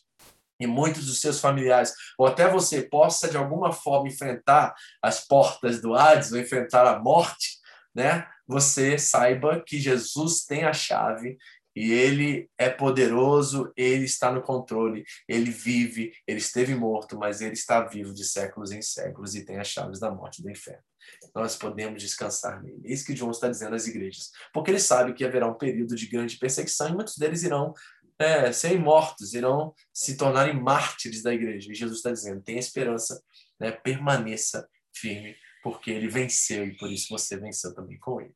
e 0.62 0.68
muitos 0.68 1.06
dos 1.06 1.20
seus 1.20 1.40
familiares, 1.40 1.92
ou 2.18 2.28
até 2.28 2.48
você 2.48 2.84
possa 2.84 3.28
de 3.28 3.36
alguma 3.36 3.72
forma 3.72 4.08
enfrentar 4.08 4.74
as 5.02 5.26
portas 5.28 5.82
do 5.82 5.94
Hades 5.96 6.32
ou 6.32 6.40
enfrentar 6.40 6.86
a 6.88 7.00
morte, 7.00 7.60
né? 7.94 8.28
Você 8.48 8.98
saiba 8.98 9.62
que 9.66 9.80
Jesus 9.80 10.46
tem 10.46 10.64
a 10.64 10.74
chave 10.74 11.38
e 11.76 11.92
ele 11.92 12.50
é 12.58 12.70
poderoso, 12.70 13.72
ele 13.78 14.04
está 14.04 14.32
no 14.32 14.42
controle, 14.42 15.06
ele 15.28 15.50
vive, 15.50 16.12
ele 16.28 16.40
esteve 16.40 16.76
morto, 16.76 17.18
mas 17.18 17.42
ele 17.42 17.54
está 17.54 17.82
vivo 17.82 18.14
de 18.14 18.26
séculos 18.26 18.72
em 18.72 18.82
séculos 18.82 19.36
e 19.36 19.46
tem 19.46 19.58
as 19.58 19.68
chaves 19.68 20.00
da 20.00 20.12
morte 20.12 20.40
e 20.40 20.44
do 20.44 20.52
inferno. 20.52 20.84
Nós 21.34 21.56
podemos 21.56 22.02
descansar 22.02 22.62
nele. 22.62 22.82
É 22.86 22.92
isso 22.92 23.06
que 23.06 23.16
João 23.16 23.32
está 23.32 23.48
dizendo 23.48 23.76
às 23.76 23.88
igrejas. 23.88 24.32
Porque 24.54 24.70
ele 24.70 24.80
sabe 24.80 25.14
que 25.14 25.26
haverá 25.26 25.48
um 25.48 25.58
período 25.58 25.96
de 25.96 26.08
grande 26.08 26.38
perseguição 26.38 26.90
e 26.90 26.94
muitos 26.94 27.18
deles 27.18 27.44
irão 27.44 27.74
é, 28.22 28.52
serem 28.52 28.80
mortos, 28.80 29.34
irão 29.34 29.74
se 29.94 30.18
tornarem 30.18 30.60
mártires 30.60 31.24
da 31.24 31.34
igreja. 31.34 31.72
E 31.72 31.76
Jesus 31.76 31.98
está 31.98 32.12
dizendo: 32.12 32.42
tem 32.42 32.58
esperança, 32.58 33.22
né? 33.60 33.72
permaneça 33.72 34.68
firme, 34.96 35.36
porque 35.64 35.92
ele 35.92 36.08
venceu 36.08 36.66
e 36.66 36.78
por 36.78 36.92
isso 36.92 37.08
você 37.10 37.38
venceu 37.38 37.74
também 37.74 37.98
com 38.00 38.22
ele. 38.22 38.36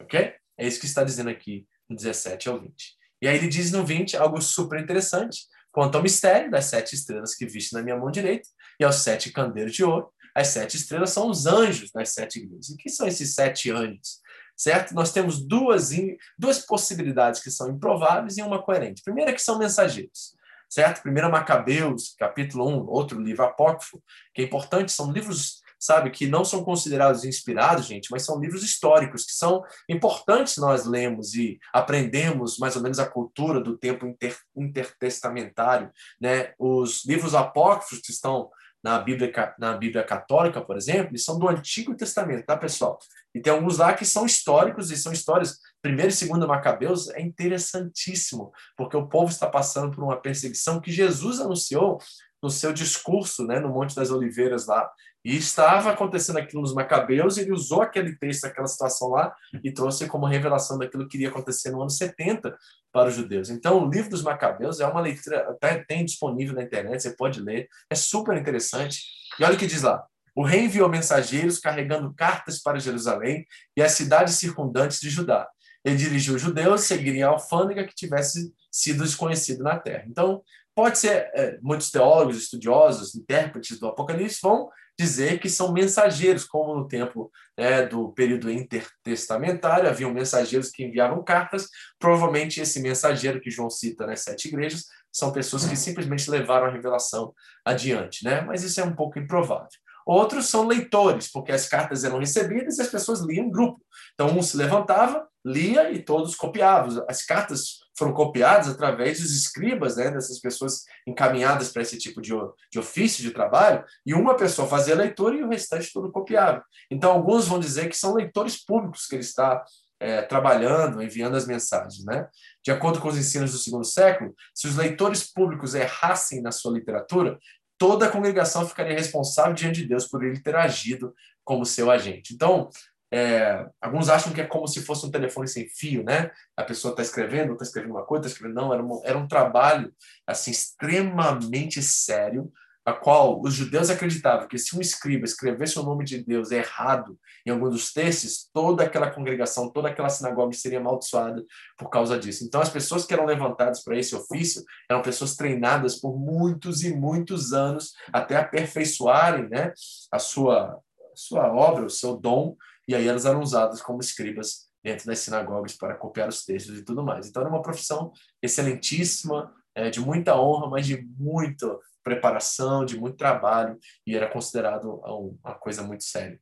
Ok? 0.00 0.34
É 0.58 0.66
isso 0.66 0.80
que 0.80 0.86
está 0.86 1.02
dizendo 1.04 1.30
aqui 1.30 1.66
no 1.88 1.96
17 1.96 2.48
ao 2.48 2.60
20. 2.60 2.74
E 3.22 3.28
aí 3.28 3.36
ele 3.36 3.48
diz 3.48 3.70
no 3.70 3.84
20 3.84 4.16
algo 4.16 4.40
super 4.40 4.80
interessante. 4.80 5.46
Quanto 5.72 5.96
ao 5.96 6.02
mistério 6.02 6.50
das 6.50 6.66
sete 6.66 6.94
estrelas 6.94 7.34
que 7.34 7.46
viste 7.46 7.72
na 7.72 7.82
minha 7.82 7.96
mão 7.96 8.10
direita 8.10 8.48
e 8.78 8.84
aos 8.84 8.96
sete 8.96 9.32
candeiros 9.32 9.74
de 9.74 9.82
ouro, 9.82 10.12
as 10.34 10.48
sete 10.48 10.76
estrelas 10.76 11.10
são 11.10 11.28
os 11.28 11.46
anjos 11.46 11.90
das 11.90 12.10
sete 12.10 12.38
igrejas. 12.38 12.70
E 12.70 12.76
que 12.76 12.88
são 12.88 13.06
esses 13.06 13.34
sete 13.34 13.70
anjos? 13.70 14.20
Certo? 14.56 14.94
Nós 14.94 15.12
temos 15.12 15.40
duas, 15.40 15.90
duas 16.38 16.58
possibilidades 16.60 17.40
que 17.40 17.50
são 17.50 17.70
improváveis 17.70 18.36
e 18.36 18.42
uma 18.42 18.62
coerente. 18.62 19.02
Primeira 19.02 19.32
que 19.32 19.42
são 19.42 19.58
mensageiros, 19.58 20.34
certo? 20.68 21.02
Primeira 21.02 21.28
Macabeus, 21.28 22.14
capítulo 22.18 22.68
1, 22.68 22.86
outro 22.88 23.20
livro 23.20 23.44
apócrifo, 23.44 24.02
que 24.34 24.42
é 24.42 24.44
importante, 24.44 24.92
são 24.92 25.10
livros 25.10 25.62
sabe, 25.84 26.10
que 26.10 26.26
não 26.26 26.46
são 26.46 26.64
considerados 26.64 27.24
inspirados, 27.24 27.86
gente, 27.86 28.08
mas 28.10 28.24
são 28.24 28.40
livros 28.40 28.62
históricos 28.62 29.24
que 29.24 29.32
são 29.32 29.62
importantes 29.86 30.56
nós 30.56 30.86
lemos 30.86 31.34
e 31.34 31.58
aprendemos 31.74 32.56
mais 32.58 32.74
ou 32.74 32.82
menos 32.82 32.98
a 32.98 33.06
cultura 33.06 33.60
do 33.60 33.76
tempo 33.76 34.06
inter, 34.06 34.34
intertestamentário, 34.56 35.90
né? 36.18 36.54
Os 36.58 37.04
livros 37.04 37.34
apócrifos 37.34 37.98
que 37.98 38.12
estão 38.12 38.48
na 38.84 38.98
Bíblia, 38.98 39.32
na 39.58 39.78
Bíblia 39.78 40.04
Católica, 40.04 40.60
por 40.60 40.76
exemplo, 40.76 41.12
eles 41.12 41.24
são 41.24 41.38
do 41.38 41.48
Antigo 41.48 41.96
Testamento, 41.96 42.44
tá, 42.44 42.54
pessoal? 42.54 42.98
E 43.34 43.40
tem 43.40 43.50
alguns 43.50 43.78
lá 43.78 43.94
que 43.94 44.04
são 44.04 44.26
históricos 44.26 44.90
e 44.90 44.96
são 44.98 45.10
histórias. 45.10 45.58
Primeiro 45.80 46.10
e 46.10 46.14
segundo 46.14 46.46
Macabeus 46.46 47.08
é 47.08 47.22
interessantíssimo, 47.22 48.52
porque 48.76 48.94
o 48.94 49.08
povo 49.08 49.30
está 49.30 49.48
passando 49.48 49.90
por 49.90 50.04
uma 50.04 50.20
perseguição 50.20 50.82
que 50.82 50.92
Jesus 50.92 51.40
anunciou 51.40 51.98
no 52.42 52.50
seu 52.50 52.74
discurso, 52.74 53.46
né, 53.46 53.58
no 53.58 53.70
Monte 53.70 53.96
das 53.96 54.10
Oliveiras 54.10 54.66
lá. 54.66 54.90
E 55.24 55.36
estava 55.36 55.90
acontecendo 55.90 56.38
aquilo 56.38 56.60
nos 56.60 56.74
Macabeus, 56.74 57.36
e 57.36 57.40
ele 57.40 57.52
usou 57.52 57.80
aquele 57.80 58.14
texto, 58.14 58.44
aquela 58.44 58.66
situação 58.66 59.08
lá, 59.08 59.34
e 59.62 59.72
trouxe 59.72 60.06
como 60.06 60.26
revelação 60.26 60.76
daquilo 60.76 61.08
que 61.08 61.16
iria 61.16 61.30
acontecer 61.30 61.70
no 61.70 61.80
ano 61.80 61.90
70 61.90 62.54
para 62.92 63.08
os 63.08 63.14
judeus. 63.14 63.48
Então, 63.48 63.84
o 63.84 63.90
livro 63.90 64.10
dos 64.10 64.22
Macabeus 64.22 64.80
é 64.80 64.86
uma 64.86 65.00
leitura, 65.00 65.48
até 65.48 65.82
tem 65.82 66.04
disponível 66.04 66.54
na 66.54 66.62
internet, 66.62 67.02
você 67.02 67.16
pode 67.16 67.40
ler, 67.40 67.68
é 67.88 67.94
super 67.94 68.36
interessante. 68.36 69.00
E 69.40 69.44
olha 69.44 69.54
o 69.54 69.58
que 69.58 69.66
diz 69.66 69.80
lá: 69.80 70.04
o 70.34 70.44
rei 70.44 70.64
enviou 70.64 70.88
mensageiros 70.88 71.58
carregando 71.58 72.12
cartas 72.12 72.60
para 72.60 72.78
Jerusalém 72.78 73.46
e 73.76 73.82
as 73.82 73.92
cidades 73.92 74.34
circundantes 74.34 75.00
de 75.00 75.08
Judá. 75.08 75.48
Ele 75.84 75.96
dirigiu 75.96 76.34
os 76.34 76.42
judeus 76.42 76.82
seguirem 76.82 77.22
a 77.22 77.28
alfândega 77.28 77.84
que 77.84 77.94
tivesse 77.94 78.52
sido 78.70 79.04
desconhecido 79.04 79.62
na 79.62 79.78
terra. 79.78 80.04
Então, 80.08 80.42
pode 80.74 80.98
ser, 80.98 81.30
é, 81.34 81.58
muitos 81.62 81.90
teólogos, 81.90 82.36
estudiosos, 82.36 83.14
intérpretes 83.14 83.78
do 83.78 83.86
Apocalipse 83.86 84.40
vão 84.42 84.68
dizer 84.98 85.40
que 85.40 85.48
são 85.48 85.72
mensageiros, 85.72 86.44
como 86.44 86.74
no 86.74 86.86
tempo 86.86 87.30
né, 87.58 87.84
do 87.86 88.12
período 88.12 88.50
intertestamentário, 88.50 89.88
haviam 89.88 90.12
mensageiros 90.12 90.70
que 90.70 90.84
enviavam 90.84 91.22
cartas. 91.22 91.68
Provavelmente 91.98 92.60
esse 92.60 92.80
mensageiro 92.80 93.40
que 93.40 93.50
João 93.50 93.70
cita 93.70 94.06
nas 94.06 94.20
sete 94.20 94.48
igrejas 94.48 94.84
são 95.12 95.32
pessoas 95.32 95.66
que 95.66 95.76
simplesmente 95.76 96.30
levaram 96.30 96.66
a 96.66 96.70
revelação 96.70 97.32
adiante, 97.64 98.24
né? 98.24 98.40
Mas 98.40 98.62
isso 98.62 98.80
é 98.80 98.84
um 98.84 98.94
pouco 98.94 99.18
improvável. 99.18 99.68
Outros 100.06 100.48
são 100.48 100.66
leitores, 100.66 101.30
porque 101.30 101.50
as 101.50 101.66
cartas 101.66 102.04
eram 102.04 102.18
recebidas 102.18 102.78
e 102.78 102.82
as 102.82 102.88
pessoas 102.88 103.20
liam 103.20 103.46
em 103.46 103.50
grupo. 103.50 103.80
Então, 104.12 104.36
um 104.36 104.42
se 104.42 104.56
levantava, 104.56 105.26
lia 105.44 105.90
e 105.90 106.02
todos 106.02 106.34
copiavam. 106.34 107.04
As 107.08 107.24
cartas 107.24 107.83
foram 107.96 108.12
copiadas 108.12 108.68
através 108.68 109.20
dos 109.20 109.30
escribas, 109.30 109.96
né, 109.96 110.10
dessas 110.10 110.40
pessoas 110.40 110.84
encaminhadas 111.06 111.70
para 111.70 111.82
esse 111.82 111.98
tipo 111.98 112.20
de, 112.20 112.32
de 112.70 112.78
ofício, 112.78 113.22
de 113.22 113.30
trabalho, 113.30 113.84
e 114.04 114.14
uma 114.14 114.36
pessoa 114.36 114.68
fazia 114.68 114.94
a 114.94 114.98
leitura 114.98 115.36
e 115.36 115.42
o 115.42 115.48
restante 115.48 115.92
tudo 115.92 116.10
copiava. 116.10 116.64
Então, 116.90 117.12
alguns 117.12 117.46
vão 117.46 117.58
dizer 117.58 117.88
que 117.88 117.96
são 117.96 118.14
leitores 118.14 118.64
públicos 118.64 119.06
que 119.06 119.14
ele 119.14 119.22
está 119.22 119.64
é, 120.00 120.22
trabalhando, 120.22 121.02
enviando 121.02 121.36
as 121.36 121.46
mensagens. 121.46 122.04
Né? 122.04 122.28
De 122.62 122.70
acordo 122.70 123.00
com 123.00 123.08
os 123.08 123.16
ensinos 123.16 123.52
do 123.52 123.58
segundo 123.58 123.84
século, 123.84 124.34
se 124.54 124.66
os 124.66 124.76
leitores 124.76 125.32
públicos 125.32 125.74
errassem 125.74 126.42
na 126.42 126.50
sua 126.50 126.72
literatura, 126.72 127.38
toda 127.78 128.06
a 128.06 128.10
congregação 128.10 128.66
ficaria 128.66 128.94
responsável 128.94 129.54
diante 129.54 129.82
de 129.82 129.88
Deus 129.88 130.06
por 130.06 130.24
ele 130.24 130.40
ter 130.40 130.56
agido 130.56 131.14
como 131.44 131.66
seu 131.66 131.90
agente. 131.90 132.34
Então, 132.34 132.68
é, 133.14 133.64
alguns 133.80 134.08
acham 134.08 134.32
que 134.32 134.40
é 134.40 134.44
como 134.44 134.66
se 134.66 134.82
fosse 134.82 135.06
um 135.06 135.10
telefone 135.10 135.46
sem 135.46 135.68
fio, 135.68 136.02
né? 136.02 136.32
A 136.56 136.64
pessoa 136.64 136.90
está 136.90 137.00
escrevendo, 137.00 137.52
está 137.52 137.64
escrevendo 137.64 137.92
uma 137.92 138.04
coisa, 138.04 138.26
está 138.26 138.34
escrevendo. 138.34 138.60
Não, 138.60 138.74
era, 138.74 138.82
um 138.82 139.00
era 139.04 139.16
um 139.16 139.28
trabalho 139.28 139.94
assim 140.26 140.50
extremamente 140.50 141.80
sério, 141.80 142.50
a 142.84 142.92
qual 142.92 143.40
os 143.40 143.54
judeus 143.54 143.88
acreditavam 143.88 144.48
que 144.48 144.58
se 144.58 144.76
um 144.76 144.80
escriba 144.80 145.24
escrevesse 145.24 145.78
o 145.78 145.84
nome 145.84 146.04
de 146.04 146.24
Deus 146.24 146.50
errado 146.50 147.16
em 147.46 147.50
algum 147.50 147.70
dos 147.70 147.92
textos, 147.92 148.50
toda 148.52 148.82
aquela 148.82 149.08
congregação, 149.08 149.70
toda 149.70 149.90
aquela 149.90 150.08
sinagoga 150.08 150.52
seria 150.52 150.80
amaldiçoada 150.80 151.40
por 151.78 151.88
causa 151.90 152.18
disso. 152.18 152.44
Então, 152.44 152.60
as 152.60 152.68
pessoas 152.68 153.06
que 153.06 153.14
eram 153.14 153.26
levantadas 153.26 153.84
para 153.84 153.96
esse 153.96 154.16
ofício 154.16 154.64
eram 154.90 155.02
pessoas 155.02 155.36
treinadas 155.36 156.00
por 156.00 156.18
muitos 156.18 156.82
e 156.82 156.92
muitos 156.92 157.52
anos 157.52 157.92
até 158.12 158.36
aperfeiçoarem 158.36 159.48
né, 159.48 159.72
a 160.10 160.18
sua, 160.18 160.80
a 161.12 161.16
sua 161.16 161.54
obra, 161.54 161.86
o 161.86 161.90
seu 161.90 162.16
dom, 162.16 162.56
e 162.86 162.94
aí 162.94 163.06
elas 163.06 163.24
eram 163.24 163.40
usadas 163.40 163.80
como 163.80 164.00
escribas 164.00 164.68
dentro 164.82 165.06
das 165.06 165.20
sinagogas 165.20 165.74
para 165.74 165.94
copiar 165.94 166.28
os 166.28 166.44
textos 166.44 166.78
e 166.78 166.84
tudo 166.84 167.02
mais. 167.02 167.26
Então, 167.26 167.40
era 167.40 167.50
uma 167.50 167.62
profissão 167.62 168.12
excelentíssima, 168.42 169.52
é, 169.74 169.88
de 169.88 169.98
muita 170.00 170.36
honra, 170.36 170.68
mas 170.68 170.86
de 170.86 171.02
muita 171.18 171.78
preparação, 172.02 172.84
de 172.84 172.98
muito 172.98 173.16
trabalho, 173.16 173.78
e 174.06 174.14
era 174.14 174.30
considerado 174.30 175.00
uma 175.42 175.54
coisa 175.54 175.82
muito 175.82 176.04
séria. 176.04 176.38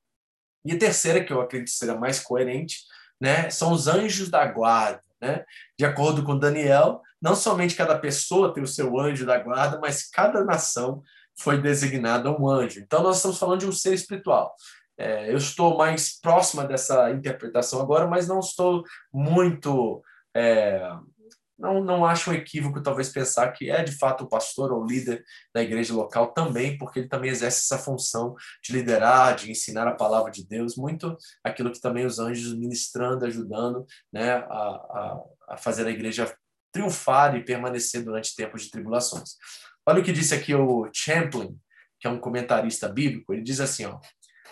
E 0.65 0.73
a 0.73 0.79
terceira, 0.79 1.25
que 1.25 1.33
eu 1.33 1.41
acredito 1.41 1.71
seja 1.71 1.95
mais 1.95 2.19
coerente, 2.19 2.79
né, 3.21 3.49
são 3.49 3.73
os 3.73 3.87
anjos 3.87 4.29
da 4.29 4.45
guarda. 4.45 5.03
Né? 5.21 5.45
De 5.79 5.85
acordo 5.85 6.25
com 6.25 6.37
Daniel, 6.37 7.01
não 7.21 7.37
somente 7.37 7.77
cada 7.77 7.97
pessoa 7.97 8.53
tem 8.53 8.63
o 8.63 8.67
seu 8.67 8.99
anjo 8.99 9.25
da 9.25 9.39
guarda, 9.39 9.79
mas 9.81 10.11
cada 10.11 10.45
nação 10.45 11.01
foi 11.39 11.63
designada 11.63 12.31
um 12.31 12.49
anjo. 12.49 12.81
Então, 12.81 13.03
nós 13.03 13.17
estamos 13.17 13.39
falando 13.39 13.61
de 13.61 13.67
um 13.67 13.73
ser 13.73 13.95
espiritual. 13.95 14.55
É, 14.99 15.31
eu 15.31 15.37
estou 15.37 15.77
mais 15.77 16.21
próxima 16.21 16.65
dessa 16.65 17.11
interpretação 17.11 17.81
agora, 17.81 18.07
mas 18.07 18.29
não 18.29 18.41
estou 18.41 18.85
muito 19.13 20.03
é, 20.35 20.81
não, 21.63 21.83
não 21.83 22.05
acho 22.05 22.31
um 22.31 22.35
equívoco 22.35 22.83
talvez 22.83 23.09
pensar 23.09 23.53
que 23.53 23.71
é 23.71 23.85
de 23.85 23.93
fato 23.93 24.25
o 24.25 24.29
pastor 24.29 24.73
ou 24.73 24.85
líder 24.85 25.25
da 25.55 25.63
igreja 25.63 25.95
local 25.95 26.33
também, 26.33 26.77
porque 26.77 26.99
ele 26.99 27.09
também 27.09 27.31
exerce 27.31 27.61
essa 27.61 27.83
função 27.83 28.35
de 28.63 28.73
liderar, 28.73 29.37
de 29.37 29.49
ensinar 29.49 29.87
a 29.87 29.95
palavra 29.95 30.33
de 30.33 30.45
Deus, 30.45 30.77
muito 30.77 31.17
aquilo 31.45 31.71
que 31.71 31.81
também 31.81 32.05
os 32.05 32.19
anjos 32.19 32.59
ministrando, 32.59 33.25
ajudando 33.25 33.87
né, 34.13 34.33
a, 34.33 34.41
a, 34.41 35.23
a 35.51 35.57
fazer 35.57 35.87
a 35.87 35.91
igreja 35.91 36.35
triunfar 36.73 37.37
e 37.37 37.45
permanecer 37.45 38.03
durante 38.03 38.35
tempos 38.35 38.65
de 38.65 38.71
tribulações. 38.71 39.37
Olha 39.87 40.01
o 40.01 40.05
que 40.05 40.13
disse 40.13 40.35
aqui 40.35 40.55
o 40.55 40.91
Champlin, 40.93 41.57
que 42.01 42.09
é 42.09 42.11
um 42.11 42.19
comentarista 42.19 42.89
bíblico, 42.89 43.33
ele 43.33 43.43
diz 43.43 43.61
assim, 43.61 43.85
ó, 43.85 44.01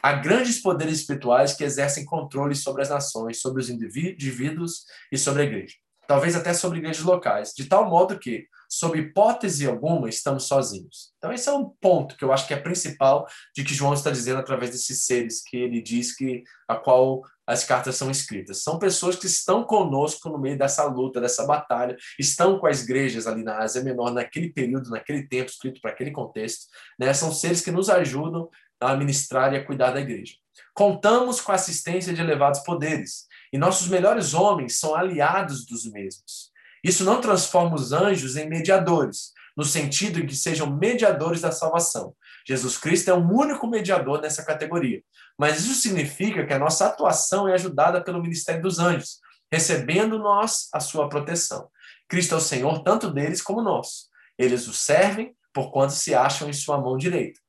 Há 0.03 0.13
grandes 0.13 0.61
poderes 0.61 1.01
espirituais 1.01 1.55
que 1.55 1.65
exercem 1.65 2.05
controle 2.05 2.55
sobre 2.55 2.83
as 2.83 2.89
nações, 2.89 3.41
sobre 3.41 3.61
os 3.61 3.69
indivíduos 3.69 4.85
e 5.13 5.19
sobre 5.19 5.43
a 5.43 5.45
igreja 5.45 5.75
talvez 6.11 6.35
até 6.35 6.53
sobre 6.53 6.79
igrejas 6.79 7.05
locais, 7.05 7.53
de 7.57 7.67
tal 7.67 7.89
modo 7.89 8.19
que, 8.19 8.49
sob 8.69 8.99
hipótese 8.99 9.65
alguma, 9.65 10.09
estamos 10.09 10.43
sozinhos. 10.49 11.13
Então, 11.17 11.33
esse 11.33 11.49
é 11.49 11.53
um 11.53 11.71
ponto 11.81 12.17
que 12.17 12.25
eu 12.25 12.33
acho 12.33 12.49
que 12.49 12.53
é 12.53 12.57
principal 12.57 13.29
de 13.55 13.63
que 13.63 13.73
João 13.73 13.95
está 13.95 14.11
dizendo 14.11 14.41
através 14.41 14.73
desses 14.73 15.05
seres 15.05 15.41
que 15.41 15.57
ele 15.57 15.81
diz 15.81 16.13
que 16.13 16.43
a 16.67 16.75
qual 16.75 17.23
as 17.47 17.63
cartas 17.63 17.95
são 17.95 18.11
escritas. 18.11 18.61
São 18.61 18.77
pessoas 18.77 19.15
que 19.15 19.27
estão 19.27 19.63
conosco 19.63 20.29
no 20.29 20.37
meio 20.37 20.59
dessa 20.59 20.83
luta, 20.83 21.21
dessa 21.21 21.47
batalha, 21.47 21.97
estão 22.19 22.59
com 22.59 22.67
as 22.67 22.83
igrejas 22.83 23.29
ali 23.29 23.45
na 23.45 23.59
Ásia 23.59 23.81
Menor, 23.81 24.13
naquele 24.13 24.53
período, 24.53 24.91
naquele 24.91 25.29
tempo, 25.29 25.49
escrito 25.49 25.81
para 25.81 25.93
aquele 25.93 26.11
contexto. 26.11 26.67
Né? 26.99 27.15
São 27.15 27.33
seres 27.33 27.61
que 27.61 27.71
nos 27.71 27.89
ajudam 27.89 28.49
a 28.81 28.97
ministrar 28.97 29.53
e 29.53 29.57
a 29.57 29.65
cuidar 29.65 29.91
da 29.91 30.01
igreja. 30.01 30.35
Contamos 30.75 31.41
com 31.41 31.53
a 31.53 31.57
assistência 31.57 32.13
de 32.13 32.21
elevados 32.21 32.61
poderes, 32.61 33.27
e 33.53 33.59
nossos 33.59 33.89
melhores 33.89 34.35
homens 34.35 34.79
são 34.79 34.95
aliados 34.95 35.67
dos 35.67 35.85
mesmos. 35.91 36.51
Isso 36.83 37.05
não 37.05 37.21
transforma 37.21 37.75
os 37.75 37.93
anjos 37.93 38.37
em 38.37 38.49
mediadores, 38.49 39.33
no 39.57 39.65
sentido 39.65 40.21
em 40.21 40.27
que 40.27 40.35
sejam 40.35 40.75
mediadores 40.75 41.43
da 41.43 41.53
salvação. 41.53 42.15
Jesus 42.47 42.79
Cristo 42.79 43.11
é 43.11 43.15
o 43.15 43.31
único 43.31 43.67
mediador 43.67 44.21
nessa 44.21 44.45
categoria. 44.45 45.03
Mas 45.39 45.61
isso 45.61 45.75
significa 45.75 46.47
que 46.47 46.53
a 46.53 46.59
nossa 46.59 46.87
atuação 46.87 47.49
é 47.49 47.55
ajudada 47.55 48.03
pelo 48.03 48.23
ministério 48.23 48.63
dos 48.63 48.79
anjos, 48.79 49.19
recebendo 49.53 50.19
nós 50.19 50.69
a 50.73 50.81
sua 50.81 51.09
proteção. 51.09 51.69
Cristo 52.09 52.35
é 52.35 52.39
o 52.39 52.41
Senhor 52.41 52.83
tanto 52.83 53.11
deles 53.11 53.43
como 53.43 53.63
nós. 53.63 54.09
Eles 54.39 54.67
o 54.67 54.73
servem 54.73 55.35
porquanto 55.53 55.93
se 55.93 56.15
acham 56.15 56.49
em 56.49 56.53
sua 56.53 56.81
mão 56.81 56.97
direita. 56.97 57.41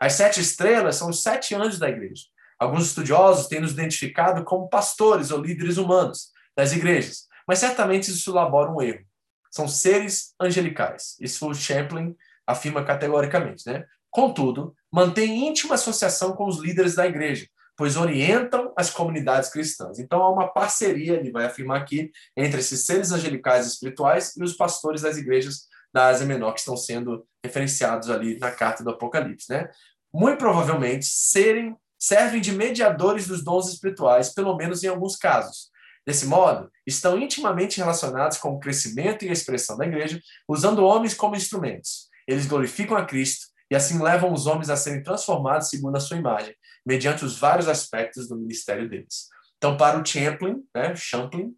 As 0.00 0.14
sete 0.14 0.40
estrelas 0.40 0.96
são 0.96 1.10
os 1.10 1.22
sete 1.22 1.54
anjos 1.54 1.78
da 1.78 1.90
igreja. 1.90 2.24
Alguns 2.58 2.86
estudiosos 2.86 3.46
têm 3.46 3.60
nos 3.60 3.72
identificado 3.72 4.42
como 4.44 4.68
pastores 4.68 5.30
ou 5.30 5.40
líderes 5.40 5.76
humanos 5.76 6.30
das 6.56 6.72
igrejas, 6.72 7.26
mas 7.46 7.58
certamente 7.58 8.10
isso 8.10 8.30
elabora 8.30 8.70
um 8.70 8.80
erro. 8.80 9.04
São 9.50 9.68
seres 9.68 10.34
angelicais. 10.40 11.16
Isso 11.20 11.46
o 11.48 11.54
Champlin 11.54 12.16
afirma 12.46 12.84
categoricamente. 12.84 13.66
Né? 13.66 13.84
Contudo, 14.10 14.74
mantém 14.90 15.48
íntima 15.48 15.74
associação 15.74 16.32
com 16.32 16.46
os 16.46 16.58
líderes 16.58 16.94
da 16.94 17.06
igreja, 17.06 17.46
pois 17.76 17.96
orientam 17.96 18.72
as 18.76 18.90
comunidades 18.90 19.50
cristãs. 19.50 19.98
Então 19.98 20.22
há 20.22 20.30
uma 20.30 20.48
parceria, 20.48 21.14
ele 21.14 21.30
vai 21.30 21.44
afirmar 21.44 21.80
aqui, 21.80 22.10
entre 22.36 22.60
esses 22.60 22.86
seres 22.86 23.12
angelicais 23.12 23.66
espirituais 23.66 24.34
e 24.36 24.42
os 24.42 24.54
pastores 24.54 25.02
das 25.02 25.16
igrejas 25.16 25.68
da 25.92 26.06
Ásia 26.06 26.26
Menor 26.26 26.52
que 26.52 26.60
estão 26.60 26.76
sendo 26.76 27.26
referenciados 27.44 28.10
ali 28.10 28.38
na 28.38 28.50
carta 28.50 28.84
do 28.84 28.90
Apocalipse, 28.90 29.50
né? 29.50 29.68
Muito 30.12 30.38
provavelmente 30.38 31.06
serem 31.06 31.76
servem 32.00 32.40
de 32.40 32.52
mediadores 32.52 33.26
dos 33.26 33.44
dons 33.44 33.68
espirituais, 33.68 34.32
pelo 34.32 34.56
menos 34.56 34.82
em 34.82 34.88
alguns 34.88 35.16
casos. 35.16 35.68
Desse 36.06 36.24
modo, 36.24 36.70
estão 36.86 37.18
intimamente 37.18 37.76
relacionados 37.76 38.38
com 38.38 38.54
o 38.54 38.58
crescimento 38.58 39.24
e 39.24 39.28
a 39.28 39.32
expressão 39.32 39.76
da 39.76 39.84
igreja, 39.84 40.18
usando 40.48 40.82
homens 40.82 41.12
como 41.12 41.36
instrumentos. 41.36 42.08
Eles 42.26 42.46
glorificam 42.46 42.96
a 42.96 43.04
Cristo 43.04 43.48
e 43.70 43.76
assim 43.76 44.02
levam 44.02 44.32
os 44.32 44.46
homens 44.46 44.70
a 44.70 44.76
serem 44.76 45.02
transformados 45.02 45.68
segundo 45.68 45.96
a 45.96 46.00
sua 46.00 46.16
imagem, 46.16 46.54
mediante 46.86 47.24
os 47.24 47.38
vários 47.38 47.68
aspectos 47.68 48.26
do 48.26 48.36
ministério 48.36 48.88
deles. 48.88 49.28
Então, 49.58 49.76
para 49.76 50.00
o 50.00 50.04
Champlin, 50.04 50.64
né, 50.74 50.96
Champlin, 50.96 51.54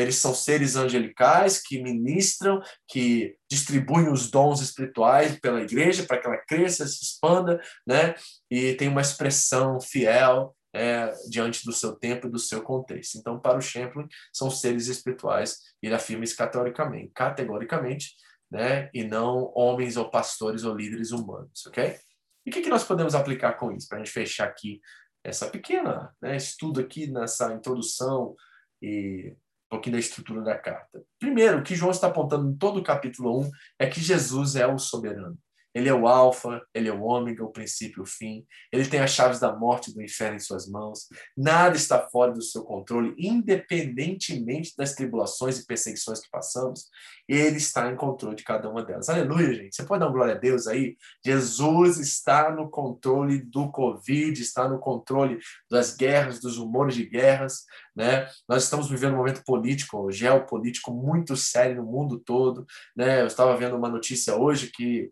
eles 0.00 0.16
são 0.16 0.34
seres 0.34 0.76
angelicais 0.76 1.60
que 1.60 1.82
ministram, 1.82 2.60
que 2.88 3.36
distribuem 3.50 4.10
os 4.10 4.30
dons 4.30 4.60
espirituais 4.60 5.38
pela 5.40 5.62
igreja 5.62 6.04
para 6.04 6.18
que 6.18 6.26
ela 6.26 6.38
cresça, 6.46 6.86
se 6.86 7.04
expanda, 7.04 7.60
né? 7.86 8.14
E 8.50 8.74
tem 8.74 8.88
uma 8.88 9.00
expressão 9.00 9.80
fiel 9.80 10.54
é, 10.74 11.12
diante 11.28 11.64
do 11.64 11.72
seu 11.72 11.94
tempo 11.94 12.26
e 12.26 12.30
do 12.30 12.38
seu 12.38 12.62
contexto. 12.62 13.16
Então, 13.16 13.40
para 13.40 13.58
o 13.58 13.62
Champlin, 13.62 14.06
são 14.32 14.50
seres 14.50 14.88
espirituais. 14.88 15.58
Ele 15.82 15.94
afirma 15.94 16.24
isso 16.24 16.36
categoricamente, 16.36 17.12
categoricamente, 17.14 18.14
né? 18.50 18.90
E 18.92 19.04
não 19.04 19.52
homens 19.54 19.96
ou 19.96 20.10
pastores 20.10 20.64
ou 20.64 20.74
líderes 20.74 21.12
humanos, 21.12 21.66
ok? 21.66 21.96
E 22.44 22.50
o 22.50 22.52
que, 22.52 22.60
que 22.60 22.68
nós 22.68 22.84
podemos 22.84 23.14
aplicar 23.14 23.54
com 23.54 23.72
isso 23.72 23.88
para 23.88 23.98
a 23.98 24.04
gente 24.04 24.12
fechar 24.12 24.46
aqui 24.46 24.80
essa 25.24 25.48
pequena 25.48 26.14
né, 26.22 26.36
estudo 26.36 26.80
aqui 26.80 27.08
nessa 27.08 27.52
introdução 27.52 28.36
e 28.80 29.34
pouquinho 29.76 29.94
da 29.94 30.00
estrutura 30.00 30.42
da 30.42 30.56
carta. 30.56 31.02
Primeiro, 31.18 31.58
o 31.58 31.62
que 31.62 31.76
João 31.76 31.90
está 31.90 32.08
apontando 32.08 32.50
em 32.50 32.56
todo 32.56 32.80
o 32.80 32.82
capítulo 32.82 33.40
1 33.40 33.50
é 33.78 33.86
que 33.86 34.00
Jesus 34.00 34.56
é 34.56 34.66
o 34.66 34.78
soberano. 34.78 35.38
Ele 35.76 35.90
é 35.90 35.94
o 35.94 36.08
alfa, 36.08 36.62
ele 36.72 36.88
é 36.88 36.92
o 36.92 37.02
ômega, 37.02 37.44
o 37.44 37.52
princípio 37.52 38.00
e 38.00 38.02
o 38.02 38.06
fim. 38.06 38.46
Ele 38.72 38.88
tem 38.88 39.00
as 39.00 39.10
chaves 39.10 39.38
da 39.38 39.54
morte 39.54 39.90
e 39.90 39.94
do 39.94 40.02
inferno 40.02 40.36
em 40.36 40.40
suas 40.40 40.66
mãos. 40.66 41.06
Nada 41.36 41.76
está 41.76 42.08
fora 42.08 42.32
do 42.32 42.40
seu 42.40 42.62
controle, 42.64 43.14
independentemente 43.18 44.72
das 44.74 44.94
tribulações 44.94 45.58
e 45.58 45.66
perseguições 45.66 46.20
que 46.20 46.30
passamos. 46.30 46.88
Ele 47.28 47.58
está 47.58 47.92
em 47.92 47.96
controle 47.96 48.36
de 48.36 48.42
cada 48.42 48.70
uma 48.70 48.82
delas. 48.82 49.10
Aleluia, 49.10 49.52
gente. 49.52 49.76
Você 49.76 49.84
pode 49.84 50.00
dar 50.00 50.10
glória 50.10 50.34
a 50.34 50.38
Deus 50.38 50.66
aí? 50.66 50.96
Jesus 51.22 51.98
está 51.98 52.50
no 52.50 52.70
controle 52.70 53.42
do 53.42 53.70
Covid, 53.70 54.40
está 54.40 54.66
no 54.66 54.78
controle 54.78 55.38
das 55.70 55.94
guerras, 55.94 56.40
dos 56.40 56.56
rumores 56.56 56.94
de 56.94 57.04
guerras. 57.04 57.66
Né? 57.94 58.26
Nós 58.48 58.64
estamos 58.64 58.88
vivendo 58.88 59.12
um 59.12 59.18
momento 59.18 59.44
político, 59.44 60.10
geopolítico 60.10 60.90
muito 60.90 61.36
sério 61.36 61.76
no 61.76 61.84
mundo 61.84 62.18
todo. 62.18 62.64
Né? 62.96 63.20
Eu 63.20 63.26
estava 63.26 63.54
vendo 63.58 63.76
uma 63.76 63.90
notícia 63.90 64.34
hoje 64.36 64.70
que 64.72 65.10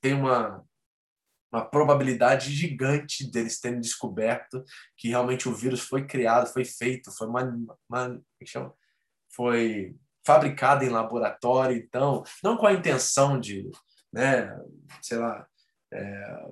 tem 0.00 0.14
uma, 0.14 0.64
uma 1.52 1.64
probabilidade 1.64 2.50
gigante 2.52 3.30
deles 3.30 3.60
terem 3.60 3.80
descoberto 3.80 4.64
que 4.96 5.08
realmente 5.08 5.48
o 5.48 5.54
vírus 5.54 5.80
foi 5.80 6.06
criado, 6.06 6.52
foi 6.52 6.64
feito, 6.64 7.10
foi 7.12 7.26
uma, 7.26 7.42
uma 7.88 8.22
é 8.40 8.70
foi 9.34 9.94
fabricado 10.26 10.84
em 10.84 10.88
laboratório, 10.88 11.76
então 11.76 12.24
não 12.42 12.56
com 12.56 12.66
a 12.66 12.72
intenção 12.72 13.38
de, 13.38 13.70
né, 14.12 14.50
sei 15.00 15.18
lá, 15.18 15.46
é, 15.92 16.46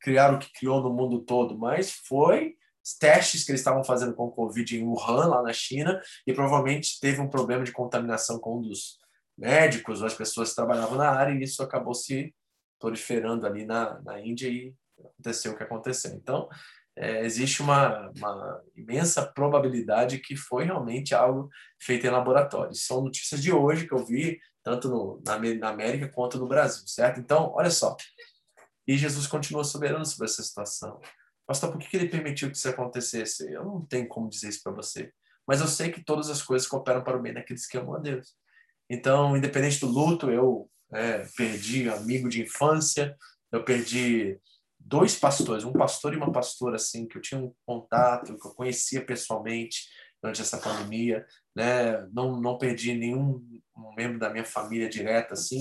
criar 0.00 0.34
o 0.34 0.38
que 0.38 0.52
criou 0.52 0.82
no 0.82 0.92
mundo 0.92 1.20
todo, 1.20 1.56
mas 1.56 1.92
foi 1.92 2.56
testes 2.98 3.44
que 3.44 3.52
eles 3.52 3.60
estavam 3.60 3.84
fazendo 3.84 4.14
com 4.14 4.24
o 4.24 4.32
Covid 4.32 4.76
em 4.76 4.82
Wuhan, 4.82 5.26
lá 5.26 5.42
na 5.42 5.52
China, 5.52 6.00
e 6.26 6.32
provavelmente 6.32 6.98
teve 6.98 7.20
um 7.20 7.28
problema 7.28 7.62
de 7.62 7.72
contaminação 7.72 8.38
com 8.38 8.58
um 8.58 8.62
dos 8.62 8.98
médicos 9.38 10.00
ou 10.00 10.06
as 10.06 10.14
pessoas 10.14 10.50
que 10.50 10.56
trabalhavam 10.56 10.96
na 10.96 11.10
área, 11.10 11.32
e 11.32 11.42
isso 11.42 11.62
acabou 11.62 11.94
se 11.94 12.34
proliferando 12.80 13.46
ali 13.46 13.64
na, 13.64 14.00
na 14.00 14.20
Índia 14.20 14.48
e 14.48 14.74
aconteceu 14.98 15.52
o 15.52 15.56
que 15.56 15.62
aconteceu. 15.62 16.12
Então, 16.12 16.48
é, 16.96 17.24
existe 17.24 17.62
uma, 17.62 18.10
uma, 18.16 18.62
imensa 18.76 19.24
probabilidade 19.24 20.18
que 20.18 20.36
foi 20.36 20.64
realmente 20.64 21.14
algo 21.14 21.48
feito 21.80 22.06
em 22.06 22.10
laboratório. 22.10 22.74
São 22.74 23.02
notícias 23.02 23.42
de 23.42 23.52
hoje 23.52 23.86
que 23.86 23.94
eu 23.94 24.04
vi, 24.04 24.40
tanto 24.62 24.88
no, 24.88 25.22
na, 25.24 25.38
na 25.38 25.68
América 25.68 26.08
quanto 26.08 26.38
no 26.38 26.48
Brasil, 26.48 26.86
certo? 26.86 27.20
Então, 27.20 27.52
olha 27.54 27.70
só. 27.70 27.96
E 28.86 28.96
Jesus 28.96 29.26
continua 29.26 29.62
soberano 29.62 30.04
sobre 30.04 30.26
essa 30.26 30.42
situação. 30.42 31.00
Pastor, 31.46 31.70
por 31.70 31.80
que 31.80 31.96
ele 31.96 32.08
permitiu 32.08 32.50
que 32.50 32.56
isso 32.56 32.68
acontecesse? 32.68 33.50
Eu 33.52 33.64
não 33.64 33.84
tenho 33.84 34.08
como 34.08 34.28
dizer 34.28 34.48
isso 34.48 34.62
para 34.62 34.72
você. 34.72 35.12
Mas 35.46 35.60
eu 35.60 35.66
sei 35.66 35.90
que 35.90 36.04
todas 36.04 36.28
as 36.28 36.42
coisas 36.42 36.68
cooperam 36.68 37.02
para 37.02 37.16
o 37.16 37.22
bem 37.22 37.34
daqueles 37.34 37.66
que 37.66 37.78
amam 37.78 37.94
a 37.94 37.98
Deus. 37.98 38.34
Então, 38.88 39.36
independente 39.36 39.80
do 39.80 39.86
luto, 39.86 40.30
eu 40.30 40.68
é, 40.92 41.26
perdi 41.36 41.88
amigo 41.88 42.28
de 42.28 42.42
infância, 42.42 43.16
eu 43.52 43.64
perdi 43.64 44.38
dois 44.78 45.16
pastores, 45.16 45.64
um 45.64 45.72
pastor 45.72 46.14
e 46.14 46.16
uma 46.16 46.32
pastora 46.32 46.76
assim 46.76 47.06
que 47.06 47.18
eu 47.18 47.22
tinha 47.22 47.40
um 47.40 47.52
contato, 47.66 48.36
que 48.36 48.46
eu 48.46 48.54
conhecia 48.54 49.04
pessoalmente 49.04 49.88
durante 50.22 50.40
essa 50.42 50.58
pandemia, 50.58 51.26
né? 51.54 52.06
Não 52.12 52.40
não 52.40 52.58
perdi 52.58 52.94
nenhum 52.94 53.44
membro 53.96 54.18
da 54.18 54.30
minha 54.30 54.44
família 54.44 54.88
direta 54.88 55.34
assim, 55.34 55.60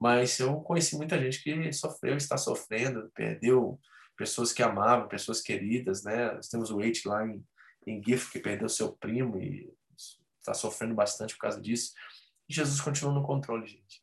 mas 0.00 0.38
eu 0.38 0.56
conheci 0.60 0.96
muita 0.96 1.18
gente 1.18 1.42
que 1.42 1.72
sofreu, 1.72 2.16
está 2.16 2.36
sofrendo, 2.36 3.10
perdeu 3.14 3.78
pessoas 4.16 4.52
que 4.52 4.62
amavam, 4.62 5.08
pessoas 5.08 5.40
queridas, 5.40 6.02
né? 6.02 6.32
Nós 6.32 6.48
temos 6.48 6.70
o 6.70 6.78
Wade 6.78 7.02
lá 7.06 7.26
em, 7.26 7.44
em 7.86 8.02
GIF 8.02 8.30
que 8.30 8.38
perdeu 8.38 8.68
seu 8.68 8.92
primo 8.92 9.40
e 9.40 9.72
está 10.38 10.54
sofrendo 10.54 10.94
bastante 10.94 11.34
por 11.34 11.42
causa 11.42 11.60
disso. 11.60 11.92
E 12.48 12.54
Jesus 12.54 12.80
continua 12.80 13.14
no 13.14 13.22
controle, 13.22 13.66
gente. 13.66 14.01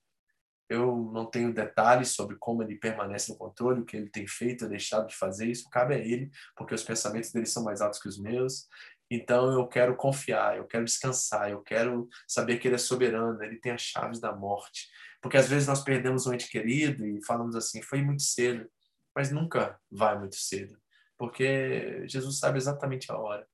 Eu 0.70 1.10
não 1.12 1.26
tenho 1.26 1.54
detalhes 1.54 2.10
sobre 2.10 2.36
como 2.38 2.62
ele 2.62 2.76
permanece 2.76 3.32
no 3.32 3.38
controle, 3.38 3.82
o 3.82 3.86
que 3.86 3.98
ele 3.98 4.10
tem 4.10 4.28
feito 4.28 4.70
deixado 4.70 5.08
de 5.08 5.16
fazer. 5.16 5.48
Isso 5.48 5.70
cabe 5.70 5.96
a 5.96 5.98
ele, 5.98 6.30
porque 6.56 6.76
os 6.76 6.84
pensamentos 6.84 7.32
dele 7.32 7.48
são 7.48 7.64
mais 7.64 7.82
altos 7.82 8.00
que 8.00 8.08
os 8.08 8.20
meus. 8.20 8.68
Então 9.12 9.52
eu 9.52 9.68
quero 9.68 9.96
confiar, 9.96 10.58
eu 10.58 10.66
quero 10.66 10.86
descansar, 10.86 11.50
eu 11.50 11.62
quero 11.64 12.08
saber 12.28 12.60
que 12.60 12.68
ele 12.68 12.76
é 12.76 12.78
soberano, 12.78 13.42
ele 13.44 13.60
tem 13.60 13.72
as 13.72 13.82
chaves 13.82 14.20
da 14.20 14.32
morte. 14.32 14.88
Porque 15.22 15.38
às 15.38 15.50
vezes 15.50 15.68
nós 15.68 15.84
perdemos 15.84 16.28
um 16.28 16.34
ente 16.34 16.48
querido 16.48 17.06
e 17.06 17.24
falamos 17.26 17.56
assim, 17.56 17.82
foi 17.82 18.04
muito 18.04 18.22
cedo, 18.22 18.70
mas 19.16 19.32
nunca 19.32 19.80
vai 19.92 20.18
muito 20.18 20.36
cedo, 20.36 20.78
porque 21.18 22.08
Jesus 22.08 22.38
sabe 22.38 22.58
exatamente 22.58 23.12
a 23.12 23.18
hora. 23.18 23.48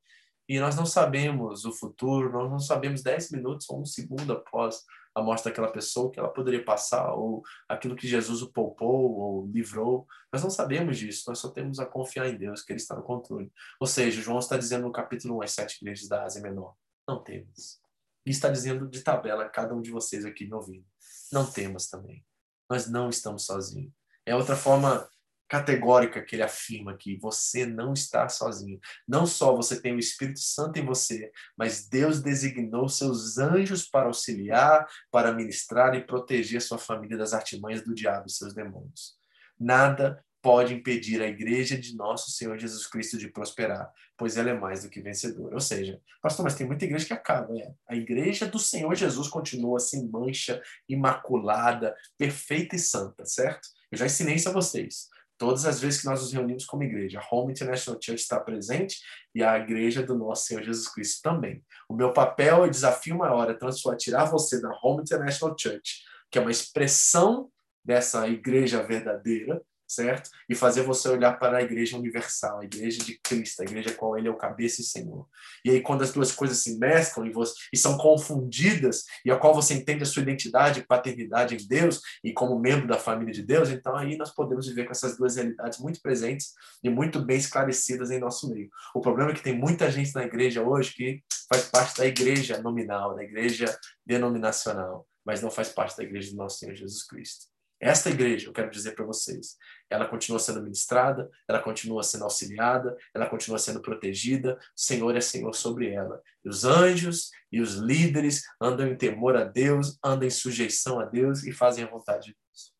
E 0.47 0.59
nós 0.59 0.75
não 0.75 0.85
sabemos 0.85 1.65
o 1.65 1.71
futuro, 1.71 2.31
nós 2.31 2.51
não 2.51 2.59
sabemos 2.59 3.01
10 3.01 3.31
minutos 3.31 3.67
ou 3.69 3.81
um 3.81 3.85
segundo 3.85 4.33
após 4.33 4.83
a 5.15 5.21
morte 5.21 5.45
daquela 5.45 5.71
pessoa 5.71 6.11
que 6.11 6.19
ela 6.19 6.27
poderia 6.27 6.63
passar, 6.63 7.13
ou 7.13 7.41
aquilo 7.69 7.95
que 7.95 8.07
Jesus 8.07 8.41
o 8.41 8.51
poupou 8.51 9.13
ou 9.13 9.47
livrou. 9.47 10.05
Nós 10.31 10.43
não 10.43 10.49
sabemos 10.49 10.97
disso, 10.97 11.23
nós 11.27 11.39
só 11.39 11.49
temos 11.49 11.79
a 11.79 11.85
confiar 11.85 12.27
em 12.27 12.37
Deus, 12.37 12.61
que 12.61 12.73
Ele 12.73 12.81
está 12.81 12.95
no 12.95 13.01
controle. 13.01 13.49
Ou 13.79 13.87
seja, 13.87 14.21
João 14.21 14.39
está 14.39 14.57
dizendo 14.57 14.83
no 14.83 14.91
capítulo 14.91 15.37
1 15.37 15.43
às 15.43 15.51
sete 15.51 15.77
igrejas 15.81 16.09
da 16.09 16.23
Ásia 16.23 16.41
Menor: 16.41 16.75
não 17.07 17.23
temos. 17.23 17.79
E 18.25 18.31
está 18.31 18.49
dizendo 18.49 18.89
de 18.89 19.01
tabela 19.01 19.47
cada 19.47 19.73
um 19.73 19.81
de 19.81 19.89
vocês 19.89 20.25
aqui 20.25 20.45
me 20.45 20.53
ouvindo: 20.53 20.85
não 21.31 21.49
temos 21.49 21.87
também. 21.87 22.25
Nós 22.69 22.87
não 22.87 23.09
estamos 23.09 23.45
sozinhos. 23.45 23.93
É 24.25 24.35
outra 24.35 24.55
forma 24.55 25.07
categórica 25.47 26.23
que 26.23 26.35
ele 26.35 26.43
afirma 26.43 26.97
que 26.97 27.17
você 27.17 27.65
não 27.65 27.93
está 27.93 28.27
sozinho. 28.27 28.79
Não 29.07 29.25
só 29.25 29.55
você 29.55 29.79
tem 29.79 29.93
o 29.93 29.99
Espírito 29.99 30.39
Santo 30.39 30.79
em 30.79 30.85
você, 30.85 31.31
mas 31.57 31.87
Deus 31.87 32.21
designou 32.21 32.89
seus 32.89 33.37
anjos 33.37 33.87
para 33.87 34.07
auxiliar, 34.07 34.87
para 35.11 35.33
ministrar 35.33 35.95
e 35.95 36.05
proteger 36.05 36.61
sua 36.61 36.77
família 36.77 37.17
das 37.17 37.33
artimanhas 37.33 37.83
do 37.83 37.93
diabo 37.93 38.25
e 38.27 38.31
seus 38.31 38.53
demônios. 38.53 39.15
Nada 39.59 40.23
pode 40.41 40.75
impedir 40.75 41.23
a 41.23 41.27
igreja 41.27 41.75
de 41.75 41.95
nosso 41.95 42.29
Senhor 42.29 42.55
Jesus 42.59 42.85
Cristo 42.85 43.17
de 43.17 43.29
prosperar, 43.29 43.91
pois 44.15 44.37
ela 44.37 44.51
é 44.51 44.53
mais 44.53 44.83
do 44.83 44.91
que 44.91 45.01
vencedora. 45.01 45.55
Ou 45.55 45.59
seja, 45.59 45.99
pastor, 46.21 46.43
mas 46.43 46.53
tem 46.53 46.67
muita 46.67 46.85
igreja 46.85 47.05
que 47.05 47.13
acaba. 47.13 47.51
Né? 47.51 47.73
A 47.89 47.95
igreja 47.95 48.45
do 48.45 48.59
Senhor 48.59 48.93
Jesus 48.93 49.27
continua 49.27 49.79
sem 49.79 50.07
mancha, 50.07 50.61
imaculada, 50.87 51.95
perfeita 52.15 52.75
e 52.75 52.79
santa, 52.79 53.25
certo? 53.25 53.67
Eu 53.91 53.97
já 53.97 54.05
ensinei 54.05 54.35
isso 54.35 54.49
a 54.49 54.53
vocês 54.53 55.09
todas 55.37 55.65
as 55.65 55.79
vezes 55.79 56.01
que 56.01 56.07
nós 56.07 56.21
nos 56.21 56.31
reunimos 56.31 56.65
como 56.65 56.83
igreja. 56.83 57.19
A 57.19 57.35
Home 57.35 57.51
International 57.51 57.99
Church 58.01 58.21
está 58.21 58.39
presente 58.39 58.99
e 59.33 59.43
a 59.43 59.57
igreja 59.57 60.01
do 60.01 60.17
nosso 60.17 60.45
Senhor 60.45 60.63
Jesus 60.63 60.87
Cristo 60.87 61.21
também. 61.21 61.63
O 61.89 61.95
meu 61.95 62.13
papel 62.13 62.65
e 62.65 62.69
desafio 62.69 63.17
maior 63.17 63.49
é 63.49 63.53
transformar, 63.53 63.97
tirar 63.97 64.25
você 64.25 64.61
da 64.61 64.69
Home 64.83 65.01
International 65.01 65.55
Church, 65.57 66.03
que 66.31 66.37
é 66.37 66.41
uma 66.41 66.51
expressão 66.51 67.49
dessa 67.83 68.27
igreja 68.27 68.81
verdadeira, 68.81 69.61
certo? 69.95 70.29
E 70.49 70.55
fazer 70.55 70.83
você 70.83 71.09
olhar 71.09 71.39
para 71.39 71.57
a 71.57 71.61
igreja 71.61 71.97
universal, 71.97 72.59
a 72.59 72.65
igreja 72.65 73.03
de 73.03 73.19
Cristo, 73.19 73.61
a 73.61 73.63
igreja 73.63 73.93
qual 73.93 74.17
ele 74.17 74.27
é 74.27 74.31
o 74.31 74.37
cabeça 74.37 74.81
e 74.81 74.83
Senhor. 74.83 75.27
E 75.63 75.69
aí 75.69 75.81
quando 75.81 76.03
as 76.03 76.11
duas 76.11 76.31
coisas 76.31 76.59
se 76.59 76.77
mesclam 76.77 77.25
e, 77.25 77.31
você, 77.31 77.53
e 77.73 77.77
são 77.77 77.97
confundidas, 77.97 79.03
e 79.23 79.31
a 79.31 79.37
qual 79.37 79.53
você 79.53 79.73
entende 79.73 80.03
a 80.03 80.05
sua 80.05 80.21
identidade 80.21 80.85
paternidade 80.85 81.55
em 81.55 81.67
Deus 81.67 82.01
e 82.23 82.33
como 82.33 82.59
membro 82.59 82.87
da 82.87 82.97
família 82.97 83.33
de 83.33 83.41
Deus, 83.41 83.69
então 83.69 83.95
aí 83.95 84.17
nós 84.17 84.33
podemos 84.33 84.67
viver 84.67 84.85
com 84.85 84.91
essas 84.91 85.17
duas 85.17 85.35
realidades 85.35 85.79
muito 85.79 86.01
presentes 86.01 86.53
e 86.83 86.89
muito 86.89 87.19
bem 87.19 87.37
esclarecidas 87.37 88.11
em 88.11 88.19
nosso 88.19 88.49
meio. 88.49 88.69
O 88.93 89.01
problema 89.01 89.31
é 89.31 89.33
que 89.33 89.43
tem 89.43 89.57
muita 89.57 89.89
gente 89.89 90.13
na 90.13 90.23
igreja 90.23 90.61
hoje 90.61 90.93
que 90.93 91.23
faz 91.49 91.69
parte 91.69 91.97
da 91.97 92.05
igreja 92.05 92.61
nominal, 92.61 93.15
da 93.15 93.23
igreja 93.23 93.77
denominacional, 94.05 95.07
mas 95.25 95.41
não 95.41 95.51
faz 95.51 95.69
parte 95.69 95.97
da 95.97 96.03
igreja 96.03 96.31
do 96.31 96.37
nosso 96.37 96.59
Senhor 96.59 96.75
Jesus 96.75 97.03
Cristo. 97.05 97.45
Esta 97.79 98.09
igreja, 98.09 98.47
eu 98.47 98.53
quero 98.53 98.71
dizer 98.71 98.95
para 98.95 99.05
vocês, 99.05 99.57
ela 99.89 100.07
continua 100.07 100.39
sendo 100.39 100.61
ministrada, 100.61 101.29
ela 101.47 101.61
continua 101.61 102.03
sendo 102.03 102.23
auxiliada, 102.23 102.97
ela 103.13 103.29
continua 103.29 103.59
sendo 103.59 103.81
protegida, 103.81 104.57
o 104.57 104.61
Senhor 104.75 105.15
é 105.15 105.21
Senhor 105.21 105.53
sobre 105.53 105.91
ela. 105.91 106.21
E 106.43 106.49
os 106.49 106.63
anjos 106.63 107.29
e 107.51 107.61
os 107.61 107.75
líderes 107.75 108.43
andam 108.59 108.87
em 108.87 108.97
temor 108.97 109.35
a 109.35 109.43
Deus, 109.43 109.97
andam 110.03 110.27
em 110.27 110.31
sujeição 110.31 110.99
a 110.99 111.05
Deus 111.05 111.43
e 111.43 111.51
fazem 111.51 111.83
a 111.83 111.89
vontade 111.89 112.27
de 112.27 112.33
Deus. 112.33 112.73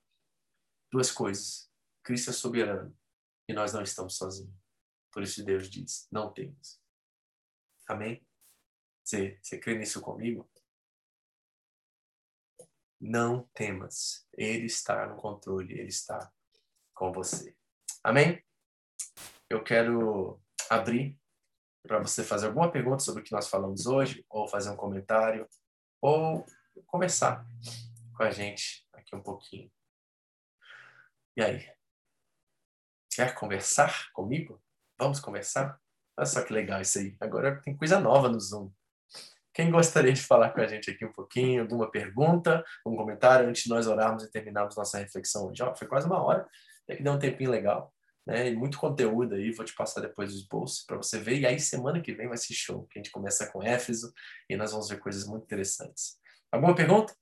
Duas 0.91 1.11
coisas. 1.11 1.69
Cristo 2.03 2.29
é 2.29 2.33
soberano 2.33 2.95
e 3.47 3.53
nós 3.53 3.73
não 3.73 3.81
estamos 3.81 4.17
sozinhos. 4.17 4.53
Por 5.11 5.23
isso 5.23 5.43
Deus 5.45 5.69
diz: 5.69 6.07
não 6.11 6.33
temas. 6.33 6.81
Amém? 7.87 8.25
Você, 9.03 9.37
você 9.41 9.59
crê 9.59 9.77
nisso 9.77 10.01
comigo? 10.01 10.49
Não 12.99 13.47
temas. 13.53 14.27
Ele 14.33 14.65
está 14.65 15.05
no 15.05 15.15
controle, 15.15 15.73
ele 15.73 15.89
está 15.89 16.31
com 16.95 17.11
você. 17.11 17.55
Amém? 18.03 18.43
Eu 19.49 19.63
quero 19.63 20.41
abrir 20.69 21.19
para 21.85 21.99
você 21.99 22.23
fazer 22.23 22.47
alguma 22.47 22.71
pergunta 22.71 23.03
sobre 23.03 23.21
o 23.21 23.23
que 23.23 23.31
nós 23.31 23.47
falamos 23.47 23.85
hoje, 23.85 24.25
ou 24.29 24.47
fazer 24.47 24.71
um 24.71 24.75
comentário, 24.75 25.47
ou 26.01 26.43
conversar 26.87 27.45
com 28.15 28.23
a 28.23 28.31
gente 28.31 28.87
aqui 28.93 29.15
um 29.15 29.21
pouquinho. 29.21 29.71
E 31.37 31.43
aí? 31.43 31.69
Quer 33.13 33.35
conversar 33.35 34.11
comigo? 34.13 34.61
Vamos 34.97 35.19
conversar? 35.19 35.79
Olha 36.17 36.25
só 36.25 36.43
que 36.43 36.53
legal 36.53 36.81
isso 36.81 36.97
aí. 36.97 37.15
Agora 37.19 37.61
tem 37.61 37.75
coisa 37.75 37.99
nova 37.99 38.29
no 38.29 38.39
Zoom. 38.39 38.71
Quem 39.53 39.71
gostaria 39.71 40.11
de 40.11 40.21
falar 40.21 40.51
com 40.51 40.61
a 40.61 40.67
gente 40.67 40.91
aqui 40.91 41.05
um 41.05 41.11
pouquinho? 41.11 41.61
Alguma 41.61 41.89
pergunta, 41.89 42.63
um 42.85 42.95
comentário 42.95 43.47
antes 43.47 43.63
de 43.63 43.69
nós 43.69 43.87
orarmos 43.87 44.23
e 44.23 44.31
terminarmos 44.31 44.75
nossa 44.75 44.97
reflexão 44.97 45.47
hoje? 45.47 45.63
Ó, 45.63 45.73
foi 45.75 45.87
quase 45.87 46.07
uma 46.07 46.21
hora, 46.21 46.45
até 46.85 46.95
que 46.95 47.03
deu 47.03 47.13
um 47.13 47.19
tempinho 47.19 47.51
legal. 47.51 47.93
Né? 48.25 48.49
E 48.49 48.55
muito 48.55 48.79
conteúdo 48.79 49.35
aí, 49.35 49.51
vou 49.51 49.65
te 49.65 49.75
passar 49.75 50.01
depois 50.01 50.33
os 50.33 50.47
bolsos 50.47 50.83
para 50.83 50.97
você 50.97 51.19
ver. 51.19 51.39
E 51.39 51.45
aí, 51.45 51.59
semana 51.59 52.01
que 52.01 52.13
vem 52.13 52.27
vai 52.27 52.37
ser 52.37 52.53
show, 52.53 52.87
que 52.87 52.97
a 52.97 53.03
gente 53.03 53.11
começa 53.11 53.51
com 53.51 53.61
Éfeso 53.61 54.13
e 54.49 54.55
nós 54.55 54.71
vamos 54.71 54.89
ver 54.89 54.99
coisas 54.99 55.25
muito 55.27 55.43
interessantes. 55.43 56.19
Alguma 56.51 56.75
pergunta? 56.75 57.15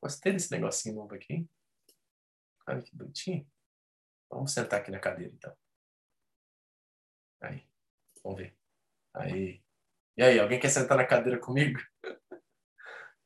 Gostei 0.00 0.32
desse 0.32 0.50
negocinho 0.50 0.96
novo 0.96 1.14
aqui. 1.14 1.48
Olha 2.68 2.82
que 2.82 2.94
bonitinho. 2.94 3.50
Vamos 4.30 4.52
sentar 4.52 4.80
aqui 4.80 4.90
na 4.90 5.00
cadeira, 5.00 5.32
então. 5.34 5.56
Aí, 7.40 7.66
vamos 8.22 8.38
ver. 8.38 8.56
Aí. 9.14 9.62
E 10.16 10.22
aí, 10.22 10.38
alguém 10.38 10.60
quer 10.60 10.70
sentar 10.70 10.96
na 10.96 11.06
cadeira 11.06 11.38
comigo? 11.38 11.80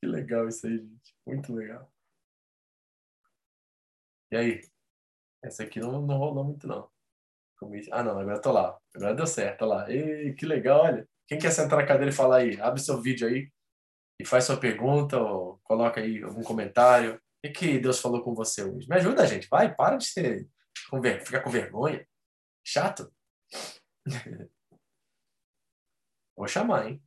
que 0.00 0.06
legal 0.06 0.48
isso 0.48 0.66
aí, 0.66 0.78
gente. 0.78 1.16
Muito 1.26 1.54
legal. 1.54 1.92
E 4.30 4.36
aí? 4.36 4.77
Essa 5.42 5.62
aqui 5.62 5.80
não, 5.80 6.02
não 6.02 6.18
rolou 6.18 6.44
muito, 6.44 6.66
não. 6.66 6.88
Ah, 7.90 8.02
não, 8.02 8.18
agora 8.18 8.36
eu 8.36 8.40
tô 8.40 8.52
lá. 8.52 8.78
Agora 8.94 9.14
deu 9.14 9.26
certo, 9.26 9.62
olha 9.62 9.74
lá. 9.74 9.90
Ei, 9.90 10.32
que 10.34 10.46
legal, 10.46 10.82
olha. 10.84 11.08
Quem 11.26 11.38
quer 11.38 11.50
sentar 11.50 11.78
na 11.78 11.86
cadeira 11.86 12.10
e 12.10 12.14
falar 12.14 12.38
aí? 12.38 12.60
Abre 12.60 12.80
seu 12.80 13.00
vídeo 13.00 13.28
aí 13.28 13.50
e 14.20 14.24
faz 14.24 14.44
sua 14.44 14.58
pergunta 14.58 15.18
ou 15.18 15.58
coloca 15.62 16.00
aí 16.00 16.22
algum 16.22 16.42
comentário. 16.42 17.20
O 17.44 17.52
que, 17.52 17.78
Deus 17.78 18.00
falou 18.00 18.22
com 18.22 18.34
você 18.34 18.64
hoje? 18.64 18.88
Me 18.88 18.96
ajuda, 18.96 19.26
gente. 19.26 19.48
Vai, 19.48 19.74
para 19.74 19.96
de 19.96 20.06
ser, 20.06 20.48
ficar 21.24 21.40
com 21.42 21.50
vergonha. 21.50 22.06
Chato. 22.64 23.12
Vou 26.36 26.48
chamar, 26.48 26.88
hein? 26.88 27.02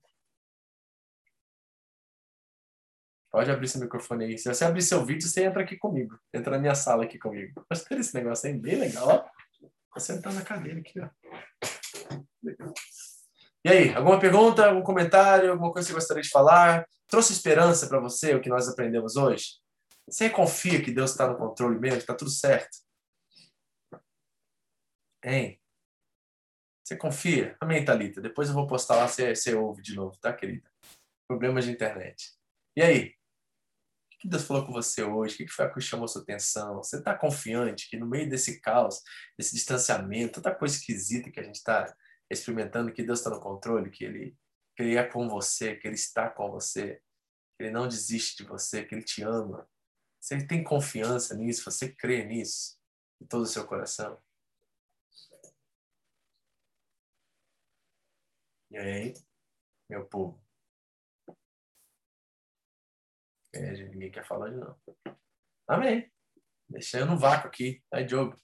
Pode 3.32 3.50
abrir 3.50 3.68
seu 3.70 3.80
microfone 3.80 4.26
aí. 4.26 4.38
Se 4.38 4.54
você 4.54 4.66
abrir 4.66 4.82
seu 4.82 5.06
vídeo, 5.06 5.28
você 5.28 5.46
entra 5.46 5.64
aqui 5.64 5.78
comigo. 5.78 6.20
Entra 6.34 6.52
na 6.52 6.60
minha 6.60 6.76
sala 6.76 7.06
aqui 7.06 7.18
comigo. 7.18 7.66
Gostei 7.72 7.98
desse 7.98 8.14
negócio 8.14 8.50
aí, 8.50 8.58
bem 8.58 8.76
legal, 8.76 9.08
ó. 9.08 9.26
Vou 9.94 10.00
sentar 10.00 10.34
na 10.34 10.42
cadeira 10.42 10.80
aqui, 10.80 11.00
ó. 11.00 11.10
E 13.64 13.70
aí, 13.70 13.94
alguma 13.94 14.20
pergunta, 14.20 14.66
algum 14.66 14.82
comentário, 14.82 15.52
alguma 15.52 15.72
coisa 15.72 15.88
que 15.88 15.94
você 15.94 16.00
gostaria 16.00 16.24
de 16.24 16.30
falar? 16.30 16.86
Trouxe 17.08 17.32
esperança 17.32 17.88
para 17.88 18.00
você 18.00 18.36
o 18.36 18.42
que 18.42 18.50
nós 18.50 18.68
aprendemos 18.68 19.16
hoje? 19.16 19.62
Você 20.10 20.30
confia 20.30 20.84
que 20.84 20.92
Deus 20.92 21.12
está 21.12 21.28
no 21.28 21.38
controle 21.38 21.80
mesmo, 21.80 21.98
que 21.98 22.04
está 22.04 22.16
tudo 22.16 22.32
certo? 22.32 22.78
Hein? 25.24 25.62
Você 26.84 26.98
confia? 26.98 27.56
Amém, 27.62 27.86
Thalita? 27.86 28.20
Depois 28.20 28.50
eu 28.50 28.56
vou 28.56 28.68
postar 28.68 28.96
lá, 28.96 29.08
você, 29.08 29.34
você 29.34 29.54
ouve 29.54 29.82
de 29.82 29.96
novo, 29.96 30.18
tá, 30.20 30.34
querida? 30.34 30.70
Problemas 31.28 31.64
de 31.64 31.72
internet. 31.72 32.34
E 32.76 32.82
aí? 32.82 33.21
Que 34.22 34.28
Deus 34.28 34.44
falou 34.44 34.66
com 34.66 34.72
você 34.72 35.04
hoje? 35.04 35.34
O 35.34 35.38
que 35.38 35.48
foi 35.48 35.68
que 35.74 35.82
chamou 35.82 36.08
sua 36.08 36.22
atenção? 36.22 36.76
Você 36.76 36.98
está 36.98 37.18
confiante 37.18 37.90
que 37.90 37.98
no 37.98 38.06
meio 38.06 38.30
desse 38.30 38.62
caos, 38.62 39.02
desse 39.38 39.56
distanciamento, 39.56 40.42
tanta 40.42 40.56
coisa 40.56 40.76
esquisita 40.76 41.32
que 41.32 41.40
a 41.40 41.44
gente 41.44 41.56
está 41.56 41.92
experimentando, 42.30 42.94
que 42.94 43.04
Deus 43.04 43.20
está 43.20 43.32
no 43.32 43.42
controle, 43.42 43.90
que 43.90 44.06
ele, 44.06 44.38
que 44.78 44.84
ele 44.84 44.96
é 44.96 45.04
com 45.04 45.28
você, 45.28 45.76
que 45.76 45.88
Ele 45.88 45.96
está 45.96 46.30
com 46.30 46.52
você, 46.52 47.02
que 47.58 47.64
Ele 47.64 47.72
não 47.72 47.88
desiste 47.88 48.44
de 48.44 48.50
você, 48.50 48.86
que 48.86 48.94
Ele 48.94 49.04
te 49.04 49.24
ama. 49.24 49.68
Você 50.20 50.46
tem 50.46 50.64
confiança 50.64 51.36
nisso, 51.36 51.70
você 51.70 51.92
crê 51.92 52.24
nisso, 52.24 52.78
de 53.20 53.28
todo 53.28 53.42
o 53.42 53.48
seu 53.48 53.66
coração. 53.66 54.22
E 58.70 58.78
aí, 58.78 59.14
meu 59.90 60.06
povo? 60.06 60.42
É, 63.54 63.72
ninguém 63.72 64.10
quer 64.12 64.26
falar 64.26 64.50
de 64.50 64.58
não. 64.58 64.80
Amém. 65.68 66.12
Deixa 66.70 67.00
eu 67.00 67.06
no 67.06 67.18
vácuo 67.18 67.48
aqui. 67.48 67.84
Aí, 67.94 68.06
Diogo. 68.06 68.36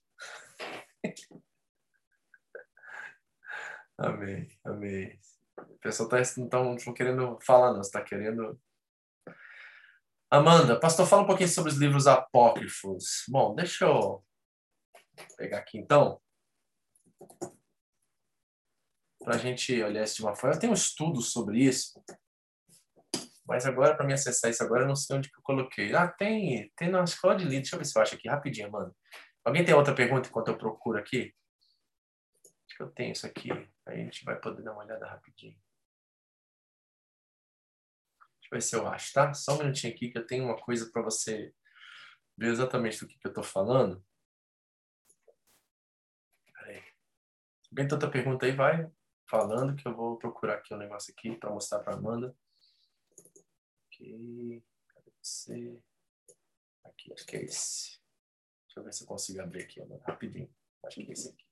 amém, 3.97 4.47
amém. 4.65 5.17
O 5.57 5.77
pessoal 5.79 6.09
tá, 6.09 6.17
não 6.59 6.75
estão 6.75 6.93
querendo 6.93 7.39
falar, 7.41 7.71
não. 7.71 7.83
Você 7.83 7.89
está 7.89 8.03
querendo. 8.03 8.59
Amanda, 10.29 10.77
pastor, 10.77 11.07
fala 11.07 11.23
um 11.23 11.27
pouquinho 11.27 11.47
sobre 11.47 11.71
os 11.71 11.77
livros 11.77 12.05
apócrifos. 12.05 13.23
Bom, 13.29 13.55
deixa 13.55 13.85
eu 13.85 14.25
pegar 15.37 15.59
aqui 15.59 15.77
então. 15.77 16.21
Para 19.23 19.35
a 19.35 19.37
gente 19.37 19.81
olhar 19.81 20.03
isso 20.03 20.17
de 20.17 20.23
uma 20.23 20.35
forma. 20.35 20.55
Eu 20.55 20.59
tenho 20.59 20.73
um 20.73 20.75
estudo 20.75 21.21
sobre 21.21 21.59
isso 21.63 22.03
mas 23.47 23.65
agora, 23.65 23.95
para 23.95 24.05
me 24.05 24.13
acessar 24.13 24.51
isso 24.51 24.61
agora, 24.61 24.83
eu 24.83 24.87
não 24.87 24.95
sei 24.95 25.15
onde 25.15 25.31
que 25.31 25.37
eu 25.37 25.43
coloquei. 25.43 25.95
Ah, 25.95 26.07
tem, 26.07 26.69
tem 26.75 26.89
na 26.89 27.03
escola 27.03 27.35
de 27.35 27.45
líder. 27.45 27.61
Deixa 27.61 27.75
eu 27.75 27.79
ver 27.79 27.85
se 27.85 27.97
eu 27.97 28.01
acho 28.01 28.15
aqui 28.15 28.27
rapidinho, 28.27 28.69
mano. 28.69 28.93
Alguém 29.45 29.63
tem 29.63 29.73
outra 29.73 29.95
pergunta 29.95 30.27
enquanto 30.27 30.49
eu 30.49 30.57
procuro 30.57 30.99
aqui? 30.99 31.33
Acho 32.67 32.75
que 32.75 32.83
eu 32.83 32.91
tenho 32.91 33.13
isso 33.13 33.25
aqui. 33.25 33.49
Aí 33.85 34.01
a 34.01 34.03
gente 34.03 34.25
vai 34.25 34.37
poder 34.37 34.61
dar 34.63 34.73
uma 34.73 34.83
olhada 34.83 35.07
rapidinho. 35.07 35.57
Deixa 38.41 38.51
eu 38.51 38.57
ver 38.57 38.61
se 38.61 38.75
eu 38.75 38.87
acho, 38.87 39.13
tá? 39.13 39.33
Só 39.33 39.55
um 39.55 39.59
minutinho 39.59 39.93
aqui 39.93 40.09
que 40.09 40.17
eu 40.17 40.27
tenho 40.27 40.43
uma 40.43 40.57
coisa 40.57 40.91
para 40.91 41.01
você 41.01 41.53
ver 42.37 42.47
exatamente 42.49 42.99
do 42.99 43.07
que, 43.07 43.17
que 43.17 43.27
eu 43.27 43.31
estou 43.31 43.43
falando. 43.43 44.03
Peraí. 46.53 46.83
Alguém 47.71 47.87
tem 47.87 47.93
outra 47.93 48.11
pergunta 48.11 48.45
aí? 48.45 48.51
Vai 48.51 48.91
falando 49.29 49.75
que 49.75 49.87
eu 49.87 49.95
vou 49.95 50.17
procurar 50.17 50.55
aqui 50.55 50.73
um 50.73 50.77
negócio 50.77 51.13
aqui 51.17 51.35
para 51.37 51.49
mostrar 51.49 51.79
para 51.79 51.93
Amanda. 51.93 52.35
Cadê 53.97 55.11
você? 55.21 55.81
Aqui, 56.83 57.13
acho 57.13 57.25
que 57.25 57.37
é 57.37 57.43
esse. 57.43 57.99
Deixa 58.65 58.79
eu 58.79 58.83
ver 58.83 58.93
se 58.93 59.03
eu 59.03 59.07
consigo 59.07 59.41
abrir 59.41 59.63
aqui 59.63 59.81
rapidinho. 60.05 60.49
Acho 60.85 60.97
que 60.97 61.09
é 61.09 61.13
esse 61.13 61.29
aqui. 61.29 61.47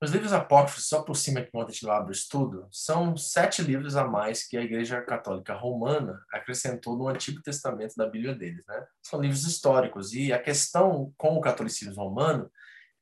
Os 0.00 0.12
livros 0.12 0.32
apócrifos, 0.32 0.88
só 0.88 1.02
por 1.02 1.16
cima 1.16 1.42
que 1.42 1.50
ontem 1.52 1.72
a 1.72 1.74
gente 1.74 1.90
abre 1.90 2.10
o 2.10 2.12
estudo, 2.12 2.68
são 2.70 3.16
sete 3.16 3.62
livros 3.62 3.96
a 3.96 4.04
mais 4.04 4.46
que 4.46 4.56
a 4.56 4.62
Igreja 4.62 5.02
Católica 5.02 5.54
Romana 5.54 6.24
acrescentou 6.32 6.96
no 6.96 7.08
Antigo 7.08 7.42
Testamento 7.42 7.96
da 7.96 8.06
Bíblia 8.06 8.32
deles. 8.32 8.64
Né? 8.68 8.86
São 9.02 9.20
livros 9.20 9.44
históricos 9.44 10.12
e 10.12 10.32
a 10.32 10.40
questão 10.40 11.12
com 11.16 11.36
o 11.36 11.40
catolicismo 11.40 11.96
romano 11.96 12.48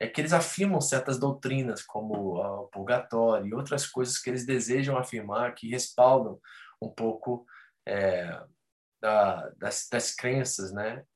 é 0.01 0.07
que 0.07 0.23
eles 0.23 0.33
afirmam 0.33 0.81
certas 0.81 1.19
doutrinas, 1.19 1.83
como 1.83 2.39
o 2.39 2.69
purgatório 2.69 3.47
e 3.47 3.55
outras 3.55 3.87
coisas 3.87 4.19
que 4.19 4.31
eles 4.31 4.47
desejam 4.47 4.97
afirmar, 4.97 5.55
que 5.55 5.69
respaldam 5.69 6.41
um 6.81 6.91
pouco 6.91 7.47
é, 7.87 8.47
da, 9.01 9.51
das, 9.51 9.89
das 9.89 10.15
crenças, 10.15 10.73
né? 10.73 11.07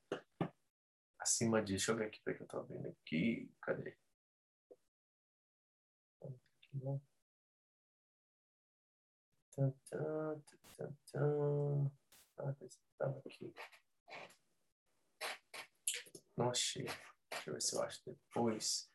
Acima 1.19 1.63
disso, 1.63 1.87
deixa 1.87 1.93
eu 1.93 1.97
ver 1.97 2.07
aqui 2.07 2.21
para 2.25 2.35
que 2.35 2.43
eu 2.43 2.45
estou 2.45 2.65
vendo 2.65 2.89
aqui. 2.89 3.51
Cadê? 3.61 3.97
Não 16.37 16.51
achei. 16.51 16.85
Deixa 16.85 17.51
eu 17.51 17.55
ver 17.55 17.61
se 17.61 17.77
eu 17.77 17.83
acho 17.83 18.03
depois. 18.07 18.91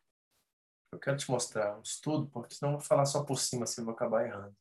Eu 0.92 1.00
quero 1.00 1.18
te 1.18 1.30
mostrar 1.30 1.78
um 1.78 1.82
estudo, 1.82 2.28
porque 2.30 2.56
senão 2.56 2.72
eu 2.72 2.78
vou 2.80 2.88
falar 2.88 3.06
só 3.06 3.24
por 3.24 3.38
cima, 3.38 3.66
assim 3.66 3.82
eu 3.82 3.86
vou 3.86 3.94
acabar 3.94 4.26
errando. 4.26 4.56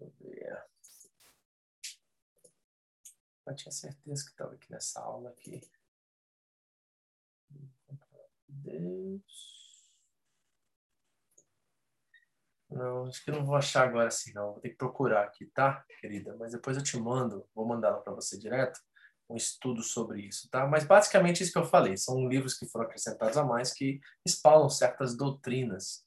Deixa 0.00 0.24
eu 0.24 0.30
ver. 0.30 0.64
Eu 3.46 3.54
tinha 3.54 3.72
certeza 3.72 4.24
que 4.24 4.30
estava 4.30 4.54
aqui 4.54 4.70
nessa 4.70 5.00
aula 5.00 5.30
aqui. 5.30 5.60
Deus. 8.48 9.50
Não, 12.68 13.06
acho 13.06 13.24
que 13.24 13.32
não 13.32 13.44
vou 13.44 13.56
achar 13.56 13.88
agora 13.88 14.08
assim, 14.08 14.32
não. 14.32 14.52
Vou 14.52 14.60
ter 14.60 14.70
que 14.70 14.76
procurar 14.76 15.24
aqui, 15.24 15.46
tá, 15.46 15.84
querida? 16.00 16.36
Mas 16.38 16.52
depois 16.52 16.76
eu 16.76 16.82
te 16.82 16.96
mando, 16.98 17.48
vou 17.54 17.66
mandar 17.66 17.94
para 17.94 18.12
você 18.14 18.38
direto. 18.38 18.80
um 19.28 19.36
estudo 19.36 19.82
sobre 19.82 20.22
isso, 20.22 20.48
tá? 20.50 20.66
Mas 20.66 20.84
basicamente 20.84 21.42
isso 21.42 21.52
que 21.52 21.58
eu 21.58 21.64
falei, 21.64 21.96
são 21.96 22.28
livros 22.28 22.54
que 22.54 22.66
foram 22.68 22.86
acrescentados 22.86 23.36
a 23.36 23.44
mais 23.44 23.72
que 23.72 24.00
espalham 24.26 24.68
certas 24.68 25.16
doutrinas, 25.16 26.04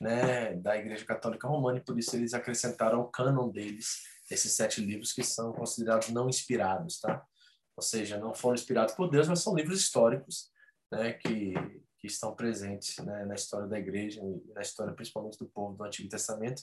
né, 0.00 0.54
da 0.54 0.76
Igreja 0.76 1.04
Católica 1.04 1.48
Romana 1.48 1.78
e 1.78 1.84
por 1.84 1.98
isso 1.98 2.14
eles 2.16 2.34
acrescentaram 2.34 3.00
o 3.00 3.08
cânon 3.08 3.48
deles, 3.48 4.02
esses 4.30 4.52
sete 4.52 4.80
livros 4.80 5.12
que 5.12 5.22
são 5.22 5.52
considerados 5.52 6.08
não 6.08 6.28
inspirados, 6.28 7.00
tá? 7.00 7.24
Ou 7.76 7.82
seja, 7.82 8.18
não 8.18 8.34
foram 8.34 8.54
inspirados 8.54 8.94
por 8.94 9.10
Deus, 9.10 9.28
mas 9.28 9.42
são 9.42 9.54
livros 9.54 9.80
históricos, 9.80 10.50
né, 10.90 11.12
que, 11.12 11.52
que 11.98 12.06
estão 12.06 12.34
presentes 12.34 12.96
né, 12.98 13.24
na 13.24 13.34
história 13.34 13.66
da 13.66 13.78
Igreja 13.78 14.20
e 14.22 14.52
na 14.52 14.62
história 14.62 14.92
principalmente 14.94 15.38
do 15.38 15.46
povo 15.46 15.76
do 15.76 15.84
Antigo 15.84 16.08
Testamento 16.08 16.62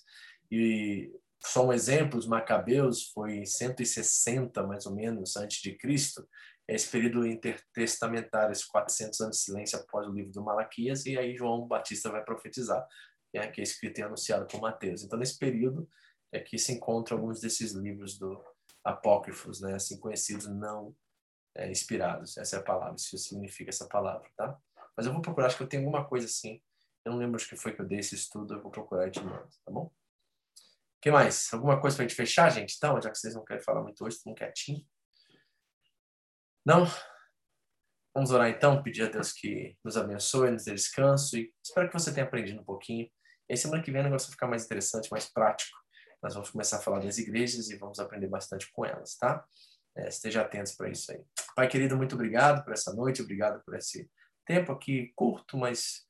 e 0.52 1.12
só 1.46 1.66
um 1.66 1.74
exemplo, 1.74 2.18
os 2.18 2.26
Macabeus 2.26 3.12
foi 3.12 3.36
em 3.36 3.46
160 3.46 4.66
mais 4.66 4.86
ou 4.86 4.96
menos 4.96 5.36
antes 5.36 5.62
de 5.62 5.76
Cristo, 5.78 6.28
esse 6.68 6.90
período 6.90 7.28
intertestamentário, 7.28 8.54
esses 8.54 8.66
400 8.66 9.20
anos 9.20 9.38
de 9.38 9.44
silêncio 9.44 9.78
após 9.78 10.08
o 10.08 10.14
livro 10.14 10.32
do 10.32 10.44
Malaquias, 10.44 11.06
e 11.06 11.18
aí 11.18 11.36
João 11.36 11.68
Batista 11.68 12.10
vai 12.10 12.24
profetizar, 12.24 12.88
né, 13.34 13.48
que 13.48 13.62
é 13.62 13.64
escrito 13.64 14.00
e 14.00 14.04
anunciado 14.04 14.46
por 14.48 14.62
Mateus. 14.62 15.04
Então, 15.04 15.18
nesse 15.18 15.38
período 15.38 15.90
é 16.32 16.40
que 16.40 16.58
se 16.58 16.72
encontram 16.72 17.18
alguns 17.18 17.40
desses 17.40 17.74
livros 17.74 18.18
do 18.18 18.44
apócrifos, 18.84 19.62
né, 19.62 19.76
assim 19.76 20.00
conhecidos, 20.00 20.48
não 20.48 20.96
é, 21.56 21.70
inspirados. 21.70 22.38
Essa 22.38 22.58
é 22.58 22.60
a 22.60 22.64
palavra, 22.64 22.96
isso 22.96 23.18
significa 23.18 23.70
essa 23.70 23.88
palavra, 23.88 24.30
tá? 24.36 24.58
Mas 24.96 25.06
eu 25.06 25.14
vou 25.14 25.22
procurar, 25.22 25.48
acho 25.48 25.58
que 25.58 25.64
eu 25.64 25.68
tenho 25.68 25.84
alguma 25.84 26.06
coisa 26.06 26.26
assim. 26.26 26.62
Eu 27.06 27.12
não 27.12 27.20
lembro 27.20 27.40
de 27.40 27.48
que 27.48 27.56
foi 27.56 27.74
que 27.74 27.82
eu 27.82 27.88
dei 27.88 28.00
esse 28.00 28.16
estudo, 28.16 28.54
eu 28.54 28.62
vou 28.62 28.72
procurar 28.72 29.10
de 29.10 29.22
novo, 29.24 29.50
tá 29.66 29.72
bom? 29.72 29.92
que 31.04 31.12
mais? 31.12 31.54
Alguma 31.54 31.82
coisa 31.82 31.98
para 31.98 32.06
a 32.06 32.08
gente 32.08 32.16
fechar, 32.16 32.50
gente? 32.50 32.76
Então, 32.78 33.00
já 33.02 33.12
que 33.12 33.18
vocês 33.18 33.36
não 33.36 33.44
querem 33.44 33.62
falar 33.62 33.84
muito 33.84 34.02
hoje, 34.06 34.16
estão 34.16 34.34
quietinho. 34.34 34.88
Não? 36.66 36.86
Vamos 38.16 38.32
orar 38.32 38.50
então, 38.50 38.82
pedir 38.82 39.04
a 39.04 39.10
Deus 39.10 39.34
que 39.34 39.78
nos 39.84 39.98
abençoe, 39.98 40.52
nos 40.52 40.64
dê 40.64 40.74
descanso 40.74 41.38
e 41.38 41.54
espero 41.62 41.90
que 41.90 41.94
você 41.94 42.14
tenha 42.14 42.26
aprendido 42.26 42.62
um 42.62 42.64
pouquinho. 42.64 43.12
E 43.50 43.54
aí, 43.54 43.58
semana 43.58 43.84
que 43.84 43.92
vem 43.92 44.02
o 44.02 44.04
negócio 44.04 44.28
vai 44.28 44.34
ficar 44.34 44.48
mais 44.48 44.66
interessante, 44.66 45.12
mais 45.12 45.32
prático. 45.32 45.78
Nós 46.22 46.34
vamos 46.34 46.50
começar 46.50 46.78
a 46.78 46.82
falar 46.82 47.00
das 47.00 47.18
igrejas 47.18 47.70
e 47.70 47.78
vamos 47.78 48.00
aprender 48.00 48.28
bastante 48.28 48.72
com 48.72 48.86
elas, 48.86 49.16
tá? 49.18 49.44
É, 49.96 50.08
esteja 50.08 50.42
atentos 50.42 50.74
para 50.74 50.90
isso 50.90 51.12
aí. 51.12 51.22
Pai 51.56 51.68
querido, 51.68 51.98
muito 51.98 52.16
obrigado 52.16 52.64
por 52.64 52.74
essa 52.74 52.94
noite, 52.94 53.22
obrigado 53.22 53.62
por 53.64 53.76
esse 53.76 54.10
tempo 54.46 54.72
aqui 54.72 55.12
curto, 55.16 55.58
mas 55.58 56.06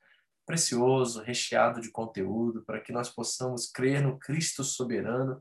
precioso, 0.46 1.22
recheado 1.22 1.80
de 1.80 1.90
conteúdo, 1.90 2.64
para 2.64 2.80
que 2.80 2.92
nós 2.92 3.08
possamos 3.08 3.70
crer 3.70 4.02
no 4.02 4.18
Cristo 4.18 4.62
soberano 4.62 5.40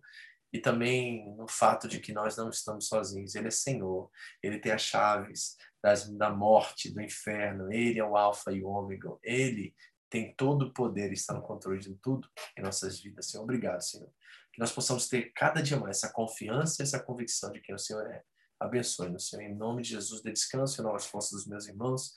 e 0.52 0.60
também 0.60 1.36
no 1.36 1.48
fato 1.48 1.88
de 1.88 2.00
que 2.00 2.14
nós 2.14 2.38
não 2.38 2.50
estamos 2.50 2.88
sozinhos. 2.88 3.36
Ele 3.36 3.48
é 3.48 3.52
Senhor, 3.52 4.10
ele 4.42 4.60
tem 4.60 4.72
as 4.72 4.82
chaves 4.82 5.56
das, 5.82 6.10
da 6.10 6.30
morte, 6.30 6.94
do 6.94 7.02
inferno, 7.02 7.72
ele 7.72 8.00
é 8.00 8.06
o 8.06 8.16
Alfa 8.16 8.52
e 8.52 8.64
o 8.64 8.68
Ômega, 8.68 9.10
ele 9.22 9.76
tem 10.14 10.32
todo 10.36 10.68
o 10.68 10.72
poder 10.72 11.10
e 11.10 11.16
está 11.16 11.34
no 11.34 11.42
controle 11.42 11.80
de 11.80 11.96
tudo 11.96 12.30
em 12.56 12.62
nossas 12.62 13.00
vidas. 13.00 13.32
Senhor, 13.32 13.42
obrigado, 13.42 13.82
Senhor. 13.82 14.08
Que 14.54 14.60
nós 14.60 14.72
possamos 14.72 15.08
ter 15.08 15.34
cada 15.34 15.60
dia 15.60 15.80
mais 15.80 15.98
essa 15.98 16.14
confiança 16.14 16.80
e 16.80 16.84
essa 16.84 17.00
convicção 17.00 17.52
de 17.52 17.60
quem 17.60 17.74
o 17.74 17.80
Senhor 17.80 18.06
é. 18.06 18.24
Abençoe-nos, 18.60 19.28
Senhor. 19.28 19.42
Em 19.42 19.56
nome 19.56 19.82
de 19.82 19.90
Jesus, 19.90 20.22
dê 20.22 20.32
descanso 20.32 20.80
e 20.80 20.84
novas 20.84 21.08
forças 21.08 21.32
dos 21.32 21.48
meus 21.48 21.68
irmãos. 21.68 22.14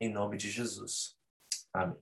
Em 0.00 0.08
nome 0.08 0.36
de 0.36 0.52
Jesus. 0.52 1.18
Amém. 1.74 1.98